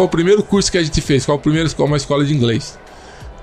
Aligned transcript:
foi 0.00 0.06
o 0.06 0.08
primeiro 0.08 0.42
curso 0.42 0.72
que 0.72 0.78
a 0.78 0.82
gente 0.82 1.00
fez? 1.02 1.26
Qual 1.26 1.36
o 1.36 1.40
primeiro 1.40 1.68
uma 1.78 1.96
escola 1.96 2.24
de 2.24 2.34
inglês? 2.34 2.78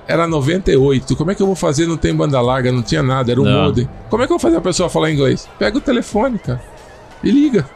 Era 0.08 0.25
98. 0.25 1.16
Como 1.16 1.30
é 1.30 1.35
que 1.35 1.42
eu 1.42 1.46
vou 1.46 1.56
fazer? 1.56 1.85
Não 1.85 1.98
tem 1.98 2.16
banda 2.16 2.42
larga, 2.42 2.72
não 2.72 2.82
tinha 2.82 3.03
nada, 3.03 3.32
era 3.32 3.40
um 3.40 3.44
Não. 3.44 3.66
modem. 3.66 3.87
Como 4.10 4.24
é 4.24 4.26
que 4.26 4.33
eu 4.33 4.37
vou 4.37 4.42
fazer 4.42 4.58
a 4.58 4.62
pessoa 4.62 4.90
falar 4.90 5.12
inglês? 5.12 5.48
Pega 5.59 5.78
o 5.78 5.82
telefone, 5.82 6.40
cara, 6.40 6.59
e 7.24 7.30
liga. 7.30 7.70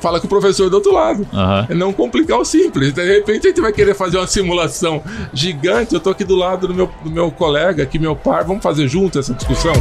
Fala 0.00 0.20
com 0.20 0.26
o 0.26 0.28
professor 0.28 0.68
do 0.68 0.74
outro 0.74 0.92
lado. 0.92 1.26
Aham. 1.32 1.66
É 1.70 1.74
não 1.74 1.92
complicar 1.94 2.38
o 2.38 2.44
simples. 2.44 2.92
De 2.92 3.02
repente 3.02 3.46
a 3.46 3.48
gente 3.50 3.60
vai 3.62 3.72
querer 3.72 3.94
fazer 3.94 4.18
uma 4.18 4.26
simulação 4.26 5.02
gigante. 5.32 5.94
Eu 5.94 6.00
tô 6.00 6.10
aqui 6.10 6.24
do 6.24 6.36
lado 6.36 6.68
do 6.68 6.74
meu, 6.74 6.90
do 7.02 7.10
meu 7.10 7.30
colega, 7.30 7.84
aqui 7.84 7.98
meu 7.98 8.14
par. 8.14 8.44
Vamos 8.44 8.62
fazer 8.62 8.86
junto 8.86 9.18
essa 9.18 9.32
discussão? 9.32 9.72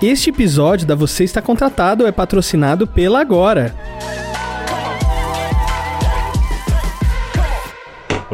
Este 0.00 0.30
episódio 0.30 0.86
da 0.86 0.94
Você 0.94 1.24
Está 1.24 1.42
Contratado 1.42 2.06
é 2.06 2.12
patrocinado 2.12 2.86
pela 2.86 3.20
Agora. 3.20 3.74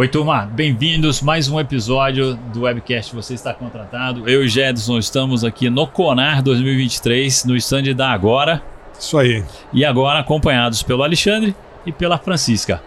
Oi, 0.02 0.08
turma, 0.08 0.46
bem-vindos 0.52 1.22
mais 1.22 1.48
um 1.48 1.60
episódio 1.60 2.34
do 2.52 2.62
webcast 2.62 3.14
Você 3.14 3.34
Está 3.34 3.54
Contratado. 3.54 4.28
Eu 4.28 4.42
e 4.42 4.48
Jedson 4.48 4.98
estamos 4.98 5.44
aqui 5.44 5.70
no 5.70 5.86
Conar 5.86 6.42
2023, 6.42 7.44
no 7.44 7.54
stand 7.54 7.94
da 7.94 8.10
Agora, 8.10 8.60
Isso 8.98 9.16
aí. 9.16 9.44
e 9.72 9.84
agora 9.84 10.18
acompanhados 10.18 10.82
pelo 10.82 11.04
Alexandre 11.04 11.54
e 11.86 11.92
pela 11.92 12.18
Francisca. 12.18 12.82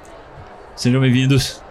Sejam 0.76 1.00
bem-vindos. 1.00 1.62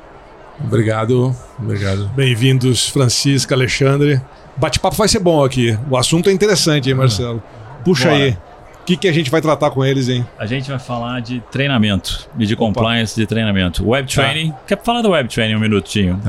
Obrigado, 0.58 1.36
obrigado. 1.58 2.08
Bem-vindos, 2.16 2.88
Francisca, 2.88 3.54
Alexandre. 3.54 4.22
Bate-papo 4.56 4.96
vai 4.96 5.08
ser 5.08 5.18
bom 5.18 5.44
aqui. 5.44 5.78
O 5.90 5.98
assunto 5.98 6.30
é 6.30 6.32
interessante, 6.32 6.88
hein, 6.88 6.94
Marcelo? 6.94 7.42
Puxa 7.84 8.08
Bora. 8.08 8.24
aí. 8.24 8.38
O 8.84 8.86
que, 8.86 8.98
que 8.98 9.08
a 9.08 9.12
gente 9.12 9.30
vai 9.30 9.40
tratar 9.40 9.70
com 9.70 9.82
eles, 9.82 10.10
hein? 10.10 10.26
A 10.38 10.44
gente 10.44 10.68
vai 10.68 10.78
falar 10.78 11.20
de 11.20 11.40
treinamento 11.50 12.28
e 12.38 12.44
de 12.44 12.54
compliance 12.54 13.18
de 13.18 13.26
treinamento. 13.26 13.88
Web 13.88 14.06
training. 14.12 14.52
Quer 14.66 14.78
falar 14.82 15.00
do 15.00 15.08
web 15.08 15.26
training 15.26 15.54
um 15.54 15.58
minutinho? 15.58 16.20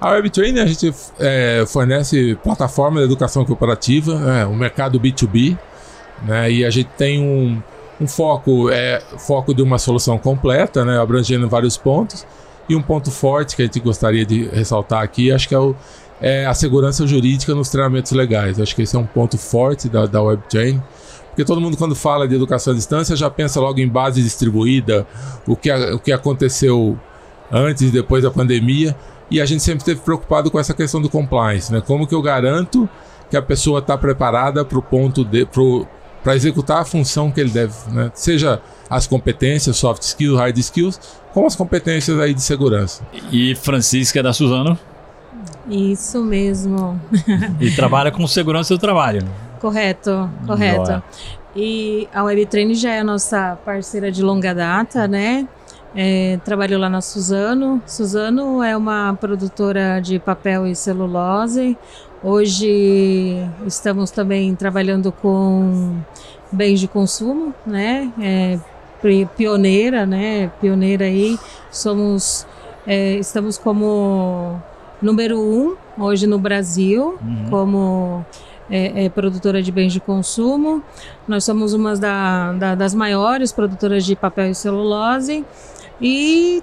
A 0.00 0.12
WebTraining 0.12 0.60
a 0.60 0.64
gente 0.64 0.90
é, 1.20 1.64
fornece 1.66 2.34
plataforma 2.42 3.00
de 3.00 3.04
educação 3.04 3.44
cooperativa, 3.44 4.12
é, 4.40 4.46
o 4.46 4.54
mercado 4.54 4.98
B2B, 4.98 5.58
né, 6.22 6.50
e 6.50 6.64
a 6.64 6.70
gente 6.70 6.88
tem 6.96 7.20
um, 7.20 7.60
um 8.00 8.08
foco, 8.08 8.70
é, 8.70 9.02
foco 9.18 9.52
de 9.52 9.60
uma 9.60 9.76
solução 9.76 10.16
completa, 10.16 10.86
né, 10.86 10.98
abrangendo 10.98 11.46
vários 11.46 11.76
pontos, 11.76 12.26
e 12.70 12.74
um 12.74 12.80
ponto 12.80 13.10
forte 13.10 13.54
que 13.54 13.60
a 13.60 13.64
gente 13.66 13.80
gostaria 13.80 14.24
de 14.24 14.44
ressaltar 14.48 15.02
aqui, 15.02 15.30
acho 15.30 15.46
que 15.46 15.54
é, 15.54 15.58
o, 15.58 15.76
é 16.22 16.46
a 16.46 16.54
segurança 16.54 17.06
jurídica 17.06 17.54
nos 17.54 17.68
treinamentos 17.68 18.12
legais. 18.12 18.58
Acho 18.58 18.74
que 18.74 18.82
esse 18.82 18.96
é 18.96 18.98
um 18.98 19.06
ponto 19.06 19.36
forte 19.36 19.90
da, 19.90 20.06
da 20.06 20.22
WebTraining, 20.22 20.82
porque 21.38 21.44
todo 21.46 21.60
mundo 21.60 21.76
quando 21.76 21.94
fala 21.94 22.26
de 22.26 22.34
educação 22.34 22.72
à 22.72 22.76
distância 22.76 23.14
já 23.14 23.30
pensa 23.30 23.60
logo 23.60 23.78
em 23.78 23.86
base 23.86 24.20
distribuída, 24.20 25.06
o 25.46 25.54
que, 25.54 25.70
a- 25.70 25.94
o 25.94 25.98
que 26.00 26.10
aconteceu 26.10 26.98
antes 27.52 27.82
e 27.84 27.90
depois 27.92 28.24
da 28.24 28.30
pandemia, 28.30 28.96
e 29.30 29.40
a 29.40 29.46
gente 29.46 29.62
sempre 29.62 29.78
esteve 29.78 30.00
preocupado 30.00 30.50
com 30.50 30.58
essa 30.58 30.74
questão 30.74 31.00
do 31.00 31.08
compliance, 31.08 31.72
né? 31.72 31.80
Como 31.80 32.08
que 32.08 32.14
eu 32.14 32.20
garanto 32.20 32.88
que 33.30 33.36
a 33.36 33.42
pessoa 33.42 33.78
está 33.78 33.96
preparada 33.96 34.64
para 34.64 34.76
o 34.80 34.82
ponto 34.82 35.24
de 35.24 35.46
para 36.24 36.34
executar 36.34 36.82
a 36.82 36.84
função 36.84 37.30
que 37.30 37.40
ele 37.40 37.50
deve, 37.50 37.72
né? 37.92 38.10
Seja 38.14 38.60
as 38.90 39.06
competências, 39.06 39.76
soft 39.76 40.02
skills, 40.02 40.36
hard 40.40 40.58
skills, 40.58 40.98
como 41.32 41.46
as 41.46 41.54
competências 41.54 42.18
aí 42.18 42.34
de 42.34 42.42
segurança. 42.42 43.04
E 43.30 43.54
Francisca 43.54 44.20
da 44.24 44.32
Suzano 44.32 44.76
Isso 45.70 46.20
mesmo. 46.24 47.00
e 47.60 47.70
trabalha 47.70 48.10
com 48.10 48.26
segurança 48.26 48.74
do 48.74 48.80
trabalho. 48.80 49.22
Correto, 49.60 50.30
correto. 50.46 51.02
E 51.56 52.08
a 52.14 52.22
WebTrain 52.22 52.74
já 52.74 52.92
é 52.92 53.00
a 53.00 53.04
nossa 53.04 53.58
parceira 53.64 54.12
de 54.12 54.22
longa 54.22 54.54
data, 54.54 55.08
né? 55.08 55.48
É, 55.96 56.38
trabalhou 56.44 56.78
lá 56.78 56.88
na 56.88 57.00
Suzano. 57.00 57.82
Suzano 57.86 58.62
é 58.62 58.76
uma 58.76 59.16
produtora 59.18 60.00
de 60.00 60.18
papel 60.18 60.66
e 60.66 60.74
celulose. 60.76 61.76
Hoje 62.22 63.44
estamos 63.66 64.10
também 64.10 64.54
trabalhando 64.54 65.10
com 65.10 65.96
bens 66.52 66.80
de 66.80 66.86
consumo, 66.88 67.54
né? 67.66 68.12
É, 68.20 68.58
pioneira, 69.36 70.04
né? 70.04 70.50
Pioneira 70.60 71.06
aí. 71.06 71.38
Somos, 71.70 72.46
é, 72.86 73.14
estamos 73.14 73.56
como 73.56 74.60
número 75.00 75.40
um 75.40 75.76
hoje 75.96 76.26
no 76.26 76.38
Brasil, 76.38 77.18
como 77.50 78.24
é, 78.70 79.04
é, 79.04 79.08
produtora 79.08 79.62
de 79.62 79.70
bens 79.72 79.92
de 79.92 80.00
consumo. 80.00 80.82
Nós 81.26 81.44
somos 81.44 81.72
uma 81.72 81.96
da, 81.96 82.52
da- 82.52 82.74
das 82.74 82.94
maiores 82.94 83.52
produtoras 83.52 84.04
de 84.04 84.14
papel 84.16 84.50
e 84.50 84.54
celulose. 84.54 85.44
E 86.00 86.62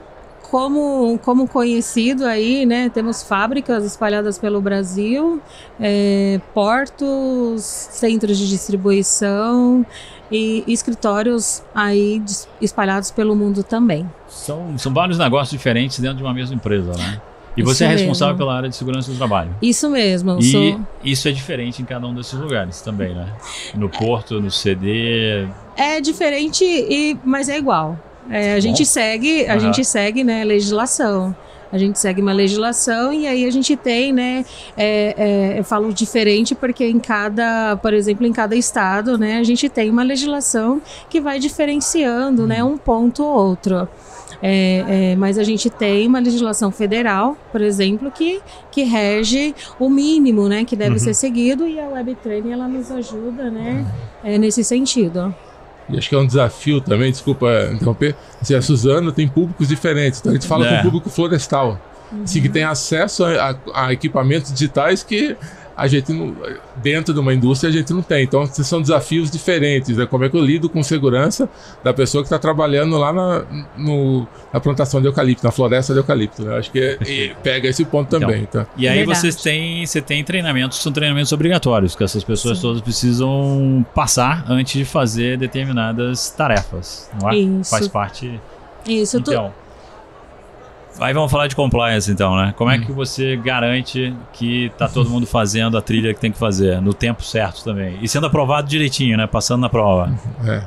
como, 0.49 1.19
como 1.23 1.47
conhecido 1.47 2.23
aí, 2.25 2.65
né, 2.65 2.87
temos 2.89 3.23
fábricas 3.23 3.83
espalhadas 3.83 4.37
pelo 4.37 4.61
Brasil, 4.61 5.41
é, 5.79 6.39
portos, 6.53 7.63
centros 7.63 8.37
de 8.37 8.47
distribuição 8.47 9.85
e 10.31 10.63
escritórios 10.67 11.61
aí 11.73 12.21
espalhados 12.61 13.11
pelo 13.11 13.35
mundo 13.35 13.63
também. 13.63 14.09
São, 14.27 14.77
são 14.77 14.93
vários 14.93 15.17
negócios 15.17 15.49
diferentes 15.51 15.99
dentro 15.99 16.17
de 16.17 16.23
uma 16.23 16.33
mesma 16.33 16.55
empresa, 16.55 16.91
né? 16.93 17.21
E 17.57 17.63
você 17.63 17.71
Isso 17.71 17.83
é 17.83 17.87
responsável 17.95 18.33
mesmo. 18.33 18.37
pela 18.45 18.57
área 18.57 18.69
de 18.69 18.75
segurança 18.75 19.11
do 19.11 19.17
trabalho. 19.17 19.55
Isso 19.61 19.89
mesmo. 19.89 20.37
E 20.39 20.51
sou- 20.51 20.81
isso 21.03 21.27
é 21.27 21.31
diferente 21.31 21.81
em 21.81 21.85
cada 21.85 22.05
um 22.05 22.13
desses 22.13 22.33
lugares 22.33 22.81
também, 22.81 23.13
né? 23.15 23.27
No 23.75 23.89
Porto, 23.89 24.41
no 24.41 24.51
CD. 24.51 25.47
É 25.77 26.01
diferente, 26.01 26.63
e, 26.65 27.17
mas 27.23 27.47
é 27.49 27.57
igual. 27.57 27.97
É, 28.29 28.53
a 28.55 28.59
gente 28.59 28.85
segue, 28.85 29.45
a 29.47 29.51
Aham. 29.51 29.59
gente 29.59 29.85
segue, 29.85 30.23
né, 30.23 30.43
legislação. 30.43 31.35
A 31.71 31.77
gente 31.77 31.99
segue 31.99 32.21
uma 32.21 32.31
legislação 32.31 33.11
e 33.11 33.27
aí 33.27 33.45
a 33.45 33.51
gente 33.51 33.75
tem, 33.75 34.13
né, 34.13 34.45
é, 34.77 35.15
é, 35.55 35.59
eu 35.59 35.63
falo 35.63 35.91
diferente 35.93 36.55
porque 36.55 36.85
em 36.87 36.99
cada, 36.99 37.75
por 37.81 37.93
exemplo, 37.93 38.25
em 38.25 38.31
cada 38.31 38.55
estado, 38.55 39.17
né, 39.17 39.37
a 39.39 39.43
gente 39.43 39.67
tem 39.67 39.89
uma 39.89 40.03
legislação 40.03 40.81
que 41.09 41.19
vai 41.19 41.37
diferenciando, 41.39 42.47
né, 42.47 42.63
um 42.63 42.77
ponto 42.77 43.23
ou 43.23 43.29
outro. 43.49 43.87
É, 44.41 45.11
é, 45.11 45.15
mas 45.15 45.37
a 45.37 45.43
gente 45.43 45.69
tem 45.69 46.07
uma 46.07 46.19
legislação 46.19 46.71
federal, 46.71 47.37
por 47.51 47.61
exemplo, 47.61 48.11
que, 48.11 48.41
que 48.71 48.83
rege 48.83 49.53
o 49.79 49.89
mínimo, 49.89 50.47
né, 50.47 50.63
que 50.65 50.75
deve 50.75 50.99
ser 50.99 51.13
seguido 51.13 51.67
e 51.67 51.79
a 51.79 51.87
WebTraining 51.87 52.51
ela 52.51 52.67
nos 52.67 52.91
ajuda, 52.91 53.49
né, 53.49 53.85
é, 54.23 54.37
nesse 54.37 54.63
sentido. 54.63 55.33
E 55.89 55.97
acho 55.97 56.09
que 56.09 56.15
é 56.15 56.17
um 56.17 56.25
desafio 56.25 56.81
também, 56.81 57.11
desculpa 57.11 57.47
interromper. 57.71 58.15
Assim, 58.41 58.55
a 58.55 58.61
Suzano 58.61 59.11
tem 59.11 59.27
públicos 59.27 59.67
diferentes, 59.67 60.19
então 60.19 60.31
a 60.31 60.35
gente 60.35 60.47
fala 60.47 60.65
É. 60.65 60.69
com 60.73 60.79
o 60.79 60.83
público 60.83 61.09
florestal, 61.09 61.79
assim, 62.23 62.41
que 62.41 62.49
tem 62.49 62.63
acesso 62.63 63.23
a, 63.23 63.51
a- 63.51 63.85
a 63.87 63.93
equipamentos 63.93 64.51
digitais 64.51 65.03
que 65.03 65.35
a 65.77 65.87
gente 65.87 66.13
não, 66.13 66.35
dentro 66.77 67.13
de 67.13 67.19
uma 67.19 67.33
indústria 67.33 67.69
a 67.69 67.73
gente 67.73 67.91
não 67.93 68.01
tem. 68.01 68.23
Então 68.23 68.45
são 68.45 68.81
desafios 68.81 69.29
diferentes. 69.29 69.97
Né? 69.97 70.05
Como 70.05 70.23
é 70.23 70.29
que 70.29 70.37
eu 70.37 70.41
lido 70.43 70.69
com 70.69 70.81
segurança 70.83 71.49
da 71.83 71.93
pessoa 71.93 72.23
que 72.23 72.27
está 72.27 72.39
trabalhando 72.39 72.97
lá 72.97 73.11
na, 73.11 73.43
no- 73.77 74.27
na 74.53 74.59
plantação 74.59 75.01
de 75.01 75.07
eucalipto, 75.07 75.43
na 75.43 75.51
floresta 75.51 75.93
de 75.93 75.99
eucalipto. 75.99 76.43
né? 76.43 76.57
Acho 76.57 76.71
que 76.71 76.79
é- 76.79 76.97
e 77.07 77.35
pega 77.43 77.67
esse 77.67 77.83
ponto 77.85 78.09
também. 78.09 78.45
Tá? 78.45 78.65
E 78.77 78.87
aí 78.87 78.99
Verdade. 78.99 79.19
vocês 79.19 79.35
têm, 79.35 79.85
você 79.85 80.01
tem 80.01 80.23
treinamentos, 80.23 80.77
são 80.81 80.91
treinamentos 80.91 81.31
obrigatórios, 81.33 81.95
que 81.95 82.03
essas 82.03 82.23
pessoas 82.23 82.59
todas 82.59 82.81
precisam 82.81 83.85
passar 83.93 84.45
antes 84.49 84.73
de 84.73 84.85
fazer 84.85 85.37
determinadas 85.37 86.29
tarefas, 86.29 87.09
não 87.21 87.29
é? 87.29 87.35
Isso. 87.37 87.69
Faz 87.69 87.87
parte. 87.87 88.39
Isso, 88.87 89.19
tu- 89.21 89.31
Então, 89.31 89.53
aí 90.99 91.13
vamos 91.13 91.31
falar 91.31 91.47
de 91.47 91.55
compliance 91.55 92.11
então, 92.11 92.35
né? 92.35 92.53
Como 92.57 92.69
é 92.69 92.77
que 92.79 92.91
você 92.91 93.35
garante 93.37 94.13
que 94.33 94.71
tá 94.77 94.87
todo 94.87 95.09
mundo 95.09 95.25
fazendo 95.27 95.77
a 95.77 95.81
trilha 95.81 96.13
que 96.13 96.19
tem 96.19 96.31
que 96.31 96.37
fazer 96.37 96.81
no 96.81 96.93
tempo 96.93 97.23
certo 97.23 97.63
também 97.63 97.97
e 98.01 98.07
sendo 98.07 98.27
aprovado 98.27 98.67
direitinho, 98.67 99.17
né? 99.17 99.27
Passando 99.27 99.61
na 99.61 99.69
prova. 99.69 100.11
É. 100.45 100.63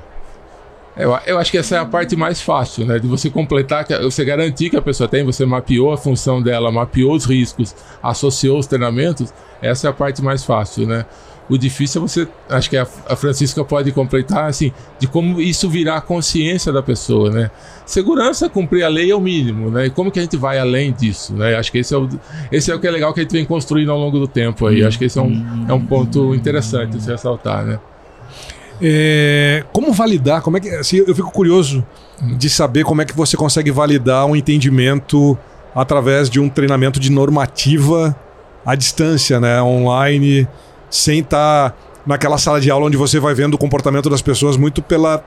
Eu, 0.97 1.17
eu 1.27 1.39
acho 1.39 1.51
que 1.53 1.59
essa 1.59 1.77
é 1.77 1.79
a 1.79 1.85
parte 1.87 2.17
mais 2.17 2.43
fácil, 2.43 2.85
né? 2.85 2.99
De 2.99 3.07
você 3.07 3.31
completar, 3.31 3.85
que- 3.85 3.97
você 4.01 4.25
garantir 4.25 4.69
que 4.69 4.77
a 4.77 4.83
pessoa 4.83 5.09
tem, 5.09 5.25
você 5.25 5.47
mapeou 5.47 5.93
a 5.93 5.97
função 5.97 6.43
dela, 6.43 6.73
mapeou 6.73 7.15
os 7.15 7.25
riscos, 7.25 7.75
associou 8.03 8.59
os 8.59 8.67
treinamentos, 8.67 9.33
essa 9.63 9.87
é 9.87 9.91
a 9.91 9.93
parte 9.93 10.21
mais 10.23 10.45
fácil, 10.45 10.87
né? 10.89 11.07
O 11.49 11.57
difícil 11.57 12.03
é 12.03 12.07
você, 12.07 12.29
acho 12.51 12.69
que 12.69 12.77
a, 12.77 12.87
a 13.09 13.17
Francisca 13.17 13.65
pode 13.65 13.91
completar, 13.93 14.49
assim, 14.49 14.71
de 14.99 15.07
como 15.07 15.41
isso 15.41 15.69
virar 15.69 15.97
a 15.97 16.01
consciência 16.01 16.73
da 16.73 16.83
pessoa, 16.83 17.31
né? 17.31 17.51
Segurança, 17.87 18.51
cumprir 18.51 18.83
a 18.83 18.89
lei 18.89 19.11
é 19.11 19.17
o 19.17 19.21
mínimo, 19.21 19.71
né? 19.71 19.87
E 19.87 19.91
como 19.91 20.11
que 20.11 20.19
a 20.19 20.23
gente 20.23 20.37
vai 20.37 20.59
além 20.59 20.93
disso, 20.93 21.33
né? 21.33 21.57
Acho 21.57 21.73
que 21.73 21.79
esse 21.79 21.95
é 21.95 21.97
o, 21.97 22.09
esse 22.53 22.71
é 22.71 22.75
o 22.75 22.79
que 22.79 22.87
é 22.87 22.91
legal 22.91 23.15
que 23.15 23.21
a 23.21 23.23
gente 23.23 23.33
vem 23.33 23.47
construindo 23.47 23.91
ao 23.91 23.99
longo 23.99 24.19
do 24.19 24.29
tempo 24.29 24.67
aí. 24.67 24.85
Acho 24.85 24.99
que 24.99 25.07
esse 25.07 25.19
é 25.19 25.23
um, 25.23 25.67
é 25.69 25.73
um 25.73 25.85
ponto 25.85 26.35
interessante 26.35 26.99
de 26.99 27.03
se 27.03 27.11
ressaltar, 27.11 27.65
né? 27.65 27.79
É, 28.81 29.65
como 29.73 29.93
validar? 29.93 30.43
Como 30.43 30.57
é 30.57 30.61
que, 30.61 30.69
assim, 30.69 30.99
eu 30.99 31.15
fico 31.15 31.31
curioso 31.33 31.85
de 32.37 32.49
saber 32.51 32.85
como 32.85 33.03
é 33.03 33.05
que 33.05 33.17
você 33.17 33.37
consegue 33.37 33.71
validar 33.71 34.27
um 34.27 34.37
entendimento 34.37 35.37
através 35.75 36.29
de 36.29 36.39
um 36.39 36.49
treinamento 36.49 37.01
de 37.01 37.11
normativa 37.11 38.15
à 38.65 38.75
distância, 38.75 39.41
né? 39.41 39.63
Online, 39.63 40.47
sem 40.91 41.21
estar 41.21 41.77
naquela 42.07 42.39
sala 42.39 42.61
de 42.61 42.71
aula 42.71 42.87
onde 42.87 42.97
você 42.97 43.21
vai 43.21 43.35
vendo 43.35 43.55
o 43.55 43.59
comportamento 43.59 44.09
das 44.09 44.23
pessoas 44.23 44.57
muito 44.57 44.81
pela 44.81 45.23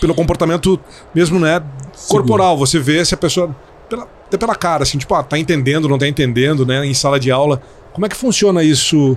pelo 0.00 0.14
comportamento 0.14 0.80
mesmo, 1.14 1.38
né, 1.38 1.62
corporal. 2.08 2.56
Você 2.56 2.78
vê 2.78 3.04
se 3.04 3.14
a 3.14 3.16
pessoa. 3.16 3.54
Pela, 3.88 4.08
até 4.26 4.36
pela 4.36 4.54
cara, 4.54 4.82
assim, 4.82 4.98
tipo, 4.98 5.14
ah, 5.14 5.22
tá 5.22 5.38
entendendo, 5.38 5.88
não 5.88 5.98
tá 5.98 6.08
entendendo, 6.08 6.66
né? 6.66 6.84
Em 6.84 6.94
sala 6.94 7.20
de 7.20 7.30
aula. 7.30 7.62
Como 7.92 8.04
é 8.04 8.08
que 8.08 8.16
funciona 8.16 8.62
isso 8.62 9.16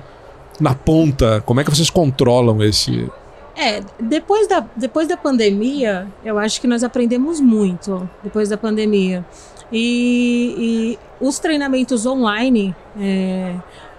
na 0.60 0.76
ponta? 0.76 1.42
Como 1.46 1.60
é 1.60 1.64
que 1.64 1.72
vocês 1.72 1.90
controlam 1.90 2.64
esse. 2.64 3.10
É, 3.56 3.82
depois 4.00 4.48
da, 4.48 4.66
depois 4.76 5.08
da 5.08 5.18
pandemia, 5.18 6.08
eu 6.24 6.38
acho 6.38 6.62
que 6.62 6.68
nós 6.68 6.84
aprendemos 6.84 7.42
muito 7.42 8.08
depois 8.24 8.48
da 8.48 8.58
pandemia. 8.58 9.26
E, 9.72 10.56
e 10.58 11.00
os 11.20 11.40
treinamentos 11.40 12.06
online, 12.06 12.74
é, 13.00 13.56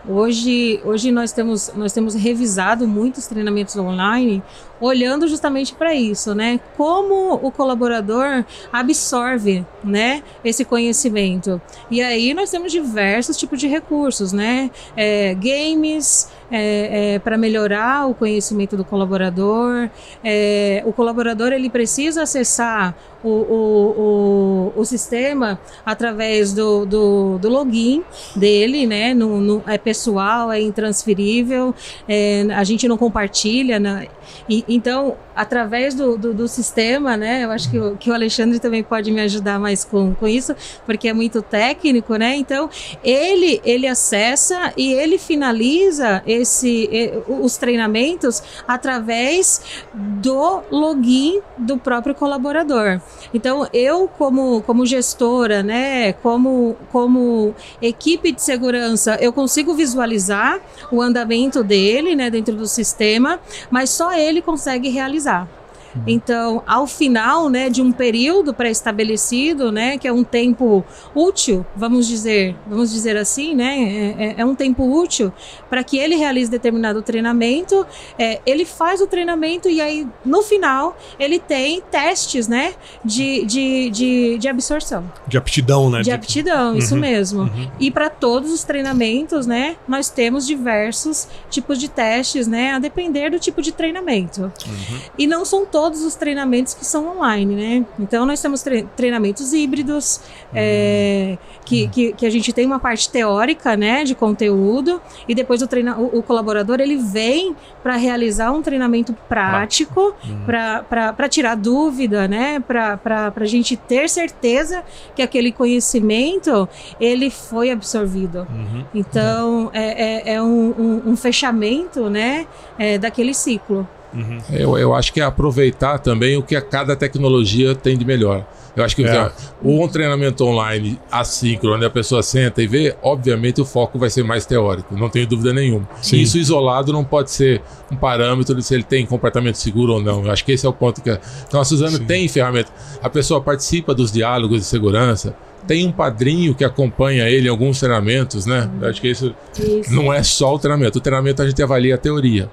hoje, 0.08 0.80
hoje 0.84 1.10
nós, 1.10 1.32
temos, 1.32 1.72
nós 1.74 1.92
temos 1.92 2.14
revisado 2.14 2.86
muitos 2.86 3.26
treinamentos 3.26 3.76
online, 3.76 4.42
olhando 4.80 5.28
justamente 5.28 5.74
para 5.74 5.94
isso, 5.94 6.34
né? 6.34 6.58
Como 6.76 7.34
o 7.34 7.50
colaborador 7.50 8.44
absorve, 8.72 9.64
né, 9.84 10.22
esse 10.44 10.64
conhecimento. 10.64 11.60
E 11.90 12.02
aí 12.02 12.32
nós 12.34 12.50
temos 12.50 12.72
diversos 12.72 13.36
tipos 13.36 13.58
de 13.60 13.66
recursos, 13.66 14.32
né? 14.32 14.70
É, 14.96 15.34
games 15.34 16.30
é, 16.50 17.14
é, 17.14 17.18
para 17.18 17.38
melhorar 17.38 18.08
o 18.08 18.14
conhecimento 18.14 18.76
do 18.76 18.84
colaborador. 18.84 19.88
É, 20.24 20.82
o 20.84 20.92
colaborador 20.92 21.52
ele 21.52 21.70
precisa 21.70 22.22
acessar 22.22 22.94
o, 23.22 23.28
o, 23.28 24.72
o, 24.76 24.80
o 24.80 24.84
sistema 24.84 25.60
através 25.84 26.52
do, 26.52 26.84
do, 26.86 27.38
do, 27.38 27.48
login 27.48 28.02
dele, 28.34 28.86
né? 28.86 29.14
No, 29.14 29.40
no, 29.40 29.62
é 29.66 29.78
pessoal, 29.78 30.50
é 30.50 30.60
intransferível, 30.60 31.74
é, 32.08 32.46
a 32.50 32.64
gente 32.64 32.88
não 32.88 32.96
compartilha. 32.96 33.78
Né? 33.78 34.08
E, 34.48 34.64
então, 34.68 35.16
através 35.40 35.94
do, 35.94 36.18
do, 36.18 36.34
do, 36.34 36.46
sistema, 36.46 37.16
né? 37.16 37.44
Eu 37.44 37.50
acho 37.50 37.70
que 37.70 37.78
o, 37.78 37.96
que 37.96 38.10
o 38.10 38.12
Alexandre 38.12 38.58
também 38.58 38.82
pode 38.82 39.10
me 39.10 39.22
ajudar 39.22 39.58
mais 39.58 39.86
com, 39.86 40.14
com 40.14 40.28
isso, 40.28 40.54
porque 40.84 41.08
é 41.08 41.14
muito 41.14 41.40
técnico, 41.40 42.14
né? 42.16 42.36
Então, 42.36 42.68
ele, 43.02 43.58
ele 43.64 43.86
acessa 43.86 44.70
e 44.76 44.92
ele 44.92 45.16
finaliza 45.16 46.22
esse, 46.26 46.90
os 47.26 47.56
treinamentos 47.56 48.42
através 48.68 49.62
do 49.94 50.60
login 50.70 51.40
do 51.56 51.78
próprio 51.78 52.14
colaborador. 52.14 53.00
Então, 53.32 53.66
eu, 53.72 54.08
como, 54.18 54.60
como 54.66 54.84
gestora, 54.84 55.62
né? 55.62 56.12
Como, 56.12 56.76
como 56.92 57.54
equipe 57.80 58.30
de 58.30 58.42
segurança, 58.42 59.16
eu 59.22 59.32
consigo 59.32 59.72
visualizar 59.72 60.60
o 60.92 61.00
andamento 61.00 61.64
dele, 61.64 62.14
né? 62.14 62.28
Dentro 62.28 62.54
do 62.54 62.66
sistema, 62.66 63.40
mas 63.70 63.88
só 63.88 64.12
ele 64.12 64.42
consegue 64.42 64.90
realizar 64.90 65.29
Uhum. 65.30 65.59
Então, 66.06 66.62
ao 66.66 66.86
final, 66.86 67.48
né, 67.48 67.68
de 67.68 67.82
um 67.82 67.92
período 67.92 68.54
pré-estabelecido, 68.54 69.72
né, 69.72 69.98
que 69.98 70.06
é 70.06 70.12
um 70.12 70.24
tempo 70.24 70.84
útil, 71.14 71.66
vamos 71.74 72.06
dizer, 72.06 72.56
vamos 72.66 72.90
dizer 72.92 73.16
assim, 73.16 73.54
né, 73.54 74.14
é, 74.18 74.24
é, 74.24 74.34
é 74.38 74.44
um 74.44 74.54
tempo 74.54 74.84
útil 74.84 75.32
para 75.68 75.82
que 75.82 75.98
ele 75.98 76.14
realize 76.14 76.50
determinado 76.50 77.02
treinamento. 77.02 77.86
É, 78.18 78.40
ele 78.46 78.64
faz 78.64 79.00
o 79.00 79.06
treinamento 79.06 79.68
e 79.68 79.80
aí 79.80 80.06
no 80.24 80.42
final 80.42 80.96
ele 81.18 81.38
tem 81.38 81.80
testes, 81.90 82.46
né, 82.46 82.74
de, 83.04 83.44
de, 83.44 83.90
de, 83.90 84.38
de 84.38 84.48
absorção. 84.48 85.10
De 85.26 85.36
aptidão, 85.36 85.90
né? 85.90 86.02
De 86.02 86.10
aptidão, 86.10 86.72
uhum. 86.72 86.78
isso 86.78 86.96
mesmo. 86.96 87.42
Uhum. 87.42 87.70
E 87.78 87.90
para 87.90 88.08
todos 88.08 88.52
os 88.52 88.62
treinamentos, 88.62 89.46
né, 89.46 89.76
nós 89.88 90.08
temos 90.08 90.46
diversos 90.46 91.28
tipos 91.50 91.78
de 91.78 91.88
testes, 91.88 92.46
né, 92.46 92.72
a 92.72 92.78
depender 92.78 93.30
do 93.30 93.38
tipo 93.38 93.60
de 93.60 93.72
treinamento. 93.72 94.42
Uhum. 94.42 94.98
E 95.18 95.26
não 95.26 95.44
são 95.44 95.66
todos 95.66 95.79
todos 95.80 96.02
os 96.02 96.14
treinamentos 96.14 96.74
que 96.74 96.84
são 96.84 97.16
online, 97.16 97.56
né? 97.56 97.86
Então 97.98 98.26
nós 98.26 98.42
temos 98.42 98.62
treinamentos 98.94 99.54
híbridos, 99.54 100.20
é, 100.54 101.38
que, 101.64 101.88
que, 101.88 102.12
que, 102.12 102.26
a 102.26 102.30
gente 102.30 102.52
tem 102.52 102.66
uma 102.66 102.78
parte 102.78 103.08
teórica, 103.08 103.78
né, 103.78 104.04
de 104.04 104.14
conteúdo, 104.14 105.00
e 105.26 105.34
depois 105.34 105.62
o, 105.62 105.66
treina, 105.66 105.96
o, 105.96 106.18
o 106.18 106.22
colaborador 106.22 106.80
ele 106.80 106.98
vem 106.98 107.56
para 107.82 107.96
realizar 107.96 108.52
um 108.52 108.60
treinamento 108.60 109.14
prático, 109.26 110.14
uhum. 110.22 110.44
para 110.44 111.28
tirar 111.30 111.54
dúvida, 111.54 112.28
né, 112.28 112.60
para 112.60 113.32
a 113.34 113.44
gente 113.46 113.74
ter 113.74 114.06
certeza 114.10 114.84
que 115.16 115.22
aquele 115.22 115.50
conhecimento 115.50 116.68
ele 117.00 117.30
foi 117.30 117.70
absorvido. 117.70 118.46
Uhum. 118.50 118.84
Então 118.94 119.70
é, 119.72 120.32
é, 120.32 120.34
é 120.34 120.42
um, 120.42 120.74
um, 120.78 121.02
um, 121.12 121.16
fechamento, 121.16 122.10
né, 122.10 122.46
é, 122.78 122.98
daquele 122.98 123.32
ciclo. 123.32 123.88
Uhum. 124.12 124.40
Eu, 124.50 124.78
eu 124.78 124.94
acho 124.94 125.12
que 125.12 125.20
é 125.20 125.24
aproveitar 125.24 125.98
também 125.98 126.36
o 126.36 126.42
que 126.42 126.56
a 126.56 126.60
cada 126.60 126.96
tecnologia 126.96 127.74
tem 127.74 127.96
de 127.96 128.04
melhor. 128.04 128.44
Eu 128.76 128.84
acho 128.84 128.94
que 128.94 129.04
é. 129.04 129.32
um 129.62 129.86
treinamento 129.88 130.44
online 130.44 130.98
assíncrono, 131.10 131.76
onde 131.76 131.84
a 131.84 131.90
pessoa 131.90 132.22
senta 132.22 132.62
e 132.62 132.66
vê, 132.66 132.96
obviamente 133.02 133.60
o 133.60 133.64
foco 133.64 133.98
vai 133.98 134.08
ser 134.08 134.22
mais 134.22 134.46
teórico, 134.46 134.96
não 134.96 135.08
tenho 135.08 135.26
dúvida 135.26 135.52
nenhuma. 135.52 135.88
Sim. 136.00 136.18
Isso 136.18 136.38
isolado 136.38 136.92
não 136.92 137.04
pode 137.04 137.30
ser 137.30 137.60
um 137.90 137.96
parâmetro 137.96 138.54
de 138.54 138.62
se 138.62 138.74
ele 138.74 138.84
tem 138.84 139.04
comportamento 139.04 139.56
seguro 139.56 139.94
ou 139.94 140.02
não. 140.02 140.24
Eu 140.24 140.30
acho 140.30 140.44
que 140.44 140.52
esse 140.52 140.64
é 140.64 140.68
o 140.68 140.72
ponto 140.72 141.02
que 141.02 141.10
a, 141.10 141.20
então 141.46 141.60
a 141.60 141.64
Suzana 141.64 141.98
Sim. 141.98 142.04
tem 142.04 142.28
ferramenta. 142.28 142.70
A 143.02 143.10
pessoa 143.10 143.40
participa 143.40 143.92
dos 143.92 144.12
diálogos 144.12 144.60
de 144.60 144.66
segurança, 144.66 145.34
tem 145.66 145.86
um 145.86 145.92
padrinho 145.92 146.54
que 146.54 146.64
acompanha 146.64 147.28
ele 147.28 147.48
em 147.48 147.50
alguns 147.50 147.80
treinamentos, 147.80 148.46
né? 148.46 148.70
Eu 148.80 148.88
acho 148.88 149.00
que 149.00 149.08
isso, 149.08 149.34
isso, 149.58 149.92
não 149.92 150.12
é 150.12 150.22
só 150.22 150.54
o 150.54 150.58
treinamento. 150.58 150.98
O 150.98 151.00
treinamento 151.00 151.42
a 151.42 151.46
gente 151.46 151.62
avalia 151.62 151.96
a 151.96 151.98
teoria 151.98 152.48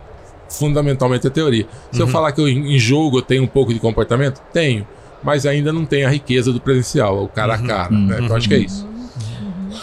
fundamentalmente 0.49 1.27
a 1.27 1.29
teoria. 1.29 1.65
Se 1.91 2.01
uhum. 2.01 2.07
eu 2.07 2.11
falar 2.11 2.31
que 2.31 2.41
eu, 2.41 2.47
em 2.47 2.77
jogo 2.79 3.19
eu 3.19 3.21
tenho 3.21 3.43
um 3.43 3.47
pouco 3.47 3.73
de 3.73 3.79
comportamento, 3.79 4.41
tenho, 4.53 4.87
mas 5.23 5.45
ainda 5.45 5.73
não 5.73 5.85
tem 5.85 6.05
a 6.05 6.09
riqueza 6.09 6.51
do 6.51 6.59
presencial, 6.59 7.23
o 7.23 7.27
cara 7.27 7.55
a 7.55 7.59
uhum. 7.59 7.67
cara. 7.67 7.93
Uhum. 7.93 8.05
Né? 8.07 8.19
Então 8.21 8.35
acho 8.35 8.47
que 8.47 8.55
é 8.55 8.59
isso. 8.59 8.87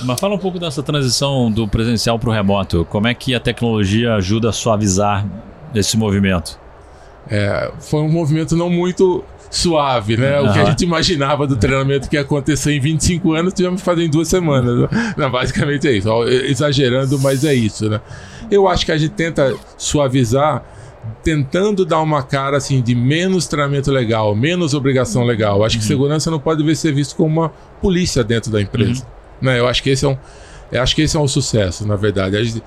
Mas 0.02 0.20
fala 0.20 0.34
um 0.34 0.38
pouco 0.38 0.58
dessa 0.58 0.82
transição 0.82 1.50
do 1.50 1.68
presencial 1.68 2.18
para 2.18 2.28
o 2.28 2.32
remoto. 2.32 2.86
Como 2.90 3.06
é 3.06 3.14
que 3.14 3.34
a 3.34 3.40
tecnologia 3.40 4.14
ajuda 4.14 4.50
a 4.50 4.52
suavizar 4.52 5.26
esse 5.74 5.96
movimento? 5.96 6.58
É, 7.28 7.72
foi 7.78 8.00
um 8.00 8.08
movimento 8.08 8.56
não 8.56 8.68
muito 8.68 9.24
suave, 9.56 10.16
né? 10.16 10.40
Uhum. 10.40 10.48
O 10.48 10.52
que 10.52 10.58
a 10.58 10.64
gente 10.64 10.84
imaginava 10.84 11.46
do 11.46 11.56
treinamento 11.56 12.08
que 12.08 12.16
ia 12.16 12.22
acontecer 12.22 12.72
em 12.72 12.80
25 12.80 13.32
anos, 13.32 13.52
tivemos 13.52 13.80
que 13.80 13.84
fazer 13.84 14.04
em 14.04 14.10
duas 14.10 14.28
semanas. 14.28 14.80
Né? 14.80 15.14
Não, 15.16 15.30
basicamente 15.30 15.86
é 15.86 15.92
isso. 15.92 16.08
Exagerando, 16.24 17.18
mas 17.20 17.44
é 17.44 17.54
isso, 17.54 17.88
né? 17.88 18.00
Eu 18.50 18.68
acho 18.68 18.84
que 18.84 18.92
a 18.92 18.98
gente 18.98 19.12
tenta 19.12 19.54
suavizar 19.78 20.64
tentando 21.22 21.84
dar 21.84 22.00
uma 22.00 22.22
cara 22.22 22.56
assim 22.56 22.80
de 22.80 22.94
menos 22.94 23.46
treinamento 23.46 23.90
legal, 23.90 24.34
menos 24.34 24.74
obrigação 24.74 25.24
legal. 25.24 25.64
Acho 25.64 25.76
que 25.76 25.84
uhum. 25.84 25.88
segurança 25.88 26.30
não 26.30 26.38
pode 26.38 26.76
ser 26.76 26.92
visto 26.92 27.14
como 27.16 27.40
uma 27.40 27.48
polícia 27.80 28.24
dentro 28.24 28.50
da 28.50 28.60
empresa. 28.60 29.02
Uhum. 29.02 29.48
Né? 29.48 29.60
Eu 29.60 29.68
acho 29.68 29.82
que 29.82 29.90
esse 29.90 30.04
é 30.04 30.08
um, 30.08 30.16
eu 30.72 30.82
acho 30.82 30.94
que 30.94 31.02
esse 31.02 31.16
é 31.16 31.20
um 31.20 31.28
sucesso, 31.28 31.86
na 31.86 31.96
verdade. 31.96 32.42
Gente, 32.44 32.62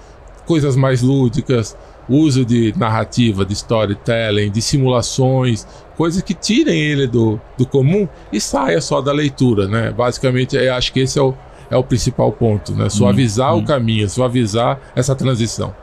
coisas 0.45 0.75
mais 0.75 1.01
lúdicas, 1.01 1.75
uso 2.09 2.45
de 2.45 2.73
narrativa, 2.77 3.45
de 3.45 3.53
storytelling, 3.53 4.49
de 4.49 4.61
simulações, 4.61 5.67
coisas 5.95 6.21
que 6.21 6.33
tirem 6.33 6.79
ele 6.79 7.07
do, 7.07 7.39
do 7.57 7.65
comum 7.65 8.07
e 8.31 8.39
saia 8.39 8.79
só 8.79 9.01
da 9.01 9.11
leitura, 9.11 9.67
né? 9.67 9.91
Basicamente, 9.91 10.55
eu 10.55 10.73
acho 10.73 10.93
que 10.93 11.01
esse 11.01 11.19
é 11.19 11.21
o, 11.21 11.33
é 11.69 11.75
o 11.75 11.83
principal 11.83 12.31
ponto, 12.31 12.73
né? 12.73 12.89
Suavizar 12.89 13.53
hum, 13.53 13.57
o 13.57 13.61
hum. 13.61 13.65
caminho, 13.65 14.09
suavizar 14.09 14.79
essa 14.95 15.15
transição. 15.15 15.75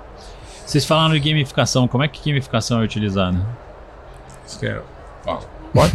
Vocês 0.64 0.84
falaram 0.86 1.14
de 1.14 1.20
gamificação, 1.20 1.86
como 1.86 2.02
é 2.02 2.08
que 2.08 2.30
gamificação 2.30 2.80
é 2.80 2.84
utilizada? 2.84 3.44
Quer... 4.58 4.82
Pode? 5.74 5.92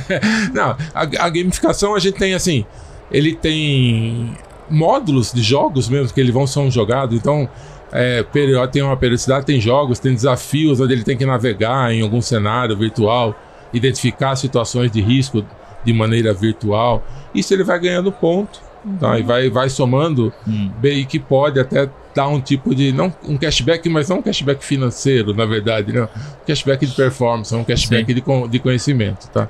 Não, 0.54 0.76
a, 0.94 1.00
a 1.00 1.28
gamificação 1.28 1.94
a 1.94 1.98
gente 1.98 2.16
tem 2.16 2.32
assim, 2.32 2.64
ele 3.10 3.34
tem 3.34 4.36
módulos 4.70 5.32
de 5.32 5.42
jogos 5.42 5.88
mesmo 5.88 6.12
que 6.14 6.20
eles 6.20 6.32
vão 6.32 6.46
ser 6.46 6.70
jogados, 6.70 7.16
então 7.16 7.48
é, 7.92 8.24
tem 8.70 8.82
uma 8.82 8.96
periodicidade, 8.96 9.46
tem 9.46 9.60
jogos, 9.60 9.98
tem 9.98 10.14
desafios 10.14 10.80
onde 10.80 10.92
ele 10.92 11.04
tem 11.04 11.16
que 11.16 11.24
navegar 11.24 11.92
em 11.92 12.02
algum 12.02 12.20
cenário 12.20 12.76
virtual, 12.76 13.34
identificar 13.72 14.36
situações 14.36 14.90
de 14.90 15.00
risco 15.00 15.44
de 15.84 15.92
maneira 15.92 16.32
virtual. 16.34 17.04
Isso 17.34 17.54
ele 17.54 17.62
vai 17.62 17.78
ganhando 17.78 18.10
ponto 18.10 18.60
uhum. 18.84 18.96
tá? 18.96 19.18
e 19.18 19.22
vai, 19.22 19.50
vai 19.50 19.68
somando 19.68 20.32
uhum. 20.46 20.70
e 20.82 21.04
que 21.04 21.18
pode 21.18 21.60
até 21.60 21.88
dar 22.14 22.28
um 22.28 22.40
tipo 22.40 22.74
de 22.74 22.92
não 22.92 23.12
um 23.28 23.36
cashback, 23.36 23.88
mas 23.88 24.08
não 24.08 24.18
um 24.18 24.22
cashback 24.22 24.64
financeiro, 24.64 25.34
na 25.34 25.44
verdade, 25.44 25.92
não. 25.92 26.04
Um 26.04 26.46
cashback 26.46 26.86
de 26.86 26.94
performance, 26.94 27.54
um 27.54 27.64
cashback 27.64 28.12
de, 28.12 28.22
de 28.48 28.58
conhecimento, 28.58 29.28
tá? 29.28 29.48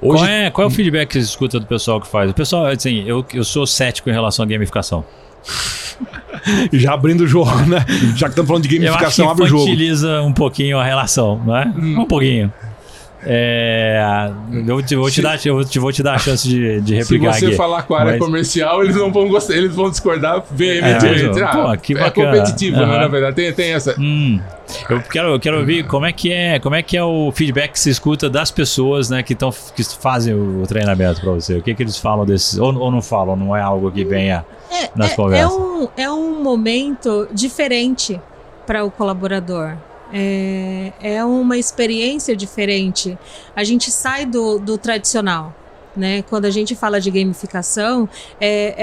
Hoje... 0.00 0.22
Qual, 0.22 0.28
é, 0.28 0.50
qual 0.50 0.64
é 0.64 0.68
o 0.68 0.70
feedback 0.70 1.08
que 1.08 1.14
você 1.14 1.20
escuta 1.20 1.60
do 1.60 1.66
pessoal 1.66 2.00
que 2.00 2.08
faz? 2.08 2.30
O 2.30 2.34
pessoal, 2.34 2.66
assim, 2.66 3.04
eu, 3.06 3.24
eu 3.32 3.44
sou 3.44 3.64
cético 3.64 4.10
em 4.10 4.12
relação 4.12 4.44
à 4.44 4.48
gamificação. 4.48 5.04
Já 6.72 6.94
abrindo 6.94 7.22
o 7.22 7.26
jogo, 7.26 7.54
né? 7.66 7.84
Já 8.16 8.26
que 8.26 8.32
estamos 8.32 8.48
falando 8.48 8.66
de 8.66 8.76
gamificação, 8.76 9.30
abre 9.30 9.44
o 9.44 9.46
jogo. 9.46 9.62
utiliza 9.62 10.22
um 10.22 10.32
pouquinho 10.32 10.78
a 10.78 10.84
relação, 10.84 11.40
não 11.44 11.56
é? 11.56 11.66
Hum. 11.66 12.00
Um 12.00 12.06
pouquinho. 12.06 12.52
É, 13.24 14.30
eu 14.66 14.82
te- 14.82 14.96
vou 14.96 15.08
te, 15.08 15.16
Se- 15.16 15.22
dar, 15.22 15.46
eu 15.46 15.64
te- 15.64 15.78
vou 15.78 15.92
te 15.92 16.02
dar 16.02 16.14
a 16.14 16.18
chance 16.18 16.48
de, 16.48 16.80
de 16.80 16.88
Se 16.88 16.94
replicar 17.14 17.34
você 17.34 17.46
aqui. 17.46 17.54
falar 17.56 17.82
com 17.82 17.94
a 17.94 18.00
área 18.00 18.12
Mas- 18.12 18.20
comercial, 18.20 18.82
eles 18.82 18.96
não 18.96 19.12
vão 19.12 19.28
gostar, 19.28 19.54
eles 19.54 19.74
vão 19.74 19.90
discordar 19.90 20.42
veementemente. 20.50 21.38
É, 21.38 21.42
ah, 21.44 21.48
pô, 21.48 21.72
é 21.72 22.10
competitivo, 22.10 22.76
né? 22.78 22.84
Aham. 22.84 22.98
Na 23.00 23.08
verdade, 23.08 23.36
tem, 23.36 23.52
tem 23.52 23.72
essa. 23.72 23.94
Hum, 23.98 24.40
eu 24.90 25.00
quero, 25.02 25.28
eu 25.34 25.40
quero 25.40 25.58
ouvir 25.60 25.86
como 25.86 26.04
é 26.06 26.12
que 26.12 26.32
é, 26.32 26.58
como 26.58 26.74
é 26.74 26.82
que 26.82 26.96
é 26.96 27.04
o 27.04 27.30
feedback 27.32 27.72
que 27.72 27.80
você 27.80 27.90
escuta 27.90 28.28
das 28.28 28.50
pessoas, 28.50 29.08
né, 29.10 29.22
que, 29.22 29.34
tão, 29.34 29.50
que 29.74 29.82
fazem 30.00 30.34
o 30.34 30.62
treinamento 30.66 31.20
para 31.20 31.30
você. 31.32 31.58
O 31.58 31.62
que 31.62 31.74
que 31.74 31.82
eles 31.82 31.98
falam 31.98 32.26
desses 32.26 32.58
ou, 32.58 32.74
ou 32.76 32.90
não 32.90 33.00
falam? 33.02 33.36
Não 33.36 33.56
é 33.56 33.60
algo 33.62 33.90
que 33.90 34.04
venha 34.04 34.44
nas 34.96 35.10
é, 35.10 35.12
é, 35.12 35.16
conversas. 35.16 35.52
um, 35.56 35.88
é 35.96 36.10
um 36.10 36.42
momento 36.42 37.28
diferente 37.32 38.20
para 38.66 38.84
o 38.84 38.90
colaborador. 38.90 39.74
É, 40.12 40.92
é 41.00 41.24
uma 41.24 41.56
experiência 41.56 42.36
diferente. 42.36 43.18
A 43.56 43.64
gente 43.64 43.90
sai 43.90 44.26
do, 44.26 44.58
do 44.58 44.76
tradicional. 44.76 45.54
Né? 45.96 46.22
Quando 46.22 46.46
a 46.46 46.50
gente 46.50 46.74
fala 46.74 47.00
de 47.00 47.10
gamificação, 47.10 48.08
é, 48.40 48.74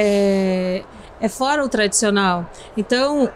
é, 1.22 1.26
é 1.26 1.30
fora 1.30 1.64
o 1.64 1.70
tradicional. 1.70 2.50
Então, 2.78 3.30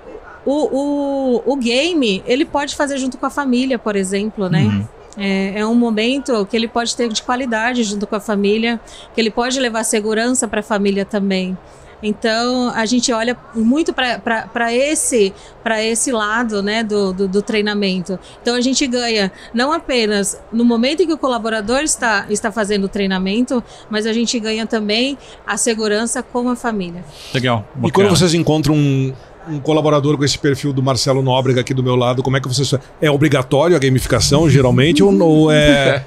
o, 0.46 1.42
o, 1.42 1.54
o 1.54 1.56
game, 1.56 2.24
ele 2.26 2.46
pode 2.46 2.76
fazer 2.76 2.98
junto 2.98 3.18
com 3.18 3.26
a 3.26 3.30
família, 3.30 3.80
por 3.80 3.96
exemplo, 3.96 4.50
né? 4.50 4.64
Uhum. 4.64 4.88
É, 5.16 5.60
é 5.60 5.66
um 5.66 5.76
momento 5.76 6.46
que 6.46 6.58
ele 6.58 6.68
pode 6.68 6.96
ter 6.96 7.08
de 7.08 7.22
qualidade 7.22 7.84
junto 7.84 8.08
com 8.08 8.16
a 8.16 8.20
família, 8.20 8.80
que 9.14 9.22
ele 9.22 9.30
pode 9.30 9.60
levar 9.60 9.84
segurança 9.84 10.48
para 10.48 10.60
a 10.60 10.64
família 10.64 11.06
também. 11.06 11.58
Então 12.04 12.70
a 12.76 12.86
gente 12.86 13.12
olha 13.12 13.38
muito 13.56 13.94
para 13.94 14.74
esse 14.74 15.34
para 15.64 15.82
esse 15.82 16.12
lado 16.12 16.62
né, 16.62 16.84
do, 16.84 17.14
do, 17.14 17.28
do 17.28 17.42
treinamento. 17.42 18.20
Então 18.42 18.54
a 18.54 18.62
gente 18.62 18.86
ganha 18.86 19.32
não 19.54 19.72
apenas 19.72 20.38
no 20.52 20.66
momento 20.66 21.02
em 21.02 21.08
que 21.08 21.14
o 21.14 21.18
colaborador 21.18 21.80
está, 21.80 22.26
está 22.30 22.52
fazendo 22.52 22.84
o 22.84 22.90
treinamento, 22.90 23.64
mas 23.90 24.06
a 24.06 24.12
gente 24.12 24.38
ganha 24.40 24.68
também 24.68 25.18
a 25.48 25.56
segurança 25.56 26.22
com 26.22 26.50
a 26.50 26.56
família. 26.56 27.06
Legal. 27.34 27.66
E 27.82 27.90
quando 27.92 28.10
vocês 28.10 28.34
encontram 28.34 28.76
um, 28.76 29.14
um 29.50 29.60
colaborador 29.60 30.18
com 30.18 30.24
esse 30.24 30.38
perfil 30.38 30.72
do 30.74 30.82
Marcelo 30.82 31.22
Nóbrega 31.22 31.62
aqui 31.62 31.74
do 31.74 31.84
meu 31.84 31.96
lado, 31.96 32.24
como 32.24 32.38
é 32.38 32.40
que 32.40 32.48
vocês. 32.48 32.74
É 33.02 33.10
obrigatório 33.12 33.76
a 33.76 33.80
gamificação, 33.80 34.50
geralmente, 34.50 35.04
ou, 35.04 35.14
ou 35.22 35.52
é, 35.52 36.04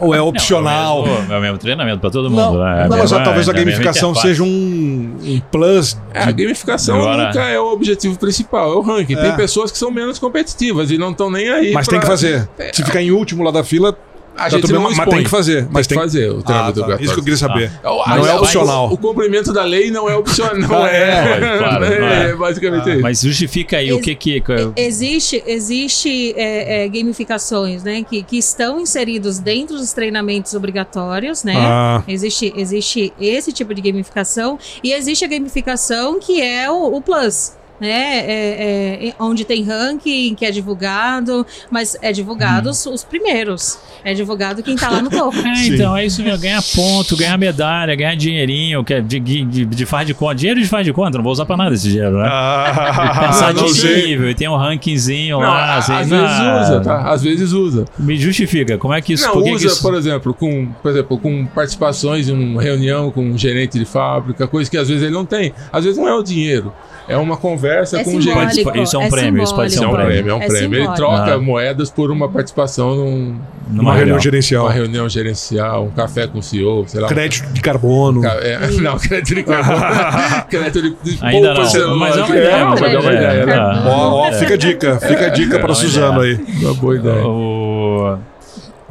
ou 0.00 0.14
é 0.14 0.20
opcional? 0.20 1.06
Não, 1.06 1.12
é, 1.12 1.16
o 1.16 1.18
mesmo, 1.18 1.32
é 1.32 1.38
o 1.38 1.40
mesmo 1.42 1.58
treinamento 1.58 2.00
para 2.00 2.10
todo 2.10 2.28
Não, 2.30 2.52
mundo. 2.52 2.62
né? 2.64 2.84
É 2.84 2.88
não, 2.88 2.98
mas 2.98 3.10
talvez 3.10 3.48
a 3.48 3.52
é 3.52 3.54
gamificação 3.54 4.14
seja 4.14 4.42
um, 4.42 5.16
um 5.22 5.40
plus. 5.50 5.96
É, 6.12 6.20
a 6.24 6.30
gamificação 6.32 6.96
Agora- 6.96 7.26
nunca 7.26 7.40
é 7.48 7.58
o 7.58 7.72
objetivo 7.72 8.18
principal, 8.18 8.72
é 8.72 8.76
o 8.76 8.80
ranking. 8.80 9.14
É. 9.14 9.22
Tem 9.22 9.36
pessoas 9.36 9.70
que 9.70 9.78
são 9.78 9.90
menos 9.90 10.18
competitivas 10.18 10.90
e 10.90 10.98
não 10.98 11.10
estão 11.10 11.30
nem 11.30 11.48
aí. 11.48 11.72
Mas 11.72 11.86
pra- 11.86 11.92
tem 11.92 12.00
que 12.00 12.06
fazer. 12.06 12.48
Se 12.72 12.84
ficar 12.84 13.02
em 13.02 13.10
último 13.10 13.42
lá 13.42 13.50
da 13.50 13.62
fila, 13.64 13.96
A 14.36 14.44
tá 14.44 14.48
gente 14.50 14.62
bem, 14.66 14.72
não 14.74 14.82
mas 14.82 14.92
expõe. 14.92 15.08
tem 15.14 15.24
que 15.24 15.30
fazer. 15.30 15.66
Mas 15.70 15.86
tem 15.86 15.98
que 15.98 16.04
fazer 16.04 16.30
o 16.30 16.42
Ah, 16.46 16.72
tá. 16.72 16.96
Isso 17.00 17.12
que 17.14 17.20
eu 17.20 17.24
queria 17.24 17.36
saber. 17.36 17.70
Ah, 17.84 18.16
Não 18.16 18.26
é 18.26 18.34
o- 18.34 18.38
opcional. 18.38 18.92
O, 18.92 18.96
cumprimento 18.96 19.52
da 19.52 19.62
lei 19.64 19.90
não 19.90 20.08
é 20.08 20.16
opcional. 20.16 20.56
Não 20.58 20.86
é. 20.86 21.36
é, 21.36 21.38
claro, 21.58 21.84
é, 21.84 22.00
não 22.00 22.06
é. 22.08 22.34
basicamente 22.34 22.88
Ah, 22.88 22.92
isso. 22.94 23.02
Mas 23.02 23.20
justifica 23.20 23.76
aí 23.76 23.92
o 23.92 23.96
Ex- 23.96 24.04
que 24.04 24.14
que. 24.40 24.42
Existe, 24.76 25.42
existe 25.46 26.32
é, 26.36 26.84
é, 26.84 26.88
gamificações 26.88 27.82
né, 27.82 28.02
que, 28.08 28.22
que 28.22 28.38
estão 28.38 28.80
inseridos 28.80 29.38
dentro 29.38 29.76
dos 29.76 29.92
treinamentos 29.92 30.54
obrigatórios, 30.54 31.44
né? 31.44 31.54
Ah, 31.56 32.02
Existe, 32.08 32.52
existe 32.56 33.12
esse 33.20 33.52
tipo 33.52 33.74
de 33.74 33.82
gamificação 33.82 34.58
e 34.82 34.92
existe 34.92 35.24
a 35.24 35.28
gamificação 35.28 36.18
que 36.18 36.40
é 36.40 36.70
o, 36.70 36.96
o 36.96 37.00
Plus. 37.00 37.52
Né, 37.82 38.18
é, 38.20 39.08
é, 39.08 39.14
onde 39.18 39.44
tem 39.44 39.64
ranking, 39.64 40.36
que 40.36 40.44
é 40.46 40.52
divulgado, 40.52 41.44
mas 41.68 41.96
é 42.00 42.12
divulgado 42.12 42.70
os, 42.70 42.86
os 42.86 43.02
primeiros. 43.02 43.76
É 44.04 44.14
divulgado 44.14 44.62
quem 44.62 44.76
tá 44.76 44.88
lá 44.88 45.02
no 45.02 45.10
topo. 45.10 45.36
É, 45.42 45.66
então, 45.66 45.96
é 45.96 46.06
isso 46.06 46.22
mesmo. 46.22 46.38
Ganhar 46.40 46.62
ponto, 46.74 47.16
ganhar 47.16 47.36
medalha, 47.36 47.94
ganhar 47.96 48.14
dinheirinho, 48.14 48.84
que 48.84 48.94
é 48.94 49.00
de, 49.00 49.18
de, 49.18 49.64
de 49.64 49.86
faz 49.86 50.06
de 50.06 50.14
conta. 50.14 50.36
Dinheiro 50.36 50.60
de 50.60 50.68
faz 50.68 50.84
de 50.86 50.92
conta, 50.92 51.18
não 51.18 51.24
vou 51.24 51.32
usar 51.32 51.44
pra 51.44 51.56
nada 51.56 51.74
esse 51.74 51.88
dinheiro, 51.88 52.18
né? 52.18 52.28
Passar 52.30 53.48
Ah, 53.48 53.52
não 53.54 53.64
de 53.64 53.74
sei. 53.74 54.06
nível 54.06 54.30
e 54.30 54.34
tem 54.34 54.48
um 54.48 54.56
rankingzinho 54.56 55.40
Não, 55.40 55.46
lá. 55.48 55.76
assim, 55.78 55.92
às 55.92 56.08
não. 56.08 56.20
vezes 56.20 56.38
usa, 56.68 56.80
tá? 56.80 57.10
Às 57.10 57.22
vezes 57.22 57.52
usa. 57.52 57.84
Me 57.98 58.16
justifica, 58.16 58.78
como 58.78 58.94
é 58.94 59.00
que 59.02 59.12
isso... 59.14 59.26
Não, 59.26 59.32
por 59.32 59.42
que 59.42 59.50
que 59.50 59.56
usa, 59.56 59.66
isso- 59.66 59.82
por 59.82 59.94
exemplo, 59.94 60.32
com, 60.34 60.66
por 60.82 60.90
exemplo, 60.92 61.18
com 61.18 61.46
participações 61.46 62.28
em 62.28 62.32
uma 62.32 62.62
reunião 62.62 63.10
com 63.10 63.24
um 63.24 63.36
gerente 63.36 63.78
de 63.78 63.84
fábrica, 63.84 64.46
coisa 64.46 64.70
que 64.70 64.78
às 64.78 64.88
vezes 64.88 65.02
ele 65.02 65.12
não 65.12 65.24
tem. 65.26 65.52
Às 65.72 65.84
vezes 65.84 65.98
não 65.98 66.06
é 66.08 66.14
o 66.14 66.22
dinheiro, 66.22 66.72
é 67.08 67.16
uma 67.16 67.36
conversa 67.36 68.00
É 68.00 68.04
com 68.04 68.16
o 68.16 68.20
gerente. 68.20 68.54
simbólico. 68.56 68.82
Isso 68.84 68.96
é 68.96 68.98
um 68.98 69.08
prêmio, 69.08 69.42
isso 69.42 69.54
pode 69.54 69.72
ser 69.72 69.84
É 69.84 69.86
um 69.86 69.90
prêmio. 69.92 70.12
prêmio, 70.12 70.30
é 70.30 70.34
um 70.34 70.42
É 70.42 70.46
prêmio. 70.46 70.64
Ele 70.78 70.86
simbólico. 70.86 70.94
troca 70.96 71.34
Ah. 71.34 71.38
moedas 71.38 71.90
por 71.90 72.10
uma 72.10 72.28
participação 72.28 72.94
num, 72.96 73.38
Numa 73.70 73.90
Uma 73.90 73.94
reunião 73.96 74.18
gerencial. 74.20 74.64
uma 74.66 74.72
reunião 74.72 75.08
gerencial, 75.08 75.84
um 75.84 75.90
café 75.90 76.26
com 76.26 76.40
o 76.40 76.42
CEO, 76.42 76.84
sei 76.86 77.00
lá. 77.00 77.08
Crédito 77.08 77.50
de 77.52 77.60
carbono. 77.62 78.20
ca- 78.20 78.36
é, 78.42 78.58
não, 78.82 78.98
crédito 78.98 79.34
de 79.34 79.42
carbono. 79.44 79.80
crédito 80.50 80.82
de, 80.82 80.90
de 81.16 81.24
Ainda 81.24 81.54
poupa 81.54 81.78
não, 81.78 81.96
mas 81.96 82.16
é 82.16 82.22
uma 82.22 82.34
É, 82.36 82.38
ideia, 82.38 82.66
mas 82.66 82.82
é 82.82 82.98
uma 82.98 83.12
ideia, 83.12 83.46
né? 83.46 83.54
É. 83.54 83.88
Ó, 83.88 84.28
ó, 84.28 84.32
fica 84.32 84.54
a 84.54 84.56
dica, 84.58 84.98
fica 85.00 85.26
a 85.26 85.28
dica 85.30 85.58
para 85.58 85.72
É, 85.72 85.74
Suzano 85.74 86.20
aí. 86.20 86.38
Uma 86.60 86.74
boa 86.74 86.96
ideia. 86.96 87.22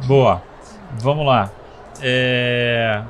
Boa. 0.06 0.42
Vamos 1.00 1.26
lá. 1.26 1.50
É, 2.02 3.00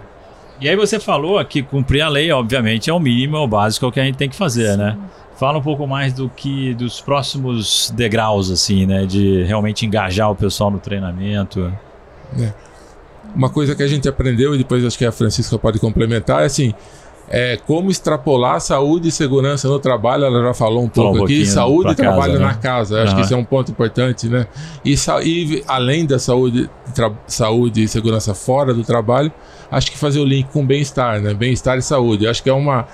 E 0.63 0.69
aí 0.69 0.77
você 0.77 1.01
falou 1.01 1.45
que 1.45 1.61
cumprir 1.61 2.03
a 2.03 2.09
lei, 2.09 2.31
obviamente, 2.31 2.89
é 2.89 2.93
o 2.93 3.01
mínimo, 3.01 3.37
é 3.37 3.41
o 3.41 3.49
básico, 3.49 3.85
é 3.85 3.89
o 3.89 3.91
que 3.91 3.99
a 3.99 4.05
gente 4.05 4.15
tem 4.15 4.29
que 4.29 4.37
fazer, 4.37 4.79
né? 4.79 4.97
Fala 5.35 5.59
um 5.59 5.63
pouco 5.63 5.89
mais 5.89 6.13
do 6.13 6.29
que 6.29 6.73
dos 6.75 7.01
próximos 7.01 7.93
degraus, 7.97 8.49
assim, 8.49 8.87
né? 8.87 9.05
De 9.05 9.43
realmente 9.43 9.85
engajar 9.85 10.31
o 10.31 10.37
pessoal 10.37 10.71
no 10.71 10.79
treinamento. 10.79 11.77
Uma 13.35 13.51
coisa 13.51 13.75
que 13.75 13.83
a 13.83 13.89
gente 13.89 14.09
aprendeu, 14.09 14.55
e 14.55 14.59
depois 14.59 14.85
acho 14.85 14.97
que 14.97 15.05
a 15.05 15.11
Francisca 15.11 15.59
pode 15.59 15.81
complementar, 15.81 16.43
é 16.43 16.45
assim. 16.45 16.73
É 17.35 17.57
como 17.67 17.91
extrapolar 17.91 18.61
saúde 18.61 19.09
e 19.09 19.11
segurança 19.11 19.67
no 19.67 19.79
trabalho, 19.79 20.27
ela 20.27 20.43
já 20.43 20.53
falou 20.53 20.83
um 20.83 20.89
pouco 20.89 21.21
um 21.21 21.25
aqui, 21.25 21.47
saúde 21.47 21.93
e 21.93 21.95
trabalho 21.95 22.35
né? 22.35 22.41
na 22.41 22.55
casa. 22.55 23.03
Acho 23.03 23.15
que 23.15 23.23
isso 23.23 23.33
é 23.33 23.37
um 23.39 23.45
ponto 23.45 23.73
importante, 23.73 24.29
né? 24.29 24.47
E, 24.85 24.95
e 25.25 25.65
além 25.67 26.05
da 26.05 26.19
saúde, 26.19 26.69
saúde 27.27 27.85
e 27.85 27.89
segurança 27.89 28.35
fora 28.35 28.75
do 28.75 28.85
trabalho, 28.85 29.33
acho 29.71 29.91
que 29.91 29.97
fazer 29.97 30.21
o 30.21 30.27
link 30.27 30.49
com 30.53 30.67
bem-estar, 30.67 31.23
né? 31.23 31.33
Bem-estar 31.33 31.79
e 31.79 31.83
saúde. 31.83 32.29
Acho 32.29 32.43
que 32.43 32.51
é 32.51 32.53
uma. 32.53 32.87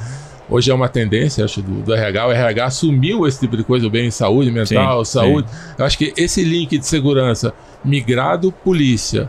Hoje 0.49 0.71
é 0.71 0.75
uma 0.75 0.89
tendência, 0.89 1.45
acho, 1.45 1.61
do, 1.61 1.83
do 1.83 1.93
RH. 1.93 2.27
O 2.29 2.31
RH 2.31 2.65
assumiu 2.65 3.27
esse 3.27 3.41
tipo 3.41 3.57
de 3.57 3.65
coisa, 3.65 3.89
o 3.89 3.91
bem 3.91 4.09
saúde 4.09 4.53
mental, 4.53 5.05
Sim, 5.05 5.13
saúde. 5.13 5.49
Eu 5.77 5.85
acho 5.85 5.99
que 5.99 6.15
esse 6.17 6.45
link 6.45 6.79
de 6.79 6.87
segurança 6.87 7.53
migrado 7.85 8.53
polícia 8.53 9.29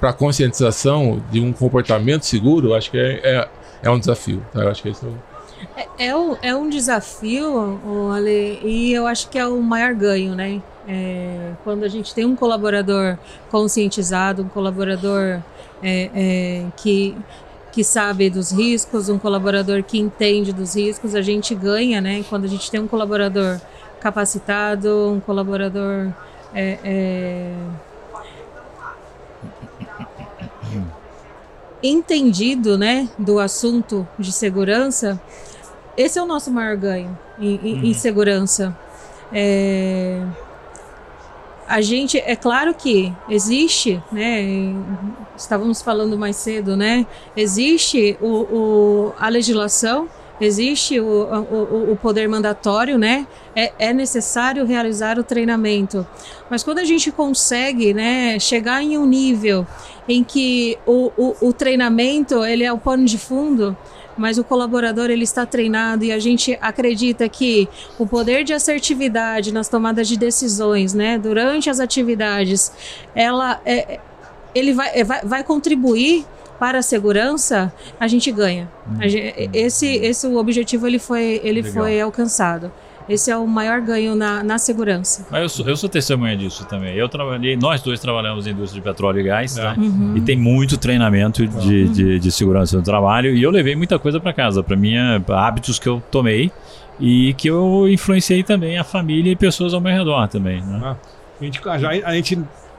para 0.00 0.10
a 0.10 0.12
conscientização 0.12 1.22
de 1.30 1.40
um 1.40 1.52
comportamento 1.52 2.24
seguro, 2.24 2.74
acho 2.74 2.90
que 2.90 2.98
é, 2.98 3.20
é, 3.22 3.48
é 3.82 3.90
um 3.90 3.98
desafio. 3.98 4.42
Tá? 4.52 4.60
Eu 4.60 4.70
acho 4.70 4.82
que 4.82 4.88
é 4.88 4.92
o- 4.92 5.30
É, 5.76 6.06
é 6.08 6.16
um, 6.16 6.36
é 6.42 6.54
um 6.56 6.68
desafio, 6.70 7.78
Ale, 8.14 8.60
e 8.64 8.92
eu 8.92 9.06
acho 9.06 9.28
que 9.28 9.38
é 9.38 9.46
o 9.46 9.60
maior 9.60 9.94
ganho, 9.94 10.34
né? 10.34 10.60
É, 10.88 11.52
quando 11.62 11.84
a 11.84 11.88
gente 11.88 12.14
tem 12.14 12.24
um 12.24 12.34
colaborador 12.34 13.18
conscientizado, 13.50 14.42
um 14.42 14.48
colaborador 14.48 15.40
é, 15.82 16.10
é, 16.14 16.64
que, 16.76 17.14
que 17.72 17.84
sabe 17.84 18.30
dos 18.30 18.50
riscos, 18.50 19.08
um 19.10 19.18
colaborador 19.18 19.82
que 19.82 19.98
entende 19.98 20.52
dos 20.52 20.74
riscos, 20.74 21.14
a 21.14 21.20
gente 21.22 21.54
ganha, 21.54 22.00
né? 22.00 22.24
Quando 22.28 22.44
a 22.44 22.48
gente 22.48 22.70
tem 22.70 22.80
um 22.80 22.88
colaborador 22.88 23.60
capacitado, 24.00 25.12
um 25.12 25.20
colaborador 25.20 26.08
é, 26.54 26.78
é, 26.82 27.52
entendido, 31.82 32.76
né, 32.78 33.08
do 33.18 33.38
assunto 33.38 34.06
de 34.18 34.32
segurança, 34.32 35.20
esse 35.96 36.18
é 36.18 36.22
o 36.22 36.26
nosso 36.26 36.50
maior 36.50 36.76
ganho 36.76 37.18
em, 37.38 37.54
em- 37.62 37.88
em 37.90 37.94
segurança. 37.94 38.76
É, 39.32 40.22
a 41.68 41.80
gente, 41.80 42.18
é 42.18 42.34
claro 42.34 42.74
que 42.74 43.12
existe, 43.28 44.02
né? 44.10 44.74
Estávamos 45.36 45.80
falando 45.80 46.18
mais 46.18 46.34
cedo, 46.36 46.76
né? 46.76 47.06
Existe 47.36 48.18
o, 48.20 48.26
o- 48.26 49.12
a 49.18 49.28
legislação, 49.28 50.08
existe 50.40 50.98
o, 50.98 51.04
o, 51.04 51.92
o 51.92 51.96
poder 51.96 52.28
mandatório, 52.28 52.98
né? 52.98 53.26
É, 53.54 53.72
é 53.78 53.92
necessário 53.92 54.64
realizar 54.64 55.18
o 55.18 55.24
treinamento. 55.24 56.06
Mas 56.48 56.62
quando 56.62 56.78
a 56.78 56.84
gente 56.84 57.10
consegue, 57.12 57.92
né, 57.92 58.38
chegar 58.38 58.82
em 58.82 58.96
um 58.96 59.06
nível 59.06 59.66
em 60.08 60.24
que 60.24 60.78
o, 60.86 61.12
o, 61.16 61.48
o 61.48 61.52
treinamento 61.52 62.44
ele 62.44 62.64
é 62.64 62.72
o 62.72 62.78
pano 62.78 63.04
de 63.04 63.18
fundo, 63.18 63.76
mas 64.16 64.38
o 64.38 64.44
colaborador 64.44 65.10
ele 65.10 65.24
está 65.24 65.46
treinado 65.46 66.04
e 66.04 66.12
a 66.12 66.18
gente 66.18 66.58
acredita 66.60 67.28
que 67.28 67.68
o 67.98 68.06
poder 68.06 68.44
de 68.44 68.52
assertividade 68.52 69.52
nas 69.52 69.68
tomadas 69.68 70.08
de 70.08 70.18
decisões, 70.18 70.92
né, 70.92 71.18
durante 71.18 71.70
as 71.70 71.80
atividades, 71.80 72.72
ela 73.14 73.60
é, 73.64 73.98
ele 74.54 74.72
vai, 74.72 74.90
é, 74.92 75.04
vai, 75.04 75.22
vai 75.22 75.44
contribuir 75.44 76.26
para 76.60 76.78
a 76.78 76.82
segurança, 76.82 77.72
a 77.98 78.06
gente 78.06 78.30
ganha. 78.30 78.68
A 79.00 79.08
gen- 79.08 79.32
esse, 79.52 79.86
esse 79.86 80.26
o 80.26 80.36
objetivo 80.36 80.86
ele 80.86 80.98
foi, 80.98 81.40
ele 81.42 81.62
Legal. 81.62 81.72
foi 81.84 82.00
alcançado. 82.00 82.70
Esse 83.08 83.28
é 83.30 83.36
o 83.36 83.44
maior 83.46 83.80
ganho 83.80 84.14
na, 84.14 84.44
na 84.44 84.56
segurança. 84.58 85.26
Mas 85.30 85.42
eu 85.42 85.48
sou, 85.48 85.66
eu 85.66 85.76
sou 85.76 85.88
testemunha 85.88 86.36
disso 86.36 86.64
também. 86.66 86.94
Eu 86.94 87.08
trabalhei, 87.08 87.56
nós 87.56 87.80
dois 87.82 87.98
trabalhamos 87.98 88.46
em 88.46 88.50
indústria 88.50 88.80
de 88.80 88.86
petróleo 88.88 89.18
e 89.18 89.22
gás, 89.24 89.56
É. 89.56 89.62
né? 89.62 89.74
Uhum. 89.78 90.16
E 90.16 90.20
tem 90.20 90.36
muito 90.36 90.76
treinamento 90.78 91.44
de, 91.44 91.88
de, 91.88 92.18
de 92.20 92.30
segurança 92.30 92.76
no 92.76 92.82
trabalho. 92.84 93.34
E 93.34 93.42
eu 93.42 93.50
levei 93.50 93.74
muita 93.74 93.98
coisa 93.98 94.20
para 94.20 94.32
casa, 94.32 94.62
para 94.62 94.76
minha 94.76 95.20
hábitos 95.28 95.78
que 95.78 95.88
eu 95.88 96.00
tomei 96.08 96.52
e 97.00 97.34
que 97.34 97.48
eu 97.48 97.88
influenciei 97.88 98.44
também 98.44 98.78
a 98.78 98.84
família 98.84 99.32
e 99.32 99.34
pessoas 99.36 99.74
ao 99.74 99.80
meu 99.80 99.92
redor 99.92 100.28
também. 100.28 100.62
Né? 100.62 100.96
A 101.40 101.44
gente, 101.44 101.60
a, 101.68 102.08
a 102.10 102.14
gente 102.14 102.38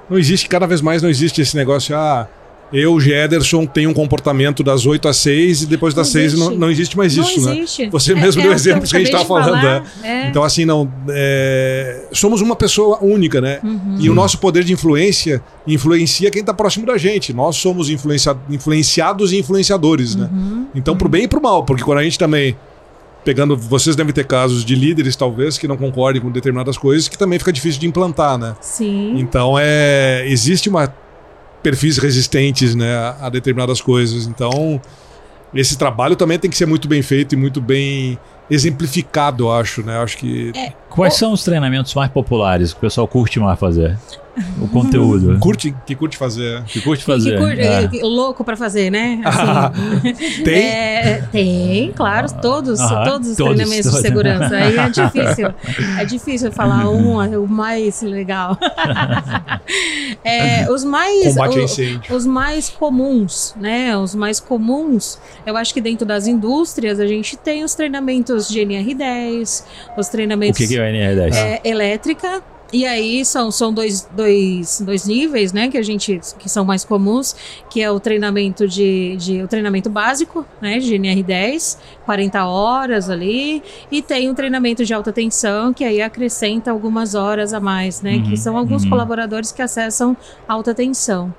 não 0.09 0.17
existe, 0.17 0.47
cada 0.47 0.67
vez 0.67 0.79
mais 0.81 1.01
não 1.01 1.09
existe 1.09 1.41
esse 1.41 1.57
negócio, 1.57 1.93
ah, 1.97 2.25
eu, 2.73 2.99
Gederson, 2.99 3.65
tenho 3.65 3.89
um 3.89 3.93
comportamento 3.93 4.63
das 4.63 4.85
8 4.85 5.07
às 5.07 5.17
6 5.17 5.63
e 5.63 5.65
depois 5.65 5.93
das 5.93 6.07
Não 6.07 6.11
6 6.13 6.33
não, 6.33 6.39
existe. 6.45 6.59
não 6.59 6.71
existe 6.71 6.97
mais 6.97 7.15
Não 7.17 7.23
isso, 7.23 7.45
né? 7.45 7.57
existe. 7.57 7.89
Você 7.89 8.11
É- 8.13 8.15
mesmo 8.15 8.41
é 8.41 8.43
deu 8.43 8.51
o 8.51 8.55
exemplos 8.55 8.89
que 8.91 8.95
a 8.95 8.99
gente 8.99 9.07
estava 9.09 9.25
falando. 9.25 9.61
falar. 9.61 9.83
é. 10.03 10.07
É. 10.07 10.27
Então, 10.27 10.43
assim, 10.43 10.65
não. 10.65 10.91
é, 11.09 12.03
somos 12.11 12.41
uma 12.41 12.55
pessoa 12.55 12.99
única, 13.01 13.41
né? 13.41 13.59
Uhum. 13.63 13.97
E 13.99 14.09
o 14.09 14.13
nosso 14.13 14.37
poder 14.37 14.63
de 14.63 14.73
influência 14.73 15.41
influencia 15.67 16.29
quem 16.31 16.41
está 16.41 16.53
próximo 16.53 16.85
da 16.85 16.97
gente. 16.97 17.33
Nós 17.33 17.55
somos 17.57 17.89
influencia- 17.89 18.37
influenciados 18.49 19.31
e 19.33 19.37
influenciadores, 19.37 20.15
né? 20.15 20.29
Uhum. 20.31 20.67
Então, 20.73 20.95
pro 20.97 21.09
bem 21.09 21.23
e 21.23 21.27
pro 21.27 21.41
mal, 21.41 21.63
porque 21.63 21.83
quando 21.83 21.99
a 21.99 22.03
gente 22.03 22.17
também. 22.17 22.55
Pegando, 23.23 23.55
vocês 23.55 23.95
devem 23.95 24.11
ter 24.11 24.25
casos 24.25 24.65
de 24.65 24.73
líderes, 24.73 25.15
talvez, 25.15 25.55
que 25.55 25.67
não 25.67 25.77
concordem 25.77 26.19
com 26.19 26.31
determinadas 26.31 26.75
coisas, 26.75 27.07
que 27.07 27.15
também 27.15 27.37
fica 27.37 27.53
difícil 27.53 27.79
de 27.79 27.85
implantar, 27.85 28.35
né? 28.35 28.55
Sim. 28.61 29.13
Então 29.19 29.57
é 29.59 30.23
existe 30.25 30.67
uma 30.69 30.91
perfis 31.61 31.97
resistentes, 31.97 32.75
né, 32.75 33.15
a, 33.19 33.29
determinadas 33.29 33.81
coisas. 33.81 34.25
Então 34.27 34.81
esse 35.53 35.77
trabalho 35.77 36.15
também 36.15 36.39
tem 36.39 36.49
que 36.49 36.57
ser 36.57 36.65
muito 36.65 36.87
bem 36.87 37.01
feito 37.01 37.33
e 37.33 37.35
muito 37.35 37.59
bem 37.59 38.17
exemplificado, 38.49 39.45
eu 39.45 39.51
acho, 39.51 39.81
né? 39.83 39.97
Acho 39.97 40.17
que 40.17 40.51
Quais 40.89 41.13
são 41.15 41.31
os 41.31 41.43
treinamentos 41.43 41.93
mais 41.93 42.11
populares 42.11 42.73
que 42.73 42.79
o 42.79 42.81
pessoal 42.81 43.07
curte 43.07 43.39
mais 43.39 43.59
fazer? 43.59 43.97
O 44.61 44.67
conteúdo. 44.67 45.37
curte, 45.41 45.75
que 45.85 45.95
curte 45.95 46.17
fazer. 46.17 46.63
Que 46.63 46.79
curte 46.81 47.03
Que 47.05 47.11
fazer. 47.11 47.37
cur- 47.37 47.49
é. 47.51 47.87
que 47.87 48.01
louco 48.01 48.43
pra 48.43 48.55
fazer, 48.55 48.89
né? 48.89 49.21
Assim, 49.25 50.43
Tem? 50.43 50.63
É, 50.67 51.23
tem, 51.31 51.91
claro, 51.91 52.27
todos, 52.41 52.79
Aham, 52.79 53.03
todos 53.03 53.29
os 53.31 53.37
todos, 53.37 53.55
treinamentos 53.55 53.91
todos. 53.91 54.01
de 54.01 54.07
segurança. 54.07 54.55
Aí 54.55 54.77
é 54.77 54.89
difícil. 54.89 55.53
É 55.99 56.05
difícil 56.05 56.51
falar 56.51 56.89
um, 56.89 57.21
é 57.21 57.37
o 57.37 57.47
mais 57.47 58.01
legal. 58.01 58.57
É, 60.23 60.69
os 60.71 60.83
mais. 60.83 61.35
O- 61.35 62.15
os 62.15 62.25
mais 62.25 62.69
comuns, 62.69 63.55
né? 63.59 63.95
Os 63.97 64.15
mais 64.15 64.39
comuns, 64.39 65.19
eu 65.45 65.55
acho 65.57 65.73
que 65.73 65.81
dentro 65.81 66.05
das 66.05 66.27
indústrias 66.27 66.99
a 66.99 67.07
gente 67.07 67.37
tem 67.37 67.63
os 67.63 67.73
treinamentos 67.75 68.47
de 68.47 68.59
NR10, 68.61 69.63
os 69.97 70.07
O 70.07 70.11
treinamentos 70.11 70.57
que, 70.57 70.67
que 70.67 70.77
é 70.77 70.81
o 70.81 70.83
NR10? 70.83 71.35
é, 71.35 71.61
elétrica. 71.63 72.41
E 72.73 72.85
aí 72.85 73.25
são, 73.25 73.51
são 73.51 73.73
dois, 73.73 74.07
dois, 74.15 74.81
dois 74.85 75.05
níveis, 75.05 75.51
né, 75.51 75.67
que 75.67 75.77
a 75.77 75.81
gente 75.81 76.21
que 76.39 76.49
são 76.49 76.63
mais 76.63 76.85
comuns, 76.85 77.35
que 77.69 77.81
é 77.81 77.91
o 77.91 77.99
treinamento 77.99 78.67
de, 78.67 79.17
de 79.17 79.43
o 79.43 79.47
treinamento 79.47 79.89
básico, 79.89 80.45
né, 80.61 80.79
de 80.79 80.95
NR10, 80.95 81.77
40 82.05 82.45
horas 82.45 83.09
ali, 83.09 83.61
e 83.91 84.01
tem 84.01 84.29
um 84.29 84.33
treinamento 84.33 84.85
de 84.85 84.93
alta 84.93 85.11
tensão, 85.11 85.73
que 85.73 85.83
aí 85.83 86.01
acrescenta 86.01 86.71
algumas 86.71 87.13
horas 87.13 87.53
a 87.53 87.59
mais, 87.59 88.01
né, 88.01 88.15
Uhum, 88.15 88.23
que 88.23 88.37
são 88.37 88.57
alguns 88.57 88.83
uhum. 88.83 88.89
colaboradores 88.89 89.51
que 89.51 89.61
acessam 89.61 90.15
alta 90.47 90.73
tensão. 90.73 91.33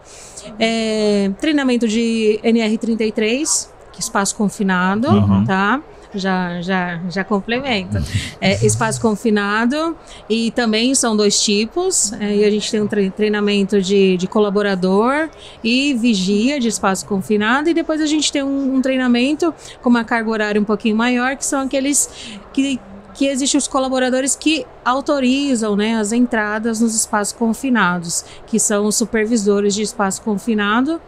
É, 0.58 1.30
treinamento 1.40 1.86
de 1.88 2.40
NR33, 2.44 3.68
que 3.92 3.98
é 3.98 4.00
espaço 4.00 4.34
confinado, 4.36 5.08
Uhum. 5.08 5.44
tá? 5.44 5.80
Já, 6.14 6.60
já, 6.60 7.00
já 7.08 7.24
complementa. 7.24 8.02
É, 8.40 8.64
espaço 8.66 9.00
confinado 9.00 9.96
e 10.28 10.50
também 10.50 10.94
são 10.94 11.16
dois 11.16 11.40
tipos. 11.42 12.12
é, 12.14 12.36
e 12.36 12.44
a 12.44 12.50
gente 12.50 12.70
tem 12.70 12.80
um 12.82 12.86
tre- 12.86 13.10
treinamento 13.10 13.80
de, 13.80 14.16
de 14.16 14.26
colaborador 14.26 15.30
e 15.64 15.94
vigia 15.94 16.60
de 16.60 16.68
espaço 16.68 17.06
confinado. 17.06 17.70
E 17.70 17.74
depois 17.74 18.00
a 18.00 18.06
gente 18.06 18.30
tem 18.30 18.42
um, 18.42 18.76
um 18.76 18.82
treinamento 18.82 19.54
com 19.80 19.88
uma 19.88 20.04
carga 20.04 20.30
horária 20.30 20.60
um 20.60 20.64
pouquinho 20.64 20.96
maior, 20.96 21.36
que 21.36 21.46
são 21.46 21.60
aqueles 21.62 22.10
que, 22.52 22.78
que 23.22 23.28
existem 23.28 23.56
os 23.56 23.68
colaboradores 23.68 24.34
que 24.34 24.66
autorizam 24.84 25.76
né, 25.76 25.94
as 25.94 26.10
entradas 26.10 26.80
nos 26.80 26.92
espaços 26.92 27.32
confinados, 27.32 28.24
que 28.48 28.58
são 28.58 28.84
os 28.86 28.96
supervisores 28.96 29.76
de 29.76 29.82
espaço 29.82 30.20
confinado. 30.22 31.00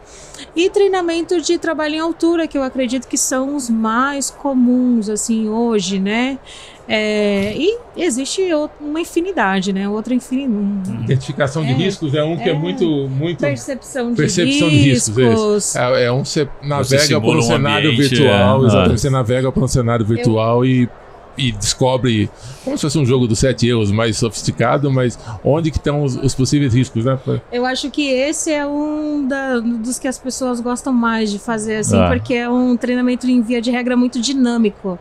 E 0.55 0.69
treinamento 0.69 1.41
de 1.41 1.57
trabalho 1.57 1.95
em 1.95 1.99
altura, 1.99 2.47
que 2.47 2.57
eu 2.57 2.63
acredito 2.63 3.05
que 3.05 3.17
são 3.17 3.53
os 3.53 3.69
mais 3.69 4.29
comuns, 4.29 5.09
assim, 5.09 5.49
hoje, 5.49 5.99
né? 5.99 6.39
É, 6.87 7.53
e 7.57 7.77
existe 7.97 8.43
uma 8.79 9.01
infinidade, 9.01 9.73
né? 9.73 9.89
Outra 9.89 10.13
infinidade. 10.13 11.03
Identificação 11.03 11.65
de 11.65 11.71
É. 11.71 11.75
riscos 11.75 12.13
é 12.13 12.23
um 12.23 12.37
que 12.37 12.43
é 12.49 12.53
É. 12.53 12.53
muito, 12.53 12.85
muito 13.09 13.39
Percepção 13.39 14.11
de 14.11 14.15
Percepção 14.17 14.69
de 14.69 14.75
riscos, 14.77 15.17
riscos. 15.17 15.75
É, 15.75 16.05
é 16.05 16.11
um 16.13 16.23
você 16.23 16.47
navega 16.63 17.19
por 17.19 17.35
um 17.35 17.41
cenário 17.41 17.95
virtual, 17.97 18.63
é. 18.63 18.67
exatamente. 18.67 19.01
Você 19.01 19.09
navega 19.09 19.51
por 19.51 19.63
um 19.63 19.67
cenário 19.67 20.05
virtual 20.05 20.65
e, 20.65 20.87
e 21.37 21.51
descobre 21.51 22.29
como 22.63 22.77
se 22.77 22.81
fosse 22.81 22.97
um 22.97 23.05
jogo 23.05 23.27
dos 23.27 23.39
sete 23.39 23.67
erros 23.67 23.91
mais 23.91 24.17
sofisticado, 24.17 24.91
mas 24.91 25.17
onde 25.43 25.69
que 25.71 25.77
estão 25.77 26.03
os, 26.03 26.15
os 26.15 26.33
possíveis 26.33 26.73
riscos, 26.73 27.05
né? 27.05 27.19
Eu 27.51 27.65
acho 27.65 27.89
que 27.91 28.09
esse 28.09 28.51
é 28.51 28.65
um 28.65 29.27
da- 29.27 29.59
dos 29.59 29.99
que 29.99 30.07
as 30.07 30.17
pessoas 30.17 30.59
gostam 30.59 30.91
mais 30.93 31.31
de 31.31 31.37
fazer, 31.39 31.77
assim, 31.77 31.97
Ah. 31.97 32.07
porque 32.07 32.33
é 32.33 32.49
um 32.49 32.75
treinamento 32.75 33.27
em 33.29 33.41
via 33.41 33.61
de 33.61 33.69
regra 33.71 33.95
muito 33.95 34.19
dinâmico. 34.21 34.97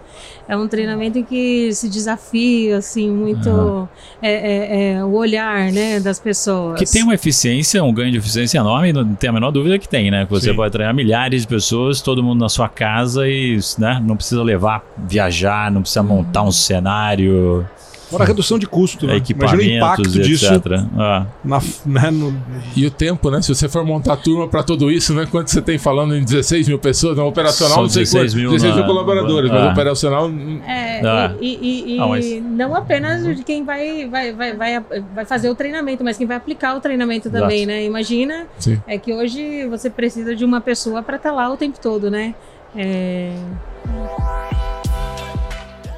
É 0.46 0.54
um 0.56 0.68
treinamento 0.68 1.18
em 1.18 1.22
que 1.24 1.72
se 1.72 1.88
desafia, 1.88 2.76
assim, 2.78 3.10
muito 3.10 3.88
é, 4.20 4.32
é, 4.32 4.92
é, 4.96 5.04
o 5.04 5.12
olhar, 5.14 5.72
né, 5.72 5.98
das 6.00 6.18
pessoas. 6.18 6.78
Que 6.78 6.84
tem 6.84 7.02
uma 7.02 7.14
eficiência, 7.14 7.82
um 7.82 7.92
ganho 7.94 8.10
de 8.12 8.18
eficiência 8.18 8.58
enorme, 8.58 8.92
não 8.92 9.14
tem 9.14 9.30
a 9.30 9.32
menor 9.32 9.50
dúvida 9.50 9.78
que 9.78 9.88
tem, 9.88 10.10
né? 10.10 10.26
Que 10.26 10.30
você 10.30 10.50
Sim. 10.50 10.56
pode 10.56 10.70
treinar 10.72 10.94
milhares 10.94 11.42
de 11.42 11.48
pessoas, 11.48 12.02
todo 12.02 12.22
mundo 12.22 12.40
na 12.40 12.48
sua 12.50 12.68
casa 12.68 13.26
e 13.26 13.58
né, 13.78 14.02
não 14.04 14.16
precisa 14.16 14.42
levar, 14.42 14.84
viajar, 14.98 15.70
não 15.70 15.80
precisa 15.80 16.02
montar 16.02 16.23
um 16.42 16.52
cenário, 16.52 17.66
Fora 18.10 18.24
a 18.24 18.26
redução 18.26 18.58
de 18.58 18.66
custo, 18.66 19.06
né? 19.06 19.14
Imagina 19.16 19.62
o 19.62 19.64
impacto 19.64 20.02
equipamentos, 20.02 20.14
e 20.14 20.20
disso 20.20 20.54
etc. 20.54 20.72
Ah, 20.96 21.26
na, 21.42 21.58
né, 21.86 22.10
no- 22.12 22.36
E 22.76 22.86
o 22.86 22.90
tempo, 22.90 23.30
né? 23.30 23.40
Se 23.42 23.52
você 23.52 23.66
for 23.68 23.82
montar 23.84 24.16
turma 24.18 24.46
para 24.46 24.62
tudo 24.62 24.90
isso, 24.90 25.14
né? 25.14 25.26
Quanto 25.28 25.50
você 25.50 25.60
tem 25.62 25.78
falando 25.78 26.14
em 26.14 26.22
16 26.22 26.68
mil 26.68 26.78
pessoas, 26.78 27.16
não 27.16 27.26
operacional, 27.26 27.74
São 27.74 27.82
não 27.84 27.88
sei 27.90 28.02
16 28.04 28.32
quanto, 28.34 28.36
mil 28.40 28.50
16 28.52 28.74
mil 28.74 28.82
na- 28.82 28.86
colaboradores, 28.88 29.50
Ah. 29.50 29.54
mas 29.54 29.72
operacional 29.72 30.26
hum, 30.28 30.60
É, 30.64 31.00
Ah. 31.04 31.32
e, 31.40 31.48
e- 31.60 31.96
e- 31.96 31.98
Ah, 31.98 32.06
mas- 32.06 32.24
e 32.26 32.40
não 32.40 32.76
apenas 32.76 33.36
de 33.36 33.42
quem 33.42 33.64
vai, 33.64 34.06
vai, 34.06 34.32
vai, 34.32 34.54
vai, 34.54 34.80
vai 35.14 35.24
fazer 35.24 35.48
o 35.48 35.54
treinamento, 35.54 36.04
mas 36.04 36.16
quem 36.18 36.26
vai 36.26 36.36
aplicar 36.36 36.76
o 36.76 36.80
treinamento 36.80 37.28
Exato. 37.28 37.42
também, 37.42 37.64
né? 37.66 37.84
Imagina 37.84 38.46
Sim. 38.58 38.80
é 38.86 38.96
que 38.98 39.12
hoje 39.14 39.66
você 39.66 39.88
precisa 39.90 40.36
de 40.36 40.44
uma 40.44 40.60
pessoa 40.60 41.02
para 41.02 41.16
estar 41.16 41.32
lá 41.32 41.50
o 41.50 41.56
tempo 41.56 41.80
todo, 41.80 42.10
né? 42.10 42.34
É, 42.76 43.32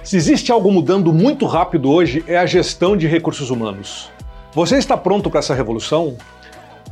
Se 0.07 0.17
existe 0.17 0.53
algo 0.53 0.71
mudando 0.71 1.13
muito 1.13 1.47
rápido 1.47 1.91
hoje, 1.91 2.23
é 2.29 2.37
a 2.37 2.47
gestão 2.47 2.97
de 2.97 3.09
recursos 3.09 3.51
humanos. 3.51 4.09
Você 4.53 4.79
está 4.79 4.97
pronto 4.97 5.29
para 5.29 5.41
essa 5.41 5.53
revolução? 5.53 6.17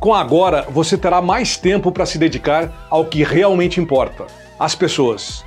Com 0.01 0.13
Agora, 0.13 0.67
você 0.69 0.97
terá 0.97 1.21
mais 1.21 1.55
tempo 1.55 1.93
para 1.93 2.05
se 2.05 2.17
dedicar 2.17 2.85
ao 2.89 3.05
que 3.05 3.23
realmente 3.23 3.79
importa: 3.79 4.25
as 4.59 4.75
pessoas. 4.75 5.45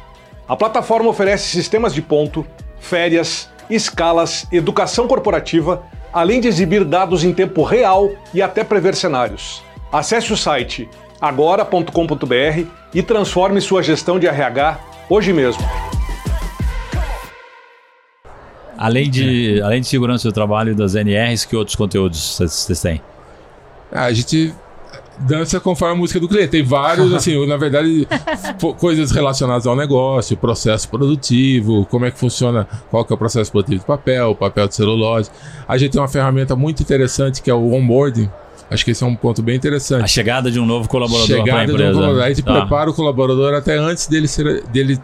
A 0.49 0.57
plataforma 0.57 1.11
oferece 1.11 1.51
sistemas 1.51 1.93
de 1.93 2.01
ponto, 2.01 2.47
férias, 2.81 3.51
escalas, 3.69 4.47
educação 4.51 5.07
corporativa, 5.07 5.83
além 6.11 6.41
de 6.41 6.49
exibir 6.49 6.87
dados 6.87 7.23
em 7.23 7.35
tempo 7.35 7.63
real 7.65 8.09
e 8.33 8.41
até 8.41 8.65
prever 8.65 8.95
cenários. 8.95 9.63
Acesse 9.93 10.33
o 10.33 10.39
site 10.39 10.89
agora.com.br 11.21 12.67
e 12.95 13.03
transforme 13.03 13.61
sua 13.61 13.83
gestão 13.83 14.19
de 14.19 14.27
RH 14.27 14.79
hoje 15.11 15.35
mesmo. 15.35 15.63
Além, 18.79 19.11
de, 19.11 19.61
além 19.63 19.81
de 19.81 19.87
segurança 19.89 20.29
do 20.29 20.33
trabalho 20.33 20.73
e 20.73 20.75
das 20.75 20.95
NRs, 20.95 21.45
que 21.45 21.55
outros 21.57 21.77
conteúdos 21.77 22.37
vocês 22.39 22.81
têm? 22.81 23.03
Ah, 23.93 24.05
a 24.05 24.13
gente 24.13 24.55
dança 25.21 25.59
conforme 25.59 25.95
a 25.95 25.97
música 25.99 26.21
do 26.21 26.29
cliente. 26.29 26.49
Tem 26.49 26.63
vários, 26.63 27.13
assim, 27.13 27.45
na 27.47 27.57
verdade, 27.57 28.07
coisas 28.79 29.11
relacionadas 29.11 29.67
ao 29.67 29.75
negócio, 29.75 30.37
processo 30.37 30.89
produtivo, 30.89 31.85
como 31.87 32.05
é 32.05 32.11
que 32.11 32.19
funciona, 32.19 32.69
qual 32.91 33.05
que 33.05 33.13
é 33.13 33.17
o 33.17 33.19
processo 33.19 33.51
produtivo 33.51 33.81
de 33.81 33.87
papel, 33.87 34.35
papel 34.35 34.69
de 34.69 34.75
celulose. 34.77 35.31
A 35.67 35.77
gente 35.77 35.93
tem 35.93 36.01
uma 36.01 36.07
ferramenta 36.09 36.55
muito 36.55 36.83
interessante 36.83 37.43
que 37.43 37.51
é 37.51 37.55
o 37.55 37.73
onboarding. 37.73 38.31
Acho 38.71 38.85
que 38.85 38.91
esse 38.91 39.03
é 39.03 39.07
um 39.07 39.17
ponto 39.17 39.43
bem 39.43 39.57
interessante. 39.57 40.05
A 40.05 40.07
chegada 40.07 40.51
de 40.51 40.61
um 40.61 40.67
novo 40.67 40.87
colaborador 40.89 41.27
para 41.27 41.37
a 41.37 41.39
Chegada 41.41 41.65
de 41.67 41.73
um 41.73 41.75
empresa. 41.75 41.93
colaborador. 41.95 42.25
Aí 42.25 42.35
você 42.35 42.43
Tá. 42.43 42.61
prepara 42.61 42.91
o 42.91 42.95
colaborador 42.95 43.55
até 43.55 43.77
antes 43.79 44.07
dele 44.07 44.29
ser. 44.29 44.63
Dele, 44.67 44.99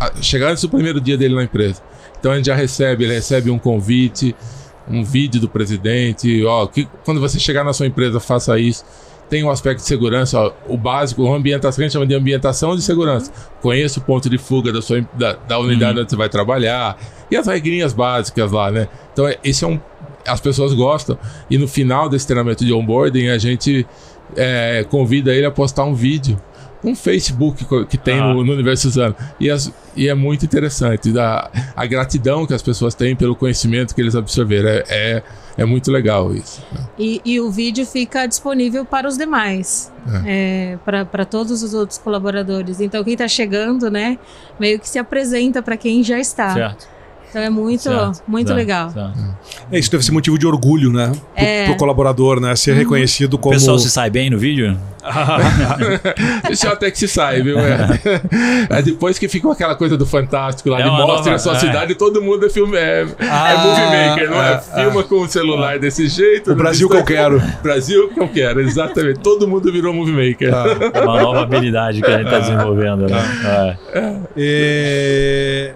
a- 0.00 0.10
chegar 0.20 0.50
antes 0.50 0.62
do 0.62 0.68
primeiro 0.68 1.00
dia 1.00 1.16
dele 1.16 1.34
na 1.36 1.44
empresa. 1.44 1.80
Então 2.18 2.32
a 2.32 2.36
gente 2.36 2.46
já 2.46 2.54
recebe, 2.54 3.04
ele 3.04 3.14
recebe 3.14 3.50
um 3.50 3.58
convite, 3.58 4.34
um 4.88 5.04
vídeo 5.04 5.40
do 5.40 5.48
presidente, 5.48 6.44
ó, 6.44 6.66
que, 6.66 6.88
quando 7.04 7.20
você 7.20 7.38
chegar 7.38 7.64
na 7.64 7.72
sua 7.72 7.86
empresa, 7.86 8.20
faça 8.20 8.58
isso. 8.58 8.84
tem 9.28 9.42
o 9.42 9.50
aspecto 9.50 9.80
de 9.80 9.86
segurança, 9.86 10.38
ó, 10.38 10.52
o 10.68 10.76
básico, 10.76 11.22
o 11.22 11.34
ambientação, 11.34 11.82
a 11.82 11.84
gente 11.84 11.92
chama 11.92 12.06
de 12.06 12.14
ambientação 12.14 12.76
de 12.76 12.82
segurança. 12.82 13.32
Conheça 13.60 13.98
o 13.98 14.02
ponto 14.02 14.30
de 14.30 14.38
fuga 14.38 14.72
da, 14.72 14.80
sua, 14.80 15.04
da, 15.14 15.32
da 15.32 15.58
unidade 15.58 15.98
onde 15.98 16.10
você 16.10 16.16
vai 16.16 16.28
trabalhar 16.28 16.96
e 17.30 17.36
as 17.36 17.46
regrinhas 17.46 17.92
básicas 17.92 18.52
lá, 18.52 18.70
né? 18.70 18.88
Então, 19.12 19.26
é- 19.26 19.36
esse 19.42 19.64
é 19.64 19.66
um. 19.68 19.80
As 20.26 20.40
pessoas 20.40 20.72
gostam, 20.72 21.16
e 21.48 21.56
no 21.58 21.68
final 21.68 22.08
desse 22.08 22.26
treinamento 22.26 22.64
de 22.64 22.72
onboarding, 22.72 23.28
a 23.28 23.38
gente 23.38 23.86
é, 24.36 24.84
convida 24.88 25.32
ele 25.32 25.46
a 25.46 25.50
postar 25.50 25.84
um 25.84 25.94
vídeo. 25.94 26.36
Um 26.84 26.94
Facebook 26.94 27.64
que 27.88 27.96
tem 27.98 28.20
Ah. 28.20 28.32
no, 28.34 28.44
no 28.44 28.52
Universo 28.52 28.82
Suzano. 28.84 29.14
E, 29.40 29.50
as- 29.50 29.72
e 29.96 30.08
é 30.08 30.14
muito 30.14 30.44
interessante. 30.44 31.16
A, 31.18 31.50
a 31.74 31.86
gratidão 31.86 32.46
que 32.46 32.54
as 32.54 32.62
pessoas 32.62 32.94
têm 32.94 33.16
pelo 33.16 33.34
conhecimento 33.34 33.94
que 33.94 34.00
eles 34.00 34.14
absorveram. 34.14 34.68
É, 34.68 34.84
é, 34.88 35.22
é 35.58 35.64
muito 35.64 35.90
legal 35.90 36.34
isso. 36.34 36.62
E, 36.98 37.20
e 37.24 37.40
o 37.40 37.50
vídeo 37.50 37.84
fica 37.86 38.26
disponível 38.26 38.84
para 38.84 39.08
os 39.08 39.16
demais, 39.16 39.90
é, 40.26 40.76
para 40.84 41.24
todos 41.24 41.62
os 41.62 41.72
outros 41.74 41.98
colaboradores. 41.98 42.80
Então, 42.80 43.02
quem 43.02 43.14
está 43.14 43.26
chegando, 43.26 43.90
né, 43.90 44.18
meio 44.60 44.78
que 44.78 44.88
se 44.88 44.98
apresenta 44.98 45.62
para 45.62 45.76
quem 45.76 46.02
já 46.04 46.18
está. 46.20 46.52
Certo. 46.52 46.95
Então, 47.36 47.44
é 47.44 47.50
muito, 47.50 47.82
certo, 47.82 48.22
muito 48.26 48.46
certo, 48.46 48.56
legal. 48.58 48.90
certo. 48.90 49.18
É, 49.70 49.78
isso 49.78 49.90
deve 49.90 50.02
ser 50.02 50.10
motivo 50.12 50.38
de 50.38 50.46
orgulho, 50.46 50.90
né? 50.90 51.12
Pro, 51.12 51.20
É. 51.44 51.66
pro 51.66 51.76
colaborador, 51.76 52.40
né? 52.40 52.56
Ser 52.56 52.72
reconhecido 52.74 53.34
O 53.34 53.38
como. 53.38 53.54
pessoal 53.54 53.78
se 53.78 53.90
sai 53.90 54.08
bem 54.08 54.30
no 54.30 54.38
vídeo? 54.38 54.74
Isso 56.50 56.66
até 56.66 56.90
que 56.90 56.98
se 56.98 57.06
sai, 57.06 57.40
viu? 57.42 57.58
É. 57.60 57.76
É 58.70 58.82
depois 58.82 59.18
que 59.18 59.28
fica 59.28 59.52
aquela 59.52 59.74
coisa 59.76 59.96
do 59.96 60.04
fantástico 60.06 60.68
lá, 60.70 60.80
É 60.80 60.82
de 60.82 60.88
uma 60.88 60.98
mostra 61.06 61.16
nova- 61.32 61.34
a 61.34 61.38
sua 61.38 61.52
é. 61.56 61.58
cidade 61.60 61.92
e 61.92 61.94
todo 61.94 62.20
mundo 62.22 62.46
é 62.46 62.50
filme. 62.50 62.76
É, 62.76 63.06
Ah, 63.20 63.52
é 63.52 63.56
movie 63.58 63.84
maker, 64.08 64.30
não 64.30 64.42
é? 64.42 64.52
é, 64.54 64.82
Filma 64.82 65.02
com 65.04 65.16
o 65.20 65.28
celular 65.28 65.78
desse 65.78 66.08
jeito. 66.08 66.52
O 66.52 66.54
Brasil 66.56 66.88
que 66.88 66.96
eu 66.96 67.04
quero. 67.04 67.40
Brasil 67.62 68.08
que 68.08 68.18
eu 68.18 68.28
quero, 68.28 68.60
exatamente. 68.62 69.20
Todo 69.20 69.46
mundo 69.46 69.70
virou 69.70 69.92
movie 69.92 70.12
maker. 70.30 70.52
É 70.94 71.00
uma 71.02 71.20
nova 71.22 71.42
habilidade 71.42 72.00
que 72.00 72.06
a 72.10 72.16
gente 72.18 72.24
está 72.26 72.38
desenvolvendo, 72.40 73.06
né? 73.08 73.76
É. 73.94 74.16
É, 74.36 75.74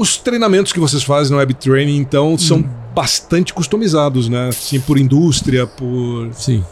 Os 0.00 0.16
treinamentos 0.16 0.72
que 0.72 0.80
vocês 0.80 1.02
fazem 1.02 1.32
no 1.32 1.38
Web 1.38 1.52
Training, 1.54 1.96
então, 1.98 2.38
são 2.38 2.58
Hum. 2.58 2.68
bastante 2.94 3.52
customizados, 3.52 4.28
né? 4.28 4.48
Assim, 4.48 4.80
por 4.80 4.98
indústria, 4.98 5.66
por 5.66 6.30
Sim. 6.32 6.64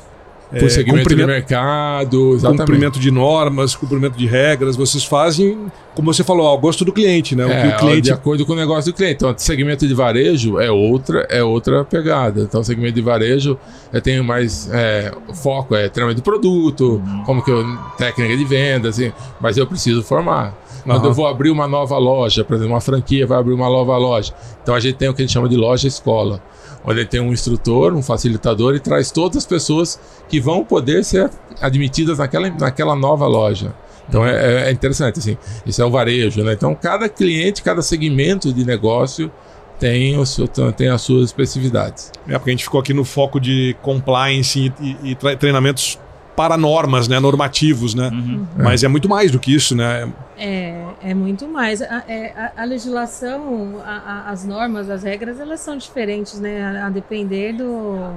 é, 0.51 0.59
Por 0.61 0.71
segmento 0.71 1.01
cumprimento- 1.01 1.27
de 1.27 1.33
mercado, 1.35 2.33
exatamente. 2.35 2.61
cumprimento 2.61 2.99
de 2.99 3.11
normas, 3.11 3.77
cumprimento 3.77 4.17
de 4.17 4.27
regras. 4.27 4.77
Vocês 4.77 5.05
fazem, 5.05 5.59
como 5.95 6.11
você 6.12 6.25
falou, 6.25 6.47
ao 6.47 6.57
gosto 6.59 6.87
do 6.87 6.93
cliente, 6.93 7.37
né? 7.37 7.45
O 7.45 7.51
É, 7.51 7.61
que 7.62 7.69
o 7.69 7.77
cliente 7.77 8.01
de 8.03 8.12
acordo 8.12 8.47
com 8.47 8.55
o 8.55 8.57
negócio 8.57 8.91
do 8.91 8.97
cliente. 8.97 9.17
Então, 9.17 9.35
segmento 9.37 9.87
de 9.87 9.93
varejo 9.93 10.59
é 10.59 10.71
outra, 10.71 11.27
é 11.29 11.45
outra 11.45 11.85
pegada. 11.85 12.41
Então, 12.41 12.64
segmento 12.64 12.95
de 12.95 13.03
varejo 13.03 13.59
eu 13.93 14.01
tenho 14.01 14.25
mais 14.25 14.71
é, 14.73 15.12
foco, 15.35 15.75
é 15.75 15.87
treinamento 15.91 16.23
de 16.23 16.25
produto, 16.25 17.03
como 17.27 17.45
que 17.45 17.51
eu, 17.51 17.62
técnica 17.99 18.35
de 18.35 18.45
venda, 18.47 18.88
assim, 18.88 19.12
mas 19.38 19.59
eu 19.59 19.67
preciso 19.67 20.03
formar. 20.03 20.55
Quando 20.85 20.99
Aham. 20.99 21.07
eu 21.07 21.12
vou 21.14 21.27
abrir 21.27 21.51
uma 21.51 21.67
nova 21.69 21.97
loja, 21.99 22.45
por 22.45 22.55
exemplo, 22.57 22.73
uma 22.75 22.81
franquia 22.81 23.27
vai 23.27 23.38
abrir 23.38 23.53
uma 23.53 23.69
nova 23.69 23.97
loja. 23.97 24.33
Então 24.62 24.75
a 24.75 24.81
gente 24.81 24.97
tem 24.97 25.09
o 25.09 25.14
que 25.14 25.23
a 25.23 25.25
gente 25.27 25.33
chama 25.35 25.49
de 25.49 25.57
loja 25.57 25.87
escola, 25.88 26.41
onde 26.85 27.05
tem 27.05 27.21
um 27.21 27.33
instrutor, 27.33 27.93
um 27.95 28.03
facilitador 28.03 28.75
e 28.75 28.81
traz 28.81 29.11
todas 29.11 29.38
as 29.38 29.47
pessoas 29.47 29.99
que 30.29 30.41
vão 30.41 30.64
poder 30.64 31.05
ser 31.05 31.31
admitidas 31.61 32.19
naquela, 32.19 32.49
naquela 32.51 32.95
nova 32.97 33.27
loja. 33.27 33.75
Então 34.09 34.25
é, 34.25 34.64
é- 34.64 34.69
é 34.69 34.73
interessante, 34.73 35.19
assim, 35.19 35.37
isso 35.67 35.83
é 35.83 35.85
o 35.85 35.91
varejo, 35.91 36.43
né? 36.43 36.53
Então 36.55 36.75
cada 36.75 37.09
cliente, 37.09 37.62
cada 37.62 37.83
segmento 37.83 38.53
de 38.53 38.64
negócio 38.64 39.31
tem, 39.79 40.19
o 40.19 40.25
seu, 40.27 40.49
tem 40.49 40.88
as 40.88 41.03
suas 41.03 41.27
especificidades. 41.27 42.11
É, 42.27 42.33
porque 42.38 42.51
a 42.51 42.53
gente 42.53 42.64
ficou 42.64 42.81
aqui 42.81 42.93
no 42.95 43.05
foco 43.05 43.38
de 43.38 43.77
compliance 43.83 44.59
e, 44.81 44.85
e- 44.85 45.11
e 45.11 45.14
tre- 45.14 45.37
treinamentos 45.37 45.99
para 46.38 46.57
normas, 46.57 47.09
né? 47.09 47.18
Normativos, 47.18 47.96
né? 47.96 48.11
Uhum. 48.12 48.46
Mas 48.57 48.85
é 48.85 48.88
muito 48.88 49.09
mais 49.09 49.33
do 49.33 49.40
que 49.40 49.53
isso, 49.53 49.74
né? 49.74 50.09
É, 50.38 50.85
é 51.03 51.12
muito 51.12 51.48
mais. 51.48 51.83
A, 51.83 52.05
é, 52.07 52.33
a- 52.37 52.62
a 52.62 52.64
legislação, 52.64 53.81
a- 53.85 54.03
a- 54.29 54.31
as 54.31 54.44
normas, 54.44 54.88
as 54.88 55.03
regras, 55.03 55.40
elas 55.40 55.59
são 55.59 55.77
diferentes, 55.77 56.38
né? 56.38 56.62
A, 56.62 56.87
a 56.87 56.90
depender 56.90 57.55
do. 57.55 58.12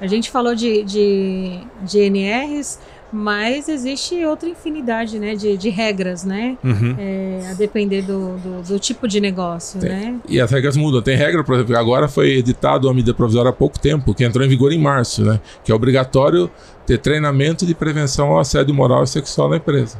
A 0.00 0.06
gente 0.08 0.30
falou 0.32 0.52
de, 0.56 0.82
de, 0.82 1.60
de 1.82 1.98
NRs, 2.00 2.80
mas 3.12 3.68
existe 3.68 4.24
outra 4.24 4.48
infinidade 4.48 5.18
né, 5.18 5.34
de, 5.34 5.56
de 5.56 5.68
regras, 5.68 6.24
né? 6.24 6.56
Uhum. 6.62 6.94
É, 6.98 7.48
a 7.50 7.54
depender 7.54 8.02
do, 8.02 8.36
do, 8.38 8.62
do 8.62 8.78
tipo 8.78 9.08
de 9.08 9.20
negócio, 9.20 9.80
Tem. 9.80 9.90
né? 9.90 10.20
E 10.28 10.40
as 10.40 10.50
regras 10.50 10.76
mudam. 10.76 11.02
Tem 11.02 11.16
regra, 11.16 11.42
por 11.42 11.54
exemplo, 11.56 11.76
agora 11.76 12.08
foi 12.08 12.30
editado 12.38 12.86
uma 12.88 12.94
medida 12.94 13.12
provisória 13.14 13.50
há 13.50 13.52
pouco 13.52 13.78
tempo, 13.78 14.14
que 14.14 14.24
entrou 14.24 14.44
em 14.44 14.48
vigor 14.48 14.72
em 14.72 14.78
março, 14.78 15.24
né? 15.24 15.40
Que 15.64 15.72
é 15.72 15.74
obrigatório 15.74 16.50
ter 16.86 16.98
treinamento 16.98 17.66
de 17.66 17.74
prevenção 17.74 18.28
ao 18.28 18.40
assédio 18.40 18.74
moral 18.74 19.02
e 19.04 19.06
sexual 19.06 19.48
na 19.48 19.56
empresa. 19.56 19.98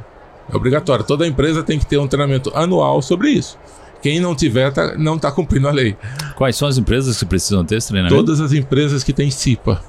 É 0.53 0.57
obrigatório. 0.57 1.05
Toda 1.05 1.27
empresa 1.27 1.63
tem 1.63 1.79
que 1.79 1.87
ter 1.87 1.99
um 1.99 2.07
treinamento 2.09 2.51
anual 2.55 3.01
sobre 3.03 3.31
isso. 3.31 3.57
Quem 4.03 4.19
não 4.19 4.35
tiver, 4.35 4.73
tá- 4.73 4.97
não 4.97 5.17
está 5.17 5.31
cumprindo 5.31 5.69
a 5.69 5.71
lei. 5.73 5.97
Quais 6.37 6.57
são 6.57 6.67
as 6.67 6.79
empresas 6.79 7.19
que 7.19 7.25
precisam 7.27 7.65
ter 7.65 7.77
esse 7.77 7.89
treinamento? 7.89 8.17
Todas 8.17 8.41
as 8.41 8.53
empresas 8.53 9.05
que 9.05 9.13
têm 9.13 9.31
CIPA, 9.31 9.81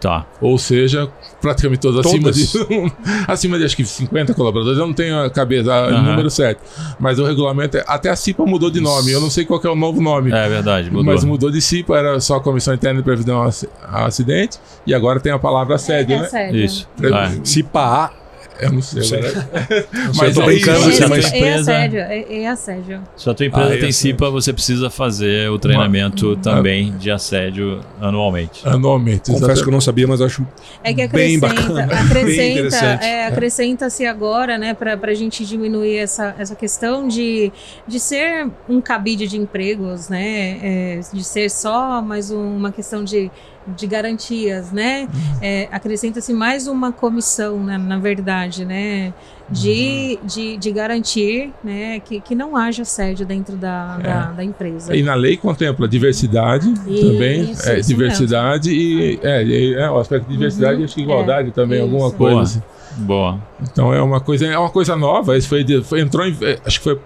Tá. 0.00 0.26
ou 0.40 0.56
seja, 0.58 1.08
praticamente 1.40 1.80
todas, 1.80 2.04
acima 2.04 2.30
de 2.32 2.44
acima 3.28 3.58
de 3.58 3.64
acho 3.64 3.76
que 3.76 3.84
50 3.84 4.34
colaboradores, 4.34 4.78
eu 4.78 4.86
não 4.86 4.92
tenho 4.94 5.18
a 5.20 5.30
cabeça, 5.30 5.68
o 5.70 5.72
Aham. 5.72 6.02
número 6.02 6.30
certo, 6.30 6.60
mas 6.98 7.18
o 7.18 7.24
regulamento 7.24 7.76
é, 7.76 7.84
até 7.86 8.10
a 8.10 8.16
CIPA 8.16 8.44
mudou 8.44 8.70
de 8.70 8.80
nome, 8.80 9.12
eu 9.12 9.20
não 9.20 9.30
sei 9.30 9.44
qual 9.44 9.60
que 9.60 9.66
é 9.66 9.70
o 9.70 9.76
novo 9.76 10.00
nome. 10.00 10.30
É 10.32 10.48
verdade, 10.48 10.90
mudou. 10.90 11.04
Mas 11.04 11.24
mudou 11.24 11.50
de 11.50 11.60
CIPA, 11.60 11.96
era 11.96 12.20
só 12.20 12.40
Comissão 12.40 12.74
Interna 12.74 12.98
de 13.00 13.04
Previdão 13.04 13.42
a 13.42 13.48
Ac- 13.48 13.68
a 13.82 14.06
Acidente, 14.06 14.58
e 14.86 14.92
agora 14.94 15.20
tem 15.20 15.32
a 15.32 15.38
palavra 15.38 15.76
assédio, 15.76 16.16
é 16.16 16.20
né? 16.20 16.28
sério. 16.28 16.56
Isso. 16.64 16.88
Pre- 16.96 17.12
Ah, 17.14 17.32
Se 17.44 17.62
pá, 17.62 18.12
Eu 18.60 18.72
não 18.72 18.82
sei, 18.82 19.02
Sei. 19.02 19.18
agora. 19.18 19.48
Mas 20.16 20.18
eu 20.28 20.34
tô 20.34 20.42
é 20.42 20.46
brincando, 20.46 20.90
É, 20.90 20.94
a 20.94 21.06
tua 21.06 21.16
é, 21.16 21.20
empresa- 21.20 21.60
assédio, 21.72 21.98
é, 22.00 22.42
é 22.42 22.48
assédio. 22.48 23.02
Se 23.16 23.30
a 23.30 23.34
tua 23.34 23.46
empresa 23.46 23.74
Ah, 23.74 23.78
tem 23.78 23.88
esse- 23.88 23.98
CIPA, 24.00 24.30
você 24.30 24.52
precisa 24.52 24.90
fazer 24.90 25.50
o 25.50 25.58
treinamento 25.58 26.36
também 26.36 26.92
de 26.98 27.10
assédio 27.10 27.80
anualmente. 28.00 28.66
Anualmente. 28.66 29.30
confesso 29.30 29.62
que 29.62 29.68
eu 29.68 29.72
não 29.72 29.80
sabia, 29.80 30.06
mas 30.06 30.20
acho 30.20 30.46
É 30.82 30.92
que 30.92 31.06
Bem 31.08 31.38
bacana, 31.38 31.86
bem 31.86 31.96
acrescenta, 31.98 32.42
interessante. 32.58 33.04
é, 33.04 33.26
acrescenta-se 33.26 34.06
agora, 34.06 34.58
né, 34.58 34.74
para 34.74 34.98
a 35.00 35.14
gente 35.14 35.44
diminuir 35.44 35.96
essa, 35.96 36.34
essa 36.38 36.54
questão 36.54 37.06
de, 37.06 37.52
de 37.86 38.00
ser 38.00 38.48
um 38.68 38.80
cabide 38.80 39.26
de 39.26 39.36
empregos, 39.36 40.08
né, 40.08 40.58
é, 40.62 41.00
de 41.12 41.22
ser 41.24 41.50
só 41.50 42.02
mais 42.02 42.30
um- 42.30 42.56
uma 42.56 42.72
questão 42.72 43.04
de, 43.04 43.30
de 43.76 43.86
garantias, 43.86 44.72
né, 44.72 45.08
é, 45.40 45.68
acrescenta-se 45.70 46.32
mais 46.32 46.66
uma 46.66 46.92
comissão, 46.92 47.62
né, 47.62 47.76
na 47.78 47.98
verdade, 47.98 48.64
né, 48.64 49.12
de, 49.50 50.18
de, 50.24 50.56
de 50.58 50.70
garantir, 50.72 51.50
né, 51.64 52.00
que, 52.00 52.20
que 52.20 52.34
não 52.34 52.56
haja 52.56 52.82
assédio 52.82 53.24
dentro 53.24 53.56
da, 53.56 53.96
da, 53.98 54.24
da 54.32 54.44
empresa. 54.44 54.94
E 54.94 55.02
na 55.02 55.14
lei 55.14 55.36
contempla 55.36 55.88
diversidade 55.88 56.68
Isso, 56.86 57.06
também. 57.12 57.50
isso 57.50 57.68
é, 57.68 57.80
diversidade 57.80 58.70
e. 58.70 59.18
É, 59.22 59.42
e- 59.44 59.74
é, 59.74 59.90
o 59.90 59.98
aspecto 59.98 60.26
de 60.26 60.32
diversidade 60.34 60.74
Uhum, 60.76 60.82
e 60.82 60.84
acho 60.84 60.94
que 60.94 61.00
igualdade 61.02 61.48
é, 61.48 61.52
também, 61.52 61.80
alguma 61.80 62.08
isso. 62.08 62.16
coisa 62.16 62.34
Boa. 62.34 62.42
assim. 62.42 62.62
Boa. 62.98 63.38
Então 63.62 63.94
é 63.94 64.02
uma 64.02 64.20
coisa, 64.20 64.46
é 64.46 64.58
uma 64.58 64.70
coisa 64.70 64.96
nova. 64.96 65.36
Isso 65.36 65.48
foi, 65.48 65.62
de- 65.64 65.82
foi- 65.82 66.00
entrou 66.00 66.26
em, 66.26 66.36
é, 66.42 66.58
acho 66.66 66.78
que 66.78 66.84
foi 66.84 66.98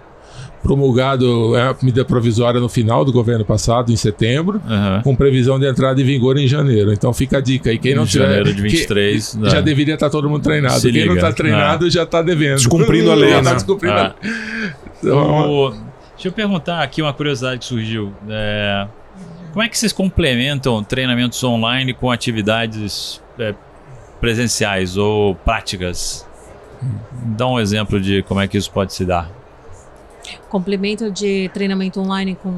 promulgado 0.63 1.55
é, 1.55 1.61
a 1.69 1.75
medida 1.83 2.03
provisória 2.05 2.59
no 2.59 2.69
final 2.69 3.03
do 3.05 3.11
governo 3.11 3.43
passado, 3.45 3.91
em 3.91 3.95
setembro, 3.95 4.59
Aham. 4.65 5.01
com 5.03 5.15
previsão 5.15 5.59
de 5.59 5.67
entrada 5.69 6.01
em 6.01 6.05
vigor 6.05 6.37
em 6.37 6.47
janeiro. 6.47 6.91
Então 6.93 7.13
fica 7.13 7.37
a 7.37 7.41
dica 7.41 7.69
aí. 7.69 7.77
Quem 7.77 7.93
não 7.93 8.03
Em 8.03 8.07
tiver, 8.07 8.23
janeiro 8.25 8.45
de 8.45 8.55
que- 8.55 8.61
23. 8.61 9.35
né? 9.35 9.49
já 9.49 9.61
deveria 9.61 9.93
estar 9.95 10.09
todo 10.09 10.29
mundo 10.29 10.41
treinado. 10.41 10.79
Se 10.79 10.91
Quem 10.91 11.05
não 11.05 11.13
liga. 11.13 11.27
está 11.27 11.33
treinado 11.33 11.89
já 11.91 12.03
está 12.03 12.21
devendo. 12.21 12.55
Descumprindo 12.55 13.11
a 13.11 13.15
lei, 13.15 13.29
Já 13.31 13.35
tá 13.37 13.49
né? 13.49 13.53
descumprindo 13.55 13.93
Ah. 13.95 14.15
a 14.21 14.25
lei. 14.25 14.33
Então, 15.03 15.51
O- 15.51 15.69
Deixa 16.15 16.27
eu 16.29 16.31
perguntar 16.31 16.81
aqui 16.81 17.01
uma 17.01 17.11
curiosidade 17.11 17.59
que 17.59 17.65
surgiu. 17.65 18.13
É, 18.29 18.87
Como 19.51 19.61
é 19.61 19.67
que 19.67 19.77
vocês 19.77 19.91
complementam 19.91 20.81
treinamentos 20.83 21.43
online 21.43 21.93
com 21.93 22.09
atividades 22.09 23.21
é, 23.37 23.53
presenciais 24.21 24.95
ou 24.95 25.35
práticas? 25.35 26.25
Dá 27.37 27.45
um 27.47 27.59
exemplo 27.59 27.99
de 27.99 28.23
como 28.23 28.39
é 28.39 28.47
que 28.47 28.57
isso 28.57 28.71
pode 28.71 28.93
se 28.93 29.03
dar. 29.05 29.29
Complemento 30.49 31.11
de 31.11 31.49
treinamento 31.53 31.99
online 31.99 32.35
com, 32.41 32.53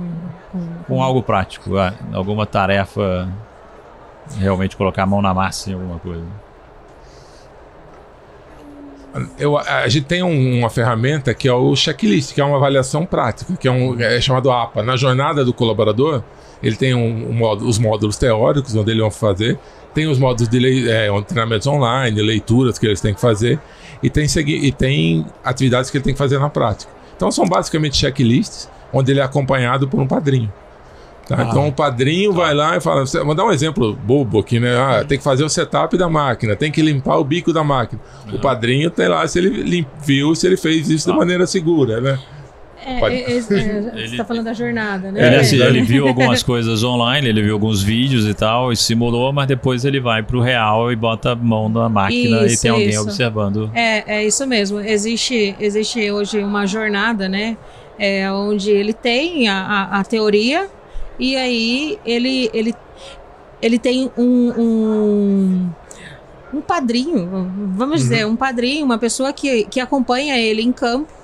com, 0.52 0.68
Com 0.88 1.02
algo 1.02 1.24
prático, 1.24 1.78
é, 1.78 1.94
alguma 2.14 2.46
tarefa, 2.46 3.28
realmente 4.38 4.76
colocar 4.78 5.04
a 5.04 5.06
mão 5.06 5.22
na 5.22 5.34
massa 5.34 5.72
em 5.72 5.74
alguma 5.74 6.00
coisa. 6.00 6.26
Eu, 9.40 9.58
a 9.58 9.88
gente 9.88 10.06
tem 10.08 10.22
um- 10.22 10.60
uma 10.60 10.70
ferramenta 10.70 11.34
que 11.34 11.48
é 11.48 11.54
o 11.54 11.74
checklist, 11.76 12.34
que 12.34 12.42
é 12.42 12.44
uma 12.44 12.58
avaliação 12.58 13.06
prática, 13.06 13.56
que 13.56 13.66
é, 13.68 13.72
um, 13.72 13.98
é 14.00 14.20
chamado 14.20 14.52
APA. 14.52 14.84
Na 14.84 14.98
jornada 14.98 15.46
do 15.46 15.54
colaborador, 15.54 16.22
ele 16.62 16.76
tem 16.76 16.94
um, 16.94 17.30
um 17.30 17.34
módulo- 17.34 17.70
os 17.70 17.80
módulos 17.80 18.18
teóricos, 18.18 18.76
onde 18.76 18.92
eles 18.92 19.02
vão 19.02 19.10
fazer, 19.12 19.58
tem 19.94 20.08
os 20.08 20.20
módulos 20.20 20.50
de 20.50 20.60
lei, 20.60 20.90
é, 20.92 21.08
treinamentos 21.22 21.66
online, 21.66 22.22
leituras 22.22 22.78
que 22.78 22.86
eles 22.86 23.00
têm 23.00 23.14
que 23.14 23.22
fazer, 23.22 23.58
e 24.04 24.10
tem, 24.10 24.26
e 24.48 24.72
tem 24.74 25.26
atividades 25.46 25.90
que 25.90 25.96
ele 25.96 26.04
tem 26.04 26.14
que 26.14 26.20
fazer 26.20 26.38
na 26.38 26.50
prática. 26.50 26.92
Então 27.16 27.32
são 27.32 27.46
basicamente 27.46 27.98
checklists, 27.98 28.70
onde 28.92 29.12
ele 29.12 29.20
é 29.20 29.24
acompanhado 29.24 29.88
por 29.88 30.00
um 30.00 30.08
padrinho. 30.08 30.52
Tá? 31.28 31.44
Então 31.44 31.68
o 31.68 31.72
padrinho 31.72 32.32
vai 32.32 32.54
lá 32.54 32.78
e 32.78 32.82
fala. 32.82 33.04
Vou 33.06 33.34
dar 33.34 33.46
um 33.46 33.52
exemplo 33.52 33.94
bobo 33.96 34.40
aqui, 34.40 34.60
né? 34.60 34.78
Ah, 34.78 35.04
tem 35.04 35.18
que 35.18 35.24
fazer 35.24 35.44
o 35.44 35.50
setup 35.50 35.98
da 35.98 36.08
máquina, 36.08 36.56
tem 36.56 36.72
que 36.72 36.82
limpar 36.82 37.18
o 37.18 37.24
bico 37.24 37.52
da 37.52 37.64
máquina. 37.64 38.00
O 38.32 38.38
padrinho 38.38 38.92
tem 38.92 39.08
lá 39.08 39.28
se 39.28 39.40
ele 39.40 39.88
viu 40.04 40.36
se 40.36 40.46
ele 40.46 40.58
fez 40.58 40.90
isso 40.90 41.12
de 41.12 41.18
maneira 41.18 41.48
segura, 41.48 42.00
né? 42.00 42.20
É, 42.86 43.00
Pode- 43.00 43.16
é, 43.16 43.32
é, 43.32 43.38
é, 43.38 43.42
você 43.42 44.02
está 44.04 44.24
falando 44.24 44.46
da 44.46 44.54
jornada, 44.54 45.12
né? 45.12 45.26
Ele, 45.26 45.36
assim, 45.38 45.60
é. 45.60 45.66
ele 45.66 45.82
viu 45.82 46.06
algumas 46.08 46.44
coisas 46.44 46.84
online, 46.84 47.28
ele 47.28 47.42
viu 47.42 47.54
alguns 47.54 47.82
vídeos 47.82 48.28
e 48.28 48.34
tal, 48.34 48.72
e 48.72 48.78
simulou, 48.78 49.34
mas 49.34 49.48
depois 49.48 49.84
ele 49.84 50.00
vai 50.00 50.22
pro 50.22 50.40
real 50.40 50.92
e 50.92 50.96
bota 50.96 51.32
a 51.32 51.36
mão 51.36 51.68
na 51.68 51.90
máquina 51.90 52.44
e 52.44 52.46
Isso, 52.46 52.62
tem 52.62 52.72
alguém 52.72 52.90
isso. 52.90 53.02
observando. 53.02 53.72
É, 53.74 54.18
é 54.20 54.26
isso 54.28 54.46
mesmo. 54.46 54.80
Existe, 54.80 55.56
existe 55.60 56.12
hoje 56.12 56.44
uma 56.44 56.68
jornada, 56.68 57.28
né? 57.28 57.58
É, 57.98 58.32
onde 58.32 58.70
ele 58.70 58.94
tem 58.94 59.48
a, 59.48 59.58
a, 59.58 60.00
a 60.02 60.04
teoria 60.04 60.68
e 61.18 61.36
aí 61.36 61.98
ele, 62.06 62.52
ele, 62.54 62.76
ele 63.62 63.80
tem 63.80 64.12
um, 64.18 64.52
um, 64.58 65.70
um 66.54 66.62
padrinho, 66.62 67.50
vamos 67.74 68.02
dizer, 68.02 68.28
um 68.28 68.36
padrinho, 68.36 68.86
uma 68.86 68.98
pessoa 68.98 69.32
que, 69.32 69.64
que 69.66 69.80
acompanha 69.80 70.38
ele 70.38 70.62
em 70.62 70.74
campo 70.74 71.15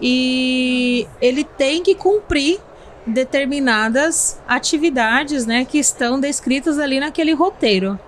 e 0.00 1.06
ele 1.20 1.44
tem 1.44 1.82
que 1.82 1.94
cumprir 1.94 2.58
determinadas 3.06 4.40
atividades, 4.46 5.46
né, 5.46 5.64
que 5.64 5.78
estão 5.78 6.20
descritas 6.20 6.78
ali 6.78 7.00
naquele 7.00 7.32
roteiro. 7.32 7.98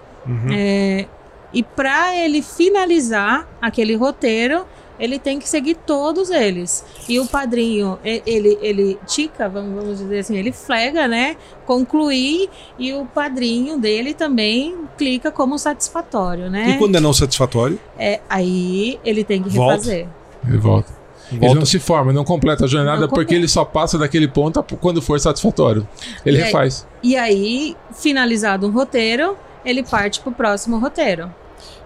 É, 0.52 1.07
e 1.52 1.62
para 1.62 2.16
ele 2.16 2.40
finalizar 2.42 3.48
aquele 3.61 3.94
roteiro, 3.94 4.64
ele 4.98 5.18
tem 5.18 5.38
que 5.38 5.48
seguir 5.48 5.74
todos 5.74 6.31
eles. 6.31 6.85
E 7.09 7.18
o 7.18 7.26
padrinho, 7.26 7.98
ele, 8.05 8.57
ele 8.62 8.98
tica, 9.07 9.48
vamos, 9.48 9.74
vamos 9.74 9.98
dizer 9.98 10.20
assim, 10.20 10.37
ele 10.37 10.52
flega, 10.52 11.09
né? 11.09 11.37
Concluir 11.66 12.48
e 12.78 12.92
o 12.92 13.05
padrinho 13.05 13.78
dele 13.78 14.14
também 14.14 14.76
clica 14.96 15.33
como 15.33 15.59
satisfatório, 15.59 16.48
né? 16.48 16.70
E 16.70 16.78
quando 16.78 16.96
é 16.96 17.00
não 17.00 17.12
satisfatório? 17.12 17.81
É, 17.98 18.20
aí 18.31 19.00
ele 19.05 19.24
tem 19.24 19.42
que 19.42 19.50
Volta. 19.50 19.72
refazer. 19.74 20.09
Ele 20.46 20.59
volta. 20.59 21.02
Ele 21.33 21.40
Volta. 21.40 21.55
não 21.59 21.66
se 21.66 21.79
forma, 21.79 22.12
não 22.12 22.25
completa 22.25 22.64
a 22.64 22.68
jornada 22.68 23.01
Não 23.03 23.09
porque 23.09 23.23
completa. 23.25 23.40
ele 23.40 23.49
só 23.49 23.64
passa 23.64 23.99
daquele 23.99 24.29
ponto 24.29 24.62
quando 24.81 25.01
for 25.03 25.18
satisfatório. 25.21 25.87
Ele 26.25 26.37
E 26.38 26.40
aí- 26.40 26.47
refaz. 26.47 26.87
E 27.03 27.16
aí, 27.16 27.77
finalizado 27.92 28.66
um 28.66 28.71
roteiro, 28.71 29.37
ele 29.64 29.83
parte 29.83 30.21
pro 30.21 30.33
próximo 30.33 30.79
roteiro. 30.79 31.31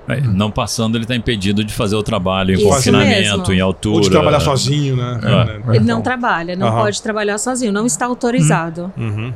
É, 0.08 0.20
Não 0.20 0.52
passando, 0.52 0.96
ele 0.96 1.04
tá 1.04 1.16
impedido 1.16 1.64
de 1.64 1.74
fazer 1.74 1.96
o 1.96 2.02
trabalho 2.02 2.52
em 2.52 2.58
Isso 2.58 2.68
confinamento, 2.68 3.40
mesmo. 3.40 3.52
em 3.52 3.60
altura. 3.60 3.96
Ou 3.96 4.00
de 4.02 4.08
trabalhar 4.10 4.38
sozinho, 4.38 4.94
né? 4.94 5.18
É. 5.24 5.56
Ele 5.70 5.78
Então, 5.78 5.96
não 5.96 6.00
trabalha, 6.00 6.54
não 6.54 6.68
Aham. 6.68 6.76
pode 6.82 7.02
trabalhar 7.02 7.38
sozinho, 7.38 7.72
não 7.72 7.84
está 7.86 8.06
autorizado. 8.06 8.92
Uhum. 8.96 9.34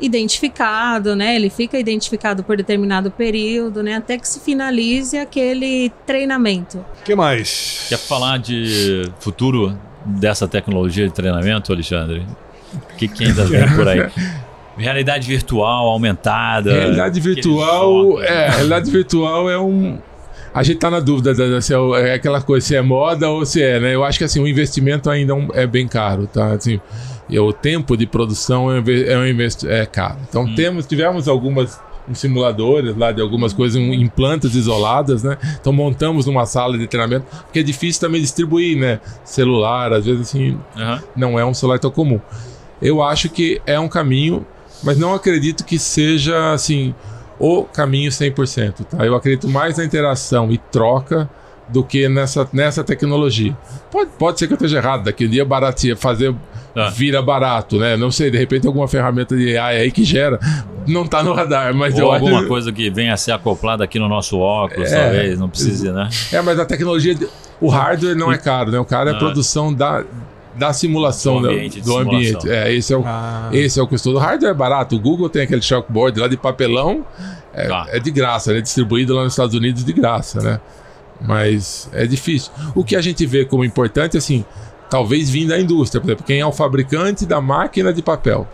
Identificado, 0.00 1.14
né? 1.16 1.34
Ele 1.36 1.50
fica 1.50 1.78
identificado 1.78 2.42
por 2.42 2.56
determinado 2.56 3.10
período, 3.10 3.82
né? 3.82 3.96
Até 3.96 4.16
que 4.18 4.26
se 4.28 4.40
finalize 4.40 5.16
aquele 5.18 5.90
treinamento. 6.06 6.78
O 7.00 7.04
que 7.04 7.14
mais? 7.14 7.86
Quer 7.88 7.98
falar 7.98 8.38
de 8.38 9.10
futuro 9.20 9.76
dessa 10.04 10.46
tecnologia 10.46 11.06
de 11.06 11.12
treinamento, 11.12 11.72
Alexandre? 11.72 12.24
O 12.92 12.96
que, 12.96 13.08
que 13.08 13.24
ainda 13.24 13.44
vem 13.44 13.68
por 13.74 13.88
aí? 13.88 14.08
Realidade 14.76 15.26
virtual 15.26 15.88
aumentada. 15.88 16.72
Realidade 16.72 17.18
virtual, 17.20 18.22
é, 18.22 18.48
realidade 18.50 18.88
virtual 18.90 19.50
é 19.50 19.58
um. 19.58 19.98
A 20.54 20.62
gente 20.62 20.78
tá 20.78 20.88
na 20.88 21.00
dúvida 21.00 21.34
da- 21.34 21.48
da- 21.48 21.60
se 21.60 21.74
é, 21.74 21.78
o- 21.78 21.96
é 21.96 22.14
aquela 22.14 22.40
coisa, 22.40 22.64
se 22.64 22.76
é 22.76 22.80
moda 22.80 23.28
ou 23.28 23.44
se 23.44 23.60
é, 23.60 23.80
né? 23.80 23.94
Eu 23.94 24.04
acho 24.04 24.18
que 24.18 24.24
assim, 24.24 24.40
o 24.40 24.46
investimento 24.46 25.10
ainda 25.10 25.34
é 25.54 25.62
é 25.64 25.66
bem 25.66 25.88
caro, 25.88 26.28
tá? 26.28 26.52
Assim, 26.52 26.80
e 27.28 27.38
o 27.38 27.52
tempo 27.52 27.96
de 27.96 28.06
produção 28.06 28.70
é 28.70 28.80
um, 28.80 28.84
é 28.88 29.18
um 29.18 29.68
é 29.68 29.86
caro. 29.86 30.16
Então 30.28 30.44
Hum. 30.44 30.54
temos, 30.54 30.86
tivemos 30.86 31.28
algumas 31.28 31.78
simuladores 32.14 32.96
lá 32.96 33.12
de 33.12 33.20
algumas 33.20 33.52
coisas 33.52 33.76
em 33.76 34.06
plantas 34.06 34.54
isoladas, 34.54 35.22
né? 35.22 35.36
Então 35.60 35.72
montamos 35.72 36.26
numa 36.26 36.46
sala 36.46 36.78
de 36.78 36.86
treinamento, 36.86 37.26
porque 37.44 37.58
é 37.58 37.62
difícil 37.62 38.00
também 38.00 38.20
distribuir, 38.20 38.78
né? 38.78 39.00
Celular, 39.24 39.92
às 39.92 40.06
vezes 40.06 40.22
assim, 40.28 40.58
Aham. 40.76 41.02
não 41.14 41.38
é 41.38 41.44
um 41.44 41.52
celular 41.52 41.78
tão 41.78 41.90
comum. 41.90 42.20
Eu 42.80 43.02
acho 43.02 43.28
que 43.28 43.60
é 43.66 43.78
um 43.78 43.88
caminho, 43.88 44.46
mas 44.82 44.96
não 44.98 45.12
acredito 45.14 45.64
que 45.64 45.78
seja 45.78 46.52
assim 46.52 46.94
o 47.38 47.64
caminho 47.64 48.10
100%, 48.10 48.84
tá? 48.84 49.04
Eu 49.04 49.14
acredito 49.14 49.48
mais 49.48 49.76
na 49.76 49.84
interação 49.84 50.50
e 50.50 50.58
troca 50.58 51.28
do 51.68 51.84
que 51.84 52.08
nessa, 52.08 52.48
nessa 52.52 52.82
tecnologia. 52.82 53.56
Pode, 53.90 54.10
pode 54.18 54.38
ser 54.38 54.46
que 54.46 54.54
eu 54.54 54.56
esteja 54.56 54.78
errado, 54.78 55.04
daqui 55.04 55.26
um 55.26 55.28
dia 55.28 55.44
baratia 55.44 55.94
fazer 55.94 56.34
Tá. 56.74 56.90
vira 56.90 57.20
barato, 57.22 57.76
né? 57.78 57.96
Não 57.96 58.10
sei, 58.10 58.30
de 58.30 58.38
repente 58.38 58.66
alguma 58.66 58.86
ferramenta 58.86 59.36
de 59.36 59.56
AI 59.56 59.76
aí 59.78 59.90
que 59.90 60.04
gera, 60.04 60.38
não 60.86 61.06
tá 61.06 61.22
no 61.22 61.32
radar, 61.32 61.74
mas 61.74 61.94
Ou 61.94 62.00
eu 62.00 62.12
alguma 62.12 62.38
acho... 62.40 62.48
coisa 62.48 62.70
que 62.72 62.88
venha 62.90 63.14
a 63.14 63.16
ser 63.16 63.32
acoplada 63.32 63.82
aqui 63.82 63.98
no 63.98 64.08
nosso 64.08 64.38
óculos, 64.38 64.92
É. 64.92 65.02
talvez, 65.02 65.38
não 65.38 65.48
precise, 65.48 65.90
né? 65.90 66.08
É, 66.32 66.40
mas 66.42 66.58
a 66.60 66.64
tecnologia, 66.66 67.16
o 67.60 67.68
hardware 67.68 68.14
não 68.14 68.30
é 68.30 68.38
caro, 68.38 68.70
né? 68.70 68.78
O 68.78 68.84
cara 68.84 69.08
é 69.08 69.10
a 69.10 69.12
Não. 69.14 69.18
produção 69.20 69.72
da, 69.74 70.04
da 70.54 70.72
simulação, 70.72 71.40
Do 71.40 71.48
né? 71.48 71.54
ambiente 71.54 71.80
do 71.80 71.96
ambiente. 71.96 72.26
simulação. 72.42 72.52
É, 72.52 72.72
esse 72.72 72.92
é 72.92 72.96
o, 72.96 73.02
Ah. 73.04 73.48
esse 73.52 73.80
é 73.80 73.82
o 73.82 73.86
custo. 73.88 74.10
O 74.10 74.18
hardware 74.18 74.50
é 74.52 74.54
barato. 74.54 74.94
O 74.94 75.00
Google 75.00 75.28
tem 75.28 75.42
aquele 75.42 75.62
chalkboard 75.62 76.20
lá 76.20 76.28
de 76.28 76.36
papelão, 76.36 77.04
é, 77.54 77.66
Tá. 77.66 77.86
é 77.88 77.98
de 77.98 78.10
graça, 78.10 78.52
né? 78.52 78.60
Distribuído 78.60 79.14
lá 79.14 79.24
nos 79.24 79.32
Estados 79.32 79.54
Unidos 79.54 79.84
de 79.84 79.92
graça, 79.92 80.40
né? 80.40 80.60
Mas 81.20 81.88
é 81.92 82.06
difícil. 82.06 82.52
O 82.74 82.84
que 82.84 82.94
a 82.94 83.00
gente 83.00 83.26
vê 83.26 83.44
como 83.44 83.64
importante, 83.64 84.16
assim, 84.16 84.44
talvez 84.90 85.28
vindo 85.30 85.48
da 85.48 85.60
indústria, 85.60 86.00
por 86.00 86.08
exemplo, 86.08 86.24
quem 86.24 86.40
é 86.40 86.46
o 86.46 86.52
fabricante 86.52 87.26
da 87.26 87.40
máquina 87.40 87.92
de 87.92 88.02
papel. 88.02 88.46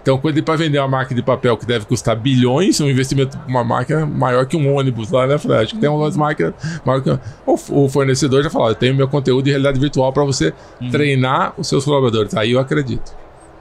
Então, 0.00 0.16
quando 0.16 0.36
ele 0.36 0.42
para 0.42 0.56
vender 0.56 0.78
uma 0.78 0.88
máquina 0.88 1.20
de 1.20 1.22
papel 1.22 1.56
que 1.56 1.66
deve 1.66 1.84
custar 1.84 2.16
bilhões, 2.16 2.80
um 2.80 2.88
investimento 2.88 3.38
uma 3.46 3.62
máquina 3.62 4.06
maior 4.06 4.46
que 4.46 4.56
um 4.56 4.74
ônibus 4.74 5.10
lá, 5.10 5.26
né, 5.26 5.36
Fred? 5.36 5.64
Acho 5.64 5.74
que 5.74 5.80
tem 5.80 5.90
umas 5.90 6.16
máquinas 6.16 6.54
maior 6.84 7.02
que... 7.02 7.10
o, 7.44 7.84
o 7.84 7.88
fornecedor 7.88 8.42
já 8.42 8.48
falou: 8.48 8.68
eu 8.68 8.74
tenho 8.74 8.94
meu 8.94 9.06
conteúdo 9.06 9.44
de 9.44 9.50
realidade 9.50 9.78
virtual 9.78 10.12
para 10.12 10.24
você 10.24 10.54
treinar 10.90 11.52
os 11.58 11.68
seus 11.68 11.84
colaboradores. 11.84 12.34
Aí 12.34 12.52
eu 12.52 12.58
acredito. 12.58 13.12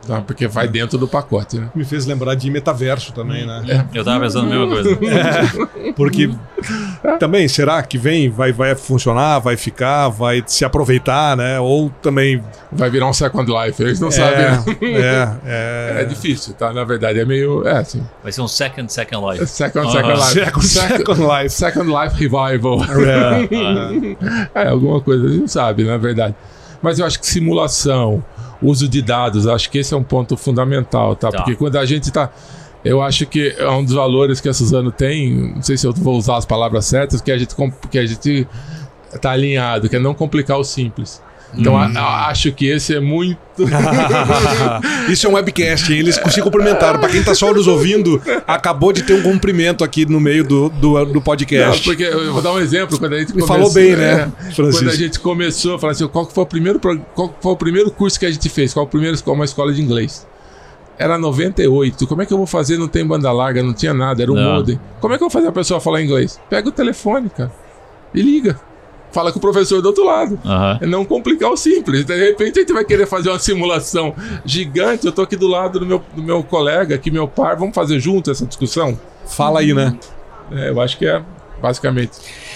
Tá? 0.06 0.22
Porque 0.22 0.48
vai 0.48 0.68
dentro 0.70 0.98
do 0.98 1.08
pacote, 1.08 1.58
né? 1.60 1.70
Me 1.76 1.84
fez 1.84 2.06
lembrar 2.06 2.34
de 2.36 2.50
metaverso 2.50 3.12
também, 3.12 3.46
né? 3.46 3.86
Eu 3.94 4.06
tava 4.06 4.22
pensando 4.22 4.46
a 4.46 4.50
mesma 4.50 4.68
coisa. 4.68 4.98
Porque 5.96 6.30
também, 7.20 7.48
será 7.48 7.82
que 7.84 7.98
vem, 7.98 8.30
vai, 8.30 8.54
vai 8.54 8.74
funcionar, 8.76 9.40
vai 9.40 9.58
ficar, 9.58 10.08
vai 10.08 10.42
se 10.48 10.64
aproveitar, 10.64 11.36
né? 11.36 11.60
Ou 11.60 11.90
também. 12.02 12.42
Vai 12.72 12.90
virar 12.90 13.08
um 13.10 13.14
Second 13.14 13.52
Life, 13.52 13.82
eles 13.84 14.00
não 14.00 14.08
é, 14.08 14.12
sabem. 14.12 14.46
né? 14.46 14.64
é, 14.82 15.98
é, 15.98 16.02
É 16.02 16.06
difícil, 16.06 16.54
tá? 16.54 16.72
Na 16.72 16.84
verdade, 16.86 17.20
é 17.20 17.26
meio. 17.26 17.68
É, 17.68 17.80
assim. 17.80 18.02
Vai 18.24 18.32
ser 18.32 18.42
um 18.42 18.48
second, 18.48 18.92
second 18.92 19.26
life. 19.32 19.46
Second, 19.48 19.88
Ah. 19.88 19.92
second 19.92 20.14
Life. 20.14 20.32
Second, 20.34 20.68
Second 20.68 21.22
Life. 21.22 21.50
Second 21.50 21.90
Life 21.90 22.16
Revival. 22.16 22.80
É. 24.56 24.64
É, 24.64 24.68
alguma 24.70 25.02
coisa, 25.02 25.26
a 25.26 25.30
gente 25.30 25.42
não 25.42 25.48
sabe, 25.48 25.84
na 25.84 25.98
verdade. 25.98 26.36
Mas 26.82 27.00
eu 27.00 27.06
acho 27.06 27.20
que 27.20 27.26
simulação, 27.26 28.24
uso 28.62 28.88
de 28.88 29.02
dados, 29.02 29.48
acho 29.48 29.70
que 29.70 29.80
esse 29.80 29.94
é 29.94 29.98
um 29.98 30.04
ponto 30.04 30.36
fundamental, 30.36 31.16
tá? 31.16 31.30
Tá. 31.30 31.38
Porque 31.38 31.56
quando 31.56 31.78
a 31.78 31.86
gente 31.86 32.12
tá. 32.12 32.32
Eu 32.86 33.02
acho 33.02 33.26
que 33.26 33.56
é 33.58 33.70
um 33.70 33.84
dos 33.84 33.94
valores 33.94 34.40
que 34.40 34.48
a 34.48 34.54
Suzano 34.54 34.92
tem, 34.92 35.54
não 35.56 35.62
sei 35.62 35.76
se 35.76 35.86
eu 35.86 35.92
vou 35.92 36.16
usar 36.16 36.38
as 36.38 36.46
palavras 36.46 36.86
certas, 36.86 37.20
que 37.20 37.32
a 37.32 37.38
gente, 37.38 37.54
que 37.90 38.00
a 38.00 38.06
gente 38.06 38.48
tá 39.20 39.32
alinhado, 39.32 39.90
que 39.90 39.96
é 39.96 40.00
não 40.00 40.14
complicar 40.14 40.58
o 40.58 40.64
simples. 40.64 41.22
Então 41.56 41.74
Hum. 41.74 41.78
a- 41.78 42.00
a- 42.00 42.28
acho 42.30 42.52
que 42.52 42.68
esse 42.68 42.96
é 42.96 43.00
muito. 43.00 43.38
Isso 45.10 45.26
é 45.26 45.30
um 45.30 45.34
webcast, 45.34 45.92
hein? 45.92 46.00
eles 46.00 46.20
se 46.30 46.42
cumprimentaram. 46.42 47.00
Pra 47.00 47.10
quem 47.10 47.24
tá 47.24 47.34
só 47.34 47.54
nos 47.54 47.68
ouvindo, 47.68 48.22
acabou 48.46 48.92
de 48.94 49.04
ter 49.04 49.14
um 49.14 49.22
cumprimento 49.24 49.84
aqui 49.84 50.06
no 50.06 50.20
meio 50.20 50.44
do, 50.44 50.70
do, 50.70 51.06
do 51.06 51.14
Não, 51.16 51.22
podcast. 51.22 51.84
porque 51.84 52.04
eu 52.04 52.34
vou 52.34 52.42
dar 52.42 52.54
um 52.54 52.60
exemplo. 52.60 53.00
Quando 53.00 53.14
a 53.14 53.20
gente 53.20 53.30
Me 53.36 53.42
começou, 53.42 53.56
falou 53.56 53.74
bem, 53.74 53.96
né, 53.96 54.32
é, 54.50 54.54
quando 54.54 54.90
a 54.90 54.96
gente 54.96 55.20
começou, 55.20 55.80
falei 55.80 55.96
assim, 55.96 56.08
qual 56.08 56.26
foi 56.30 56.44
o 56.44 56.48
primeiro, 56.48 56.80
qual 56.80 57.36
foi 57.42 57.52
o 57.52 57.56
primeiro 57.58 57.90
curso 57.92 58.20
que 58.20 58.26
a 58.26 58.32
gente 58.32 58.48
fez? 58.50 58.74
Qual 58.74 58.86
o 58.86 58.90
primeiro 58.90 59.18
uma 59.28 59.46
escola 59.46 59.74
de 59.74 59.82
inglês? 59.82 60.28
Era 61.00 61.18
98. 61.18 62.08
Como 62.08 62.22
é 62.22 62.26
que 62.26 62.34
eu 62.34 62.38
vou 62.38 62.48
fazer? 62.48 62.78
Não 62.78 62.88
tem 62.88 63.06
banda 63.06 63.32
larga, 63.32 63.62
não 63.62 63.74
tinha 63.74 63.94
nada, 63.94 64.22
era 64.24 64.32
um 64.32 64.36
Não. 64.36 64.56
modem. 64.56 64.80
Como 65.00 65.14
é 65.14 65.18
que 65.18 65.24
eu 65.24 65.30
vou 65.30 65.32
fazer 65.32 65.48
a 65.48 65.52
pessoa 65.52 65.80
falar 65.80 66.02
inglês? 66.02 66.40
Pega 66.50 66.68
o 66.70 66.72
telefone, 66.72 67.30
cara, 67.30 67.52
e 68.14 68.22
liga. 68.22 68.60
Fala 69.12 69.32
com 69.32 69.40
o 69.40 69.42
professor 69.42 69.82
do 69.82 69.88
outro 69.88 70.06
lado. 70.06 70.40
É 70.82 70.86
não 70.86 71.06
complicar 71.06 71.50
o 71.52 71.58
simples. 71.58 72.06
De 72.06 72.16
repente 72.16 72.60
a 72.60 72.62
gente 72.62 72.74
vai 72.74 72.84
querer 72.84 73.08
fazer 73.08 73.30
uma 73.30 73.40
simulação 73.40 74.14
gigante. 74.46 75.06
Eu 75.06 75.12
tô 75.12 75.22
aqui 75.22 75.36
do 75.36 75.48
lado 75.48 75.80
do 75.80 75.86
meu, 75.86 76.04
do 76.16 76.22
meu 76.22 76.44
colega, 76.44 76.96
aqui 76.96 77.10
meu 77.10 77.28
par. 77.28 77.56
Vamos 77.56 77.74
fazer 77.74 78.00
junto 78.00 78.30
essa 78.30 78.46
discussão? 78.46 79.00
Fala 79.26 79.62
aí, 79.62 79.74
né? 79.74 79.98
É, 80.52 80.70
eu 80.70 80.80
acho 80.82 80.98
que 80.98 81.06
é 81.06 81.22
basicamente. 81.62 82.12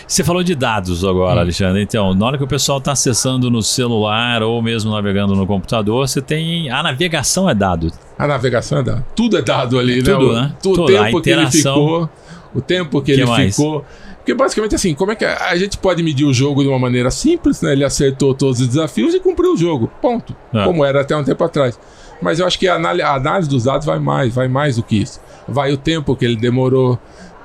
Você 0.08 0.24
falou 0.24 0.44
de 0.44 0.56
dados 0.56 1.04
agora, 1.06 1.40
Alexandre. 1.40 1.82
Então, 1.82 2.14
na 2.14 2.26
hora 2.26 2.38
que 2.38 2.44
o 2.44 2.48
pessoal 2.48 2.78
está 2.80 2.92
acessando 2.92 3.50
no 3.50 3.64
celular 3.64 4.44
ou 4.44 4.62
mesmo 4.62 4.92
navegando 4.92 5.36
no 5.36 5.48
computador, 5.48 6.08
você 6.08 6.22
tem. 6.22 6.70
A 6.70 6.84
navegação 6.84 7.50
é 7.50 7.56
dado. 7.56 7.92
A 8.18 8.28
navegação 8.28 8.80
é 8.80 8.84
dado. 8.84 9.06
Tudo 9.16 9.38
é 9.38 9.42
dado 9.42 9.80
ali, 9.80 10.04
Tudo, 10.04 10.34
né? 10.34 10.42
né? 10.42 10.56
O, 10.66 10.70
o 10.70 10.74
Tudo. 10.74 10.98
A 10.98 11.06
tempo 11.06 11.22
que 11.22 11.30
ele 11.30 11.52
ficou. 11.52 12.10
O 12.54 12.62
tempo 12.62 13.02
que, 13.02 13.14
Que 13.14 13.22
ele 13.22 13.26
mais? 13.26 13.56
ficou. 13.56 13.86
Porque 14.22 14.36
basicamente 14.36 14.76
assim, 14.76 14.94
como 14.94 15.12
é 15.12 15.16
que 15.16 15.26
a 15.26 15.50
a 15.50 15.56
gente 15.58 15.78
pode 15.78 16.02
medir 16.04 16.26
o 16.26 16.34
jogo 16.34 16.62
de 16.62 16.70
uma 16.70 16.80
maneira 16.80 17.10
simples, 17.10 17.62
né? 17.62 17.74
Ele 17.74 17.84
acertou 17.84 18.34
todos 18.34 18.62
os 18.62 18.68
desafios 18.68 19.14
e 19.14 19.20
cumpriu 19.20 19.54
o 19.54 19.58
jogo. 19.58 19.92
Ponto. 20.02 20.36
É. 20.54 20.64
Como 20.64 20.86
era 20.86 21.02
até 21.02 21.16
um 21.16 21.24
tempo 21.24 21.44
atrás. 21.44 21.78
Mas 22.22 22.40
eu 22.40 22.46
acho 22.46 22.60
que 22.60 22.68
a 22.68 22.76
análise, 22.76 23.02
a 23.02 23.16
análise 23.16 23.50
dos 23.50 23.64
dados 23.64 23.86
vai 23.86 24.00
mais, 24.00 24.34
vai 24.34 24.48
mais 24.48 24.76
do 24.76 24.84
que 24.84 25.02
isso. 25.02 25.20
Vai 25.48 25.74
o 25.74 25.78
tempo 25.78 26.16
que 26.16 26.24
ele 26.24 26.36
demorou, 26.36 27.00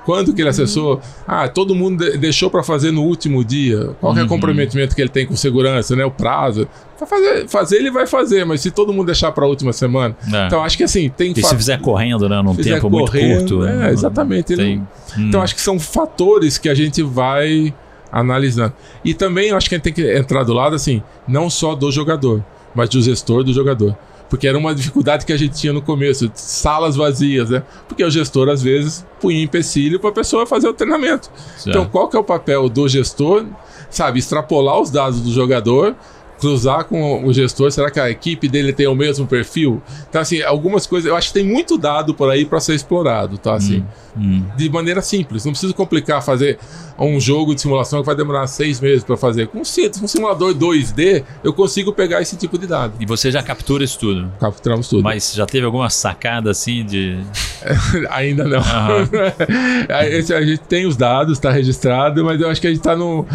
quando 0.07 0.33
que 0.33 0.41
ele 0.41 0.47
acessou? 0.47 1.01
Ah, 1.27 1.49
todo 1.49 1.75
mundo 1.75 2.05
de- 2.09 2.17
deixou 2.17 2.49
para 2.49 2.63
fazer 2.63 2.91
no 2.91 3.03
último 3.03 3.43
dia. 3.43 3.89
Qual 3.99 4.13
que 4.13 4.21
é 4.21 4.23
o 4.23 4.27
comprometimento 4.27 4.95
que 4.95 5.01
ele 5.01 5.09
tem 5.09 5.25
com 5.25 5.35
segurança, 5.35 5.97
né? 5.97 6.05
O 6.05 6.09
prazo. 6.11 6.65
Pra 6.97 7.05
fazer, 7.05 7.47
fazer 7.49 7.75
ele 7.75 7.91
vai 7.91 8.07
fazer, 8.07 8.45
mas 8.45 8.61
se 8.61 8.71
todo 8.71 8.93
mundo 8.93 9.07
deixar 9.07 9.33
para 9.33 9.43
a 9.43 9.47
última 9.49 9.73
semana. 9.73 10.15
É. 10.33 10.47
Então 10.47 10.63
acho 10.63 10.77
que 10.77 10.83
assim, 10.85 11.09
tem 11.09 11.33
E 11.35 11.43
se 11.43 11.55
fizer 11.57 11.81
correndo, 11.81 12.29
né? 12.29 12.41
Num 12.41 12.55
tempo 12.55 12.89
muito 12.89 13.11
correndo, 13.11 13.39
curto. 13.57 13.65
é, 13.65 13.73
né? 13.75 13.91
exatamente, 13.91 14.53
ele 14.53 14.63
Tem- 14.63 14.77
não- 14.77 14.87
Hum. 15.17 15.27
Então 15.27 15.41
acho 15.41 15.53
que 15.53 15.61
são 15.61 15.77
fatores 15.77 16.57
que 16.57 16.69
a 16.69 16.73
gente 16.73 17.03
vai 17.03 17.73
analisando. 18.11 18.71
E 19.03 19.13
também 19.13 19.51
acho 19.51 19.67
que 19.67 19.75
a 19.75 19.77
gente 19.77 19.83
tem 19.83 19.93
que 19.93 20.17
entrar 20.17 20.43
do 20.43 20.53
lado 20.53 20.73
assim, 20.75 21.03
não 21.27 21.49
só 21.49 21.75
do 21.75 21.91
jogador, 21.91 22.41
mas 22.73 22.87
do 22.89 23.01
gestor 23.01 23.43
do 23.43 23.51
jogador. 23.53 23.95
Porque 24.29 24.47
era 24.47 24.57
uma 24.57 24.75
dificuldade 24.75 25.25
que 25.25 25.31
a 25.31 25.37
gente 25.37 25.55
tinha 25.55 25.71
no 25.71 25.81
começo, 25.81 26.29
salas 26.35 26.95
vazias, 26.95 27.49
né? 27.49 27.63
Porque 27.87 28.03
o 28.03 28.09
gestor 28.09 28.49
às 28.49 28.61
vezes 28.61 29.05
punha 29.19 29.41
empecilho 29.41 29.99
para 29.99 30.09
a 30.09 30.13
pessoa 30.13 30.45
fazer 30.45 30.67
o 30.67 30.73
treinamento. 30.73 31.31
Certo. 31.55 31.69
Então 31.69 31.85
qual 31.85 32.09
que 32.09 32.17
é 32.17 32.19
o 32.19 32.23
papel 32.23 32.67
do 32.67 32.87
gestor? 32.87 33.45
Sabe, 33.89 34.19
extrapolar 34.19 34.81
os 34.81 34.91
dados 34.91 35.21
do 35.21 35.31
jogador, 35.31 35.95
cruzar 36.39 36.85
com 36.85 37.25
o 37.25 37.33
gestor, 37.33 37.71
será 37.71 37.89
que 37.91 37.99
a 37.99 38.09
equipe 38.09 38.47
dele 38.47 38.71
tem 38.73 38.87
o 38.87 38.95
mesmo 38.95 39.25
perfil? 39.27 39.81
Então 40.09 40.21
assim, 40.21 40.41
algumas 40.41 40.85
coisas, 40.85 41.09
eu 41.09 41.15
acho 41.15 41.29
que 41.29 41.33
tem 41.35 41.43
muito 41.45 41.77
dado 41.77 42.13
por 42.13 42.29
aí 42.29 42.45
para 42.45 42.59
ser 42.59 42.75
explorado, 42.75 43.37
tá 43.37 43.55
assim 43.55 43.83
Hum. 44.19 44.43
de 44.57 44.67
maneira 44.67 44.99
simples. 44.99 45.45
Não 45.45 45.51
precisa 45.51 45.71
complicar 45.73 46.23
fazer 46.23 46.57
um 46.97 47.19
jogo 47.19 47.53
de 47.53 47.61
simulação 47.61 47.99
que 47.99 48.05
vai 48.07 48.15
demorar 48.15 48.47
seis 48.47 48.79
meses 48.81 49.03
para 49.03 49.15
fazer. 49.15 49.45
Com 49.47 49.59
um 49.59 49.63
sim- 49.63 49.91
simulador 50.07 50.55
2D, 50.55 51.23
eu 51.43 51.53
consigo 51.53 51.93
pegar 51.93 52.19
esse 52.19 52.35
tipo 52.35 52.57
de 52.57 52.65
dado. 52.65 52.93
E 52.99 53.05
você 53.05 53.29
já 53.29 53.43
captura 53.43 53.83
isso 53.83 53.99
tudo. 53.99 54.31
Capturamos 54.39 54.89
tudo. 54.89 55.03
Mas 55.03 55.35
já 55.35 55.45
teve 55.45 55.67
alguma 55.67 55.87
sacada 55.91 56.49
assim 56.49 56.83
de. 56.83 57.15
Ainda 58.09 58.45
não. 58.45 58.59
Esse, 60.09 60.33
a 60.33 60.41
gente 60.41 60.61
tem 60.61 60.85
os 60.87 60.95
dados, 60.97 61.33
está 61.33 61.51
registrado, 61.51 62.23
mas 62.25 62.39
eu 62.41 62.49
acho 62.49 62.59
que 62.59 62.67
a 62.67 62.69
gente 62.71 62.79
está 62.79 62.95
no. 62.95 63.25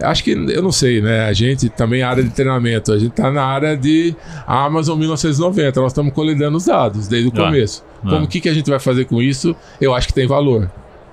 Acho 0.00 0.22
que, 0.22 0.30
eu 0.30 0.62
não 0.62 0.70
sei, 0.72 1.00
né? 1.00 1.24
A 1.26 1.32
gente 1.32 1.68
também 1.68 2.00
é 2.02 2.04
área 2.04 2.22
de 2.22 2.30
treinamento. 2.48 2.92
A 2.92 2.98
gente 2.98 3.10
está 3.10 3.30
na 3.30 3.44
área 3.44 3.76
de 3.76 4.14
Amazon 4.46 4.98
1990. 4.98 5.80
Nós 5.80 5.92
estamos 5.92 6.12
coletando 6.12 6.56
os 6.56 6.64
dados 6.64 7.06
desde 7.08 7.28
o 7.28 7.32
Ah. 7.34 7.44
começo. 7.46 7.84
Ah. 8.04 8.10
Como 8.10 8.26
que, 8.26 8.40
que 8.40 8.48
a 8.48 8.54
gente 8.54 8.68
vai 8.70 8.78
fazer 8.78 9.04
com 9.04 9.20
isso? 9.20 9.54
Eu 9.80 9.94
acho 9.94 10.08
que 10.08 10.14
tem 10.14 10.26
valor. 10.26 10.70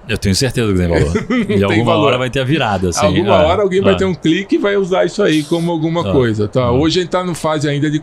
Eu 0.07 0.17
tenho 0.19 0.35
certeza 0.35 0.71
que 0.71 0.77
tem 0.77 0.87
valor. 0.87 1.11
E 1.49 1.63
alguma 1.63 1.85
valor. 1.93 2.07
hora 2.07 2.17
vai 2.19 2.29
ter 2.29 2.39
a 2.39 2.43
virada. 2.43 2.89
Assim. 2.89 3.05
alguma 3.05 3.35
Ah, 3.37 3.43
hora 3.47 3.61
alguém 3.63 3.81
vai 3.81 3.93
ah. 3.93 3.97
ter 3.97 4.05
um 4.05 4.13
clique 4.13 4.55
e 4.55 4.57
vai 4.57 4.77
usar 4.77 5.03
isso 5.05 5.21
aí 5.23 5.43
como 5.43 5.71
alguma 5.71 6.07
Ah. 6.07 6.11
coisa. 6.11 6.47
Tá? 6.47 6.71
Hoje 6.71 6.99
a 6.99 7.01
gente 7.01 7.09
está 7.09 7.23
na 7.23 7.33
fase 7.33 7.67
ainda 7.67 7.89
de 7.89 8.01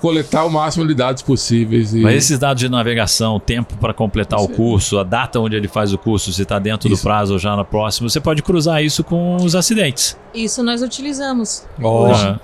coletar 0.00 0.44
o 0.44 0.50
máximo 0.50 0.86
de 0.86 0.94
dados 0.94 1.22
possíveis. 1.22 1.94
E... 1.94 2.00
Mas 2.00 2.16
esses 2.16 2.38
dados 2.38 2.60
de 2.60 2.68
navegação, 2.68 3.36
o 3.36 3.40
tempo 3.40 3.76
para 3.76 3.92
completar 3.92 4.40
o 4.40 4.48
curso, 4.48 4.98
a 4.98 5.04
data 5.04 5.38
onde 5.38 5.56
ele 5.56 5.68
faz 5.68 5.92
o 5.92 5.98
curso, 5.98 6.32
se 6.32 6.42
está 6.42 6.58
dentro 6.58 6.88
do 6.88 6.94
Isso. 6.94 7.02
prazo 7.02 7.34
ou 7.34 7.38
já 7.38 7.54
no 7.54 7.64
próximo, 7.64 8.08
você 8.08 8.20
pode 8.20 8.42
cruzar 8.42 8.82
isso 8.82 9.04
com 9.04 9.36
os 9.36 9.54
acidentes. 9.54 10.16
Isso 10.34 10.62
nós 10.62 10.82
utilizamos. 10.82 11.66
Ó, 11.82 12.10
Hoje. 12.10 12.40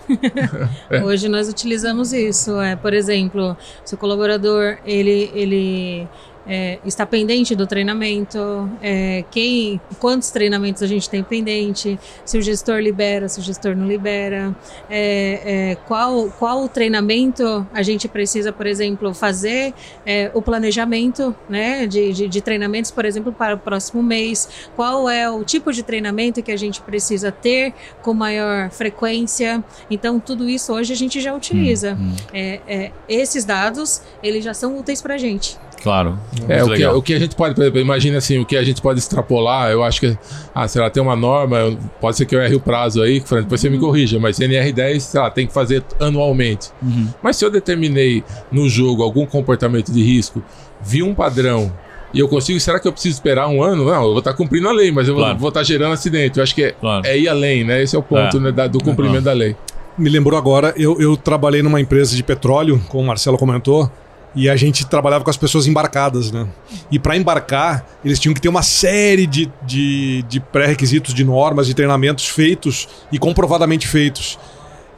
Ah, 0.91 1.03
Hoje 1.05 1.29
nós 1.29 1.49
utilizamos 1.49 2.13
isso. 2.13 2.61
É, 2.61 2.77
por 2.77 2.93
exemplo, 2.93 3.57
se 3.85 3.95
o 3.95 3.99
colaborador 3.99 4.79
ele, 4.85 5.31
ele 5.35 6.09
é, 6.47 6.79
está 6.85 7.05
pendente 7.05 7.55
do 7.55 7.67
treinamento, 7.67 8.71
é, 8.81 9.25
quem, 9.31 9.81
quantos 9.99 10.31
treinamentos 10.31 10.83
a 10.83 10.87
gente 10.87 11.09
tem 11.11 11.23
pendente, 11.23 11.99
se 12.25 12.39
o 12.39 12.43
gestor 12.43 12.79
libera, 12.79 13.29
se 13.29 13.41
o 13.41 13.43
gestor 13.43 13.75
não 13.75 13.87
libera, 13.87 14.55
é, 14.89 15.71
é, 15.73 15.75
qual, 15.87 16.31
qual 16.39 16.65
o 16.65 16.69
treinamento 16.69 17.67
a 17.73 17.83
gente 17.83 18.09
precisa, 18.09 18.53
por 18.53 18.67
exemplo, 18.67 19.13
fazer 19.13 19.75
é, 20.05 20.31
o 20.35 20.41
planejamento 20.41 21.35
né, 21.49 21.87
de, 21.87 22.13
de, 22.13 22.29
de 22.29 22.41
treinamentos, 22.41 22.91
por 22.91 23.05
exemplo, 23.05 23.33
para 23.33 23.55
o 23.55 23.59
próximo 23.59 24.03
mês, 24.03 24.49
qual 24.77 25.09
é 25.11 25.29
o 25.29 25.43
tipo 25.43 25.73
de 25.73 25.83
treinamento 25.83 26.43
que 26.43 26.53
a 26.53 26.57
gente 26.57 26.81
precisa 26.81 27.33
ter 27.33 27.75
com 28.03 28.15
maior 28.15 28.71
frequência. 28.71 29.65
Então, 29.91 30.21
tudo 30.21 30.49
isso 30.49 30.73
hoje 30.73 30.93
a 30.93 30.97
gente 30.97 31.21
já 31.21 31.35
utiliza. 31.35 31.95
hum, 31.95 32.15
é, 32.33 32.93
esses 33.09 33.45
dados, 33.45 34.03
eles 34.23 34.45
já 34.45 34.55
são 34.55 34.79
úteis 34.79 35.01
para 35.03 35.15
a 35.15 35.19
gente. 35.19 35.59
Claro. 35.87 36.19
É, 36.49 36.65
o 36.65 36.71
que, 36.75 36.87
o 36.87 37.03
que 37.03 37.15
a 37.15 37.19
gente 37.21 37.37
pode, 37.37 37.55
por 37.55 37.63
exemplo, 37.63 37.81
imagina 37.81 38.19
assim, 38.19 38.39
o 38.41 38.45
que 38.45 38.57
a 38.57 38.65
gente 38.65 38.83
pode 38.83 38.99
extrapolar, 38.99 39.71
eu 39.71 39.85
acho 39.85 40.01
que, 40.01 40.19
ah, 40.53 40.67
sei 40.67 40.83
lá, 40.83 40.91
tem 40.91 41.01
uma 41.01 41.15
norma, 41.15 41.79
pode 42.01 42.17
ser 42.17 42.27
que 42.27 42.35
eu 42.35 42.41
erre 42.43 42.57
o 42.57 42.61
prazo 42.61 43.01
aí, 43.03 43.21
Fran, 43.21 43.43
depois 43.43 43.61
você 43.61 43.71
me 43.71 43.79
corrija, 43.79 44.19
mas 44.19 44.39
NR10, 44.41 44.99
sei 45.01 45.21
lá, 45.21 45.31
tem 45.31 45.47
que 45.47 45.53
fazer 45.53 45.85
anualmente. 46.01 46.71
Uhum. 46.83 47.07
Mas 47.23 47.37
se 47.37 47.45
eu 47.45 47.51
determinei 47.51 48.25
no 48.51 48.69
jogo 48.69 49.03
algum 49.05 49.25
comportamento 49.27 49.93
de 49.93 50.03
risco, 50.03 50.43
vi 50.83 51.03
um 51.03 51.15
padrão 51.15 51.73
e 52.13 52.19
eu 52.21 52.29
consigo, 52.29 52.59
será 52.59 52.81
que 52.81 52.89
eu 52.89 52.93
preciso 52.93 53.15
esperar 53.15 53.47
um 53.49 53.63
ano? 53.63 53.85
Não, 53.85 53.95
eu 54.03 54.09
vou 54.11 54.19
estar 54.19 54.33
cumprindo 54.35 54.69
a 54.69 54.73
lei, 54.73 54.91
mas 54.91 55.07
eu 55.07 55.15
vou- 55.15 55.23
Claro. 55.23 55.39
vou 55.39 55.49
estar 55.49 55.63
gerando 55.63 55.93
acidente. 55.93 56.39
Eu 56.39 56.43
acho 56.43 56.55
que 56.55 56.65
é, 56.65 56.71
Claro. 56.73 57.07
é 57.07 57.17
ir 57.19 57.29
além, 57.29 57.63
né? 57.65 57.83
Esse 57.83 57.95
é 57.95 57.99
o 57.99 58.03
ponto 58.03 58.37
É. 58.39 58.41
né, 58.41 58.53
da- 58.53 58.67
do 58.67 58.79
cumprimento 58.83 59.23
da 59.25 59.33
lei. 59.33 59.55
me 59.99 60.11
lembrou 60.11 60.39
agora, 60.39 60.75
eu, 60.77 61.01
eu 61.01 61.17
trabalhei 61.17 61.63
numa 61.63 61.81
empresa 61.81 62.15
de 62.15 62.23
petróleo, 62.23 62.79
como 62.89 63.03
o 63.03 63.07
Marcelo 63.07 63.39
comentou, 63.39 63.91
e 64.37 64.51
a 64.51 64.55
gente 64.55 64.87
trabalhava 64.87 65.25
com 65.25 65.31
as 65.31 65.37
pessoas 65.37 65.67
embarcadas, 65.67 66.31
né? 66.31 66.47
E 66.91 66.99
para 66.99 67.17
embarcar, 67.17 67.87
eles 68.05 68.21
tinham 68.21 68.35
que 68.35 68.41
ter 68.41 68.51
uma 68.51 68.63
série 68.63 69.27
de, 69.27 69.51
de, 69.67 70.23
de 70.29 70.39
pré-requisitos, 70.39 71.15
de 71.15 71.25
normas, 71.25 71.67
de 71.67 71.73
treinamentos 71.73 72.29
feitos 72.29 72.87
e 73.11 73.19
comprovadamente 73.19 73.89
feitos. 73.89 74.39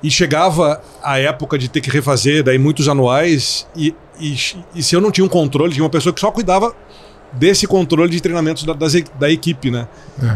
E 0.03 0.11
chegava 0.11 0.83
a 1.03 1.20
época 1.20 1.57
de 1.57 1.68
ter 1.68 1.81
que 1.81 1.88
refazer, 1.88 2.42
daí 2.42 2.59
muitos 2.59 2.88
anuais, 2.88 3.64
e, 3.77 3.94
e, 4.20 4.37
e 4.74 4.83
se 4.83 4.96
eu 4.96 5.01
não 5.01 5.12
tinha 5.12 5.24
um 5.24 5.29
controle, 5.29 5.72
tinha 5.72 5.85
uma 5.85 5.90
pessoa 5.90 6.12
que 6.12 6.20
só 6.20 6.33
cuidava 6.33 6.74
desse 7.33 7.66
controle 7.66 8.11
de 8.11 8.20
treinamentos 8.20 8.64
da, 8.64 8.72
das 8.72 8.94
da 9.18 9.31
equipe, 9.31 9.70
né? 9.70 9.87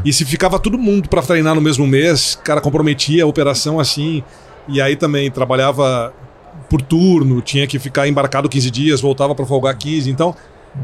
E 0.04 0.12
se 0.12 0.24
ficava 0.24 0.60
todo 0.60 0.78
mundo 0.78 1.08
para 1.08 1.22
treinar 1.22 1.56
no 1.56 1.60
mesmo 1.60 1.86
mês, 1.86 2.38
cara 2.44 2.60
comprometia 2.60 3.24
a 3.24 3.26
operação 3.26 3.80
assim. 3.80 4.22
E 4.68 4.80
aí 4.80 4.94
também 4.94 5.28
trabalhava 5.28 6.14
por 6.72 6.80
turno, 6.80 7.42
tinha 7.42 7.66
que 7.66 7.78
ficar 7.78 8.08
embarcado 8.08 8.48
15 8.48 8.70
dias, 8.70 9.00
voltava 9.02 9.35
para 9.35 9.44
folgar 9.44 9.76
15. 9.76 10.11
Então 10.11 10.35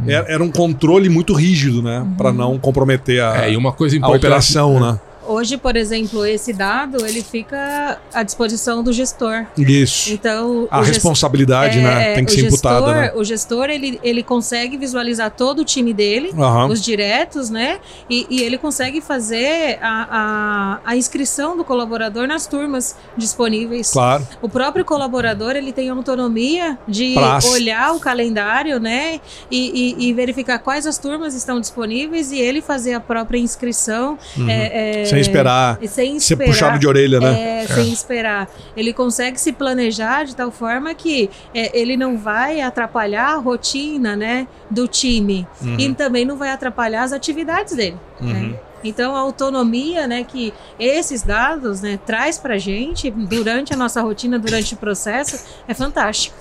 era, 0.07 0.31
era 0.35 0.45
um 0.45 0.51
controle 0.51 1.09
muito 1.09 1.33
rígido, 1.33 1.83
né? 1.83 2.07
Para 2.19 2.31
não 2.31 2.59
comprometer 2.59 3.23
a, 3.25 3.47
É, 3.47 3.53
e 3.53 3.57
uma 3.57 3.73
coisa 3.73 3.99
a 4.03 4.09
operação, 4.11 4.79
né? 4.79 5.01
Hoje, 5.29 5.57
por 5.57 5.77
exemplo, 5.77 6.25
esse 6.27 6.53
dado 6.53 7.05
ele 7.07 7.23
fica 7.23 7.99
à 8.15 8.23
disposição 8.23 8.83
do 8.83 8.93
gestor. 8.93 9.45
Isso. 9.57 10.13
Então, 10.13 10.67
A 10.71 10.83
responsabilidade, 10.83 11.81
né? 11.81 12.13
é, 12.13 12.15
Tem 12.15 12.25
que 12.25 12.33
ser 12.33 12.41
gestor, 12.51 12.73
imputada, 12.73 13.01
né? 13.01 13.13
O 13.15 13.23
gestor 13.23 13.69
ele, 13.71 14.01
ele 14.03 14.23
consegue 14.23 14.77
visualizar 14.77 15.31
todo 15.31 15.61
o 15.61 15.65
time 15.65 15.93
dele, 15.93 16.31
Aham. 16.39 16.69
os 16.69 16.81
diretos, 16.83 17.51
né? 17.51 17.79
E, 18.09 18.27
e 18.31 18.43
ele 18.43 18.57
consegue 18.59 19.01
fazer 19.01 19.79
a, 19.83 20.79
a, 20.85 20.91
a 20.93 20.97
inscrição 20.97 21.57
do 21.57 21.65
colaborador 21.65 22.27
nas 22.27 22.47
turmas 22.47 22.97
disponíveis. 23.17 23.91
Claro. 23.91 24.27
O 24.41 24.49
próprio 24.49 24.85
colaborador 24.85 25.57
ele 25.57 25.73
tem 25.73 25.91
autonomia 25.91 26.79
de 26.89 27.15
olhar 27.53 27.95
o 27.95 28.01
calendário, 28.01 28.79
né, 28.81 29.21
e, 29.51 29.95
e- 29.99 30.09
e 30.09 30.13
verificar 30.13 30.59
quais 30.59 30.87
as 30.87 30.97
turmas 30.99 31.35
estão 31.35 31.61
disponíveis 31.61 32.31
e 32.33 32.39
ele 32.39 32.61
fazer 32.63 32.95
a 32.95 33.01
própria 33.01 33.39
inscrição. 33.39 34.19
é, 34.49 35.03
é, 35.03 35.05
Sem 35.25 35.31
esperar. 35.33 35.79
e 35.81 35.89
sem 35.89 36.21
Ser 36.21 36.35
esperar. 36.35 36.51
puxado 36.51 36.79
de 36.79 36.87
orelha, 36.87 37.21
né? 37.21 37.63
É, 37.63 37.67
sem 37.67 37.93
esperar. 37.93 38.49
Ele 38.77 38.93
consegue 38.93 39.41
se 39.41 39.53
planejar 39.53 40.25
de 40.25 40.35
tal 40.37 40.51
forma 40.51 40.95
que 40.95 41.29
é, 41.55 41.79
ele 41.79 41.97
não 41.97 42.17
vai 42.19 42.61
atrapalhar 42.61 43.35
a 43.35 43.37
rotina, 43.37 44.17
né, 44.17 44.47
do 44.71 44.87
time 44.89 45.47
Uhum. 45.63 45.77
e 45.79 45.95
também 45.95 46.25
não 46.25 46.37
vai 46.37 46.51
atrapalhar 46.51 47.03
as 47.03 47.13
atividades 47.13 47.75
dele. 47.75 47.97
né? 48.21 48.55
Então 48.85 49.17
a 49.17 49.19
autonomia, 49.19 50.07
né, 50.07 50.23
que 50.25 50.55
esses 50.79 51.23
dados, 51.23 51.81
né, 51.81 51.99
traz 52.07 52.39
para 52.39 52.57
gente 52.59 53.11
durante 53.11 53.73
a 53.75 53.77
nossa 53.77 54.01
rotina, 54.01 54.39
durante 54.39 54.75
o 54.75 54.77
processo, 54.77 55.45
é 55.67 55.75
fantástico. 55.75 56.37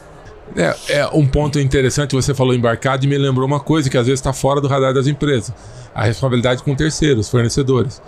É, 0.56 0.76
é 1.00 1.08
um 1.08 1.28
ponto 1.28 1.60
interessante, 1.60 2.16
você 2.16 2.34
falou 2.34 2.54
embarcado 2.54 3.04
e 3.06 3.08
me 3.08 3.18
lembrou 3.18 3.46
uma 3.46 3.60
coisa 3.60 3.90
que 3.90 3.98
às 3.98 4.06
vezes 4.06 4.20
está 4.20 4.32
fora 4.32 4.62
do 4.62 4.68
radar 4.68 4.94
das 4.94 5.06
empresas. 5.08 5.52
A 5.94 6.04
responsabilidade 6.04 6.64
com 6.64 6.74
terceiros, 6.76 7.28
fornecedores. 7.28 8.02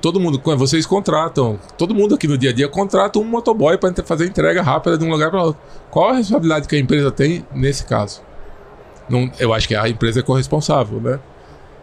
Todo 0.00 0.18
mundo, 0.20 0.40
vocês 0.56 0.84
contratam, 0.86 1.58
todo 1.78 1.94
mundo 1.94 2.14
aqui 2.14 2.26
no 2.26 2.36
dia 2.38 2.50
a 2.50 2.52
dia 2.52 2.68
contrata 2.68 3.18
um 3.18 3.24
motoboy 3.24 3.76
para 3.78 3.92
fazer 4.04 4.26
entrega 4.26 4.62
rápida 4.62 4.98
de 4.98 5.04
um 5.04 5.10
lugar 5.10 5.30
para 5.30 5.42
outro. 5.42 5.60
Qual 5.90 6.10
a 6.10 6.14
responsabilidade 6.14 6.68
que 6.68 6.76
a 6.76 6.78
empresa 6.78 7.10
tem 7.10 7.44
nesse 7.54 7.84
caso? 7.84 8.20
Não, 9.08 9.30
eu 9.38 9.52
acho 9.52 9.68
que 9.68 9.74
a 9.74 9.88
empresa 9.88 10.20
é 10.20 10.22
corresponsável, 10.22 11.00
né? 11.00 11.18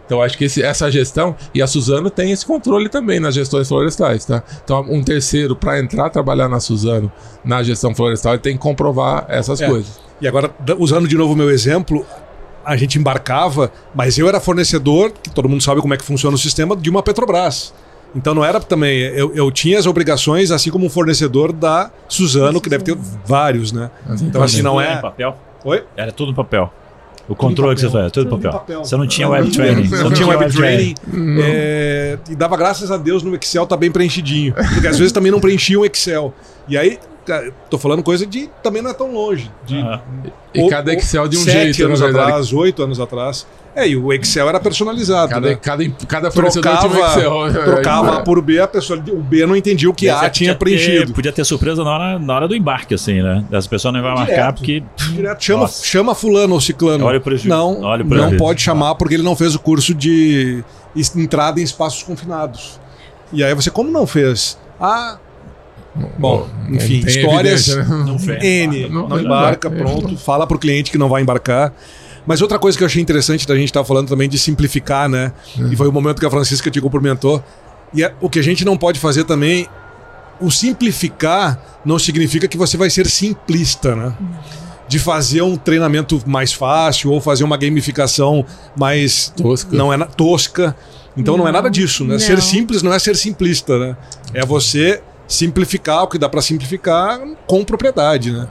Então 0.06 0.18
eu 0.18 0.24
acho 0.24 0.38
que 0.38 0.44
esse- 0.46 0.62
essa 0.62 0.92
gestão, 0.92 1.36
e 1.54 1.62
a 1.62 1.68
Suzano 1.68 2.10
tem 2.10 2.32
esse 2.32 2.46
controle 2.46 2.90
também 2.90 3.20
nas 3.20 3.34
gestões 3.34 3.68
florestais, 3.70 4.26
tá? 4.26 4.44
Então 4.64 4.82
um 4.90 5.02
terceiro, 5.02 5.56
para 5.56 5.80
entrar 5.80 6.10
trabalhar 6.10 6.50
na 6.50 6.60
Suzano, 6.60 7.10
na 7.46 7.64
gestão 7.64 7.96
florestal, 7.96 8.34
ele 8.34 8.42
tem 8.42 8.54
que 8.58 8.60
comprovar 8.62 9.26
essas 9.30 9.62
É. 9.62 9.68
coisas. 9.70 10.00
E 10.20 10.28
agora, 10.28 10.52
usando 10.78 11.08
de 11.08 11.16
novo 11.18 11.34
o 11.34 11.36
meu 11.36 11.50
exemplo, 11.50 12.06
a 12.66 12.76
gente 12.76 12.98
embarcava, 12.98 13.72
mas 13.94 14.18
eu 14.18 14.28
era 14.28 14.40
fornecedor, 14.40 15.12
que 15.12 15.30
todo 15.30 15.48
mundo 15.50 15.62
sabe 15.64 15.82
como 15.82 15.94
é 15.94 15.98
que 15.98 16.04
funciona 16.04 16.36
o 16.36 16.40
sistema, 16.40 16.76
de 16.76 16.90
uma 16.90 17.02
Petrobras. 17.02 17.74
Então 18.16 18.34
não 18.34 18.44
era 18.44 18.60
também. 18.60 19.00
Eu, 19.00 19.34
eu 19.34 19.50
tinha 19.52 19.80
as 19.80 19.86
obrigações, 19.86 20.52
assim 20.52 20.70
como 20.70 20.86
um 20.86 20.90
fornecedor 20.90 21.54
da 21.54 21.92
Suzano, 22.08 22.60
que 22.60 22.70
deve 22.70 22.84
ter 22.84 22.98
vários, 23.26 23.72
né? 23.72 23.90
Então, 24.22 24.44
assim, 24.44 24.62
não 24.62 24.80
é. 24.82 24.98
papel? 24.98 25.38
Oi? 25.64 25.84
Era 25.96 26.12
tudo 26.12 26.30
no 26.30 26.36
papel. 26.36 26.72
O 27.30 27.36
controle 27.36 27.76
que 27.76 27.82
você 27.82 27.88
papel. 27.88 28.02
fazia, 28.02 28.12
tudo, 28.12 28.30
Tudo 28.30 28.42
papel. 28.42 28.60
papel. 28.60 28.84
Você 28.84 28.98
não 28.98 29.08
tinha 29.08 29.30
web 29.30 29.50
training. 29.52 29.88
Você 29.88 30.04
não 30.04 30.12
tinha 30.12 30.28
web 30.28 30.54
training. 30.54 30.96
é, 31.42 32.18
e 32.30 32.36
dava 32.36 32.58
graças 32.58 32.92
a 32.92 32.98
Deus 32.98 33.24
no 33.24 33.34
Excel 33.36 33.66
tá 33.66 33.78
bem 33.78 33.90
preenchidinho. 33.92 34.54
Porque 34.54 34.88
às 34.88 34.98
vezes 34.98 35.14
também 35.14 35.32
não 35.32 35.40
preenchia 35.40 35.80
o 35.80 35.86
Excel. 35.86 36.34
E 36.68 36.78
aí, 36.78 37.00
tô 37.70 37.78
falando 37.78 38.02
coisa 38.04 38.26
de. 38.26 38.50
Também 38.64 38.82
não 38.82 38.90
é 38.90 38.94
tão 38.94 39.12
longe. 39.12 39.50
De, 39.66 39.78
Aham. 39.80 40.02
E 40.54 40.62
o- 40.64 40.68
cada 40.68 40.94
Excel 40.94 41.28
de 41.28 41.38
um 41.38 41.42
sete 41.42 41.74
jeito, 41.74 41.86
anos 41.86 42.00
na 42.00 42.08
verdade. 42.08 42.28
atrás, 42.30 42.54
oito 42.54 42.84
anos 42.84 43.00
atrás. 43.00 43.48
É, 43.74 43.88
e 43.88 43.96
o 43.96 44.12
Excel 44.12 44.50
era 44.50 44.60
personalizado. 44.60 45.30
Cada, 45.32 45.50
né? 45.50 45.56
cada, 45.62 45.90
cada 46.08 46.30
fornecedor 46.32 46.78
tinha 46.78 46.90
um 46.90 46.94
Trocava, 46.94 47.48
Excel. 47.48 47.64
trocava 47.64 48.18
A 48.18 48.20
por 48.24 48.42
B, 48.42 48.60
a 48.60 48.68
pessoa, 48.68 49.00
o 49.12 49.22
B 49.22 49.46
não 49.46 49.56
entendia 49.56 49.90
o 49.90 49.94
que 49.94 50.12
Mas 50.12 50.22
A 50.24 50.26
é, 50.26 50.30
tinha 50.30 50.54
podia 50.56 50.78
ter- 50.78 50.84
preenchido. 50.86 51.14
podia 51.14 51.32
ter 51.32 51.46
surpresa 51.46 51.82
na 51.84 51.90
hora, 51.90 52.20
na 52.20 52.36
hora 52.36 52.48
do 52.50 52.56
embarque, 52.56 52.94
assim, 52.96 53.22
né? 53.22 53.46
As 53.54 53.66
pessoas 53.68 53.94
não 53.94 54.02
vão 54.02 54.14
Direto. 54.16 54.28
marcar 54.30 54.54
porque. 54.54 54.84
Direto, 55.14 55.42
chama, 55.44 55.60
Nossa. 55.62 55.86
chama 55.86 56.14
fulano 56.16 56.54
ou 56.56 56.60
ciclano. 56.60 57.06
Olha 57.06 57.20
o 57.20 57.22
prejuízo. 57.22 57.48
Não, 57.48 57.82
Olha 57.82 58.04
o 58.04 58.08
não 58.08 58.36
pode 58.36 58.62
chamar 58.62 58.96
porque 58.96 59.14
ele 59.14 59.24
não 59.24 59.38
fez 59.38 59.56
o 59.56 59.60
curso 59.60 59.94
de 59.94 60.62
entrada 61.16 61.62
em 61.62 61.64
espaços 61.64 62.04
confinados. 62.04 62.78
E 63.32 63.42
aí 63.42 63.56
você, 63.56 63.72
como 63.72 63.90
não 63.90 64.06
fez? 64.06 64.60
Ah, 64.78 65.18
bom, 66.18 66.48
enfim, 66.70 67.02
Tem 67.02 67.22
histórias 67.22 67.68
evidência, 67.68 67.96
né? 67.98 68.06
Não. 68.06 68.44
N, 68.44 68.90
Não- 68.90 69.20
embarca, 69.20 69.70
pronto, 69.70 70.16
fala 70.18 70.48
pro 70.48 70.58
cliente 70.58 70.90
que 70.92 70.98
não 70.98 71.10
vai 71.10 71.22
embarcar. 71.22 71.74
Mas 72.26 72.42
outra 72.42 72.60
coisa 72.60 72.78
que 72.78 72.84
eu 72.84 72.86
achei 72.88 73.02
interessante 73.02 73.48
da 73.48 73.56
gente 73.56 73.66
estar 73.70 73.84
falando 73.84 74.08
também 74.08 74.30
de 74.30 74.38
simplificar, 74.38 75.10
né? 75.10 75.34
E 75.72 75.76
foi 75.76 75.88
o 75.88 75.92
momento 75.92 76.20
que 76.20 76.26
a 76.26 76.30
Francisca 76.30 76.70
te 76.70 76.80
cumprimentou. 76.80 77.44
E 77.94 78.04
é- 78.04 78.14
o 78.22 78.30
que 78.30 78.40
a 78.40 78.44
gente 78.44 78.64
não 78.64 78.78
pode 78.78 79.00
fazer 79.00 79.24
também, 79.24 79.68
o 80.40 80.50
simplificar 80.52 81.60
não 81.84 81.98
significa 82.00 82.48
que 82.48 82.58
você 82.58 82.78
vai 82.78 82.90
ser 82.90 83.08
simplista, 83.08 83.96
né? 83.96 84.14
De 84.88 85.00
fazer 85.00 85.42
um 85.42 85.56
treinamento 85.56 86.22
mais 86.26 86.54
fácil 86.54 87.12
ou 87.12 87.20
fazer 87.22 87.44
uma 87.44 87.58
gamificação 87.58 88.46
mais 88.78 89.34
Tosca. 89.36 89.76
não 89.76 89.92
é 89.92 89.98
na- 89.98 90.06
tosca. 90.06 90.76
Então 91.18 91.36
não, 91.38 91.44
é 91.46 91.48
Não, 91.48 91.54
nada 91.54 91.70
disso, 91.70 92.04
né? 92.06 92.14
não. 92.14 92.20
Ser 92.20 92.42
simples 92.42 92.82
não 92.82 92.94
é 92.94 93.00
ser 93.00 93.16
simplista, 93.18 93.78
né? 93.78 93.98
É 94.34 94.46
você 94.46 95.02
simplificar 95.32 96.04
o 96.04 96.08
que 96.08 96.18
dá 96.18 96.28
para 96.30 96.42
simplificar 96.42 97.20
com 97.48 97.64
propriedade, 97.64 98.32
né? 98.32 98.48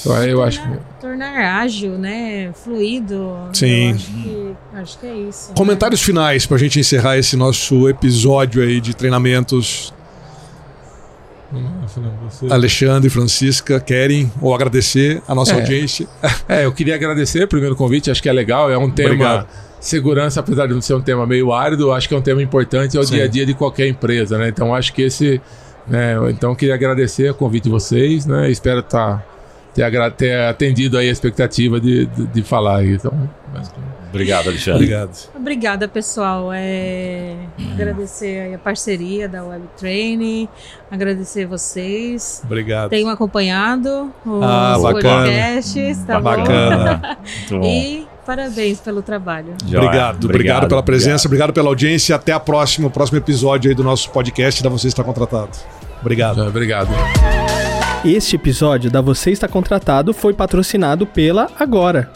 Então, 0.00 0.24
Eu 0.24 0.42
acho 0.42 0.60
que. 0.62 0.66
Tornar, 0.68 0.80
tornar 1.00 1.60
ágil, 1.60 1.98
né? 1.98 2.52
Fluido. 2.54 3.34
Sim. 3.52 3.92
Acho 3.92 4.06
que, 4.12 4.52
acho 4.74 4.98
que 4.98 5.06
é 5.06 5.14
isso. 5.14 5.48
né? 5.50 5.54
Comentários 5.56 6.02
finais 6.02 6.46
pra 6.46 6.56
gente 6.58 6.80
encerrar 6.80 7.18
esse 7.18 7.36
nosso 7.36 7.88
episódio 7.88 8.62
aí 8.62 8.80
de 8.80 8.94
treinamentos. 8.94 9.92
Alexandre 12.48 13.08
e 13.08 13.10
Francisca 13.10 13.80
querem 13.80 14.30
ou 14.40 14.54
agradecer 14.54 15.20
a 15.26 15.34
nossa 15.34 15.52
É. 15.52 15.54
audiência. 15.56 16.06
É, 16.48 16.64
eu 16.64 16.72
queria 16.72 16.94
agradecer 16.94 17.46
primeiro 17.48 17.74
o 17.74 17.76
convite, 17.76 18.10
acho 18.10 18.22
que 18.22 18.28
é 18.28 18.32
legal, 18.32 18.70
é 18.70 18.78
um 18.78 18.90
tema. 18.90 19.08
Obrigado. 19.10 19.48
Segurança, 19.80 20.40
apesar 20.40 20.66
de 20.68 20.74
não 20.74 20.80
ser 20.80 20.94
um 20.94 21.00
tema 21.00 21.26
meio 21.26 21.52
árido, 21.52 21.90
acho 21.92 22.06
que 22.08 22.14
é 22.14 22.16
um 22.18 22.22
tema 22.22 22.40
importante, 22.42 22.96
é 22.96 23.00
o 23.00 23.04
Sim. 23.04 23.14
dia 23.14 23.24
a 23.24 23.28
dia 23.28 23.46
de 23.46 23.54
qualquer 23.54 23.88
empresa, 23.88 24.38
né? 24.38 24.48
Então 24.48 24.74
acho 24.74 24.92
que 24.92 25.02
esse. 25.02 25.40
Né, 25.86 26.14
então 26.30 26.50
eu 26.50 26.56
queria 26.56 26.74
agradecer 26.74 27.30
o 27.30 27.34
convite 27.34 27.64
de 27.64 27.70
vocês, 27.70 28.26
né? 28.26 28.50
Espero 28.50 28.82
tá, 28.82 29.22
ter, 29.74 30.12
ter 30.12 30.40
atendido 30.46 30.98
aí 30.98 31.08
a 31.08 31.12
expectativa 31.12 31.80
de, 31.80 32.06
de, 32.06 32.26
de 32.26 32.42
falar 32.42 32.78
aí. 32.78 32.94
Então, 32.94 33.12
Obrigado, 34.10 34.48
Alexandre. 34.48 34.82
Obrigado. 34.82 35.30
Obrigada, 35.36 35.88
pessoal. 35.88 36.50
É, 36.52 37.36
Agradecer 37.72 38.40
aí 38.40 38.54
a 38.54 38.58
parceria 38.58 39.28
da 39.28 39.44
Web 39.44 39.62
Training, 39.78 40.48
agradecer 40.90 41.46
vocês. 41.46 42.42
Obrigado. 42.44 42.90
Tenho 42.90 43.08
acompanhado 43.08 44.12
os 44.26 44.42
Ah, 44.42 44.76
bacana. 44.82 45.24
podcasts, 45.24 45.98
tá 46.04 46.20
Bacana. 46.20 47.18
Muito 47.48 47.50
bom. 47.50 47.60
bom? 47.60 47.66
E 47.66 48.09
parabéns 48.24 48.80
pelo 48.80 49.02
trabalho. 49.02 49.54
Joia. 49.64 49.84
Obrigado, 49.84 50.24
obrigado, 50.24 50.68
pela 50.68 50.82
presença, 50.82 51.26
obrigado. 51.26 51.52
pela 51.52 51.68
audiência. 51.68 52.14
Até 52.16 52.32
a 52.32 52.40
próxima, 52.40 52.88
o 52.88 52.90
próximo 52.90 53.18
episódio 53.18 53.70
aí 53.70 53.74
do 53.74 53.84
nosso 53.84 54.10
podcast 54.10 54.62
da 54.62 54.68
Você 54.68 54.88
Está 54.88 55.02
Contratado. 55.02 55.50
Obrigado. 56.00 56.40
obrigado. 56.46 56.88
Este 58.04 58.36
episódio 58.36 58.90
da 58.90 59.00
Você 59.00 59.30
Está 59.30 59.46
Contratado 59.46 60.14
foi 60.14 60.32
patrocinado 60.32 61.06
pela 61.06 61.50
Agora. 61.58 62.10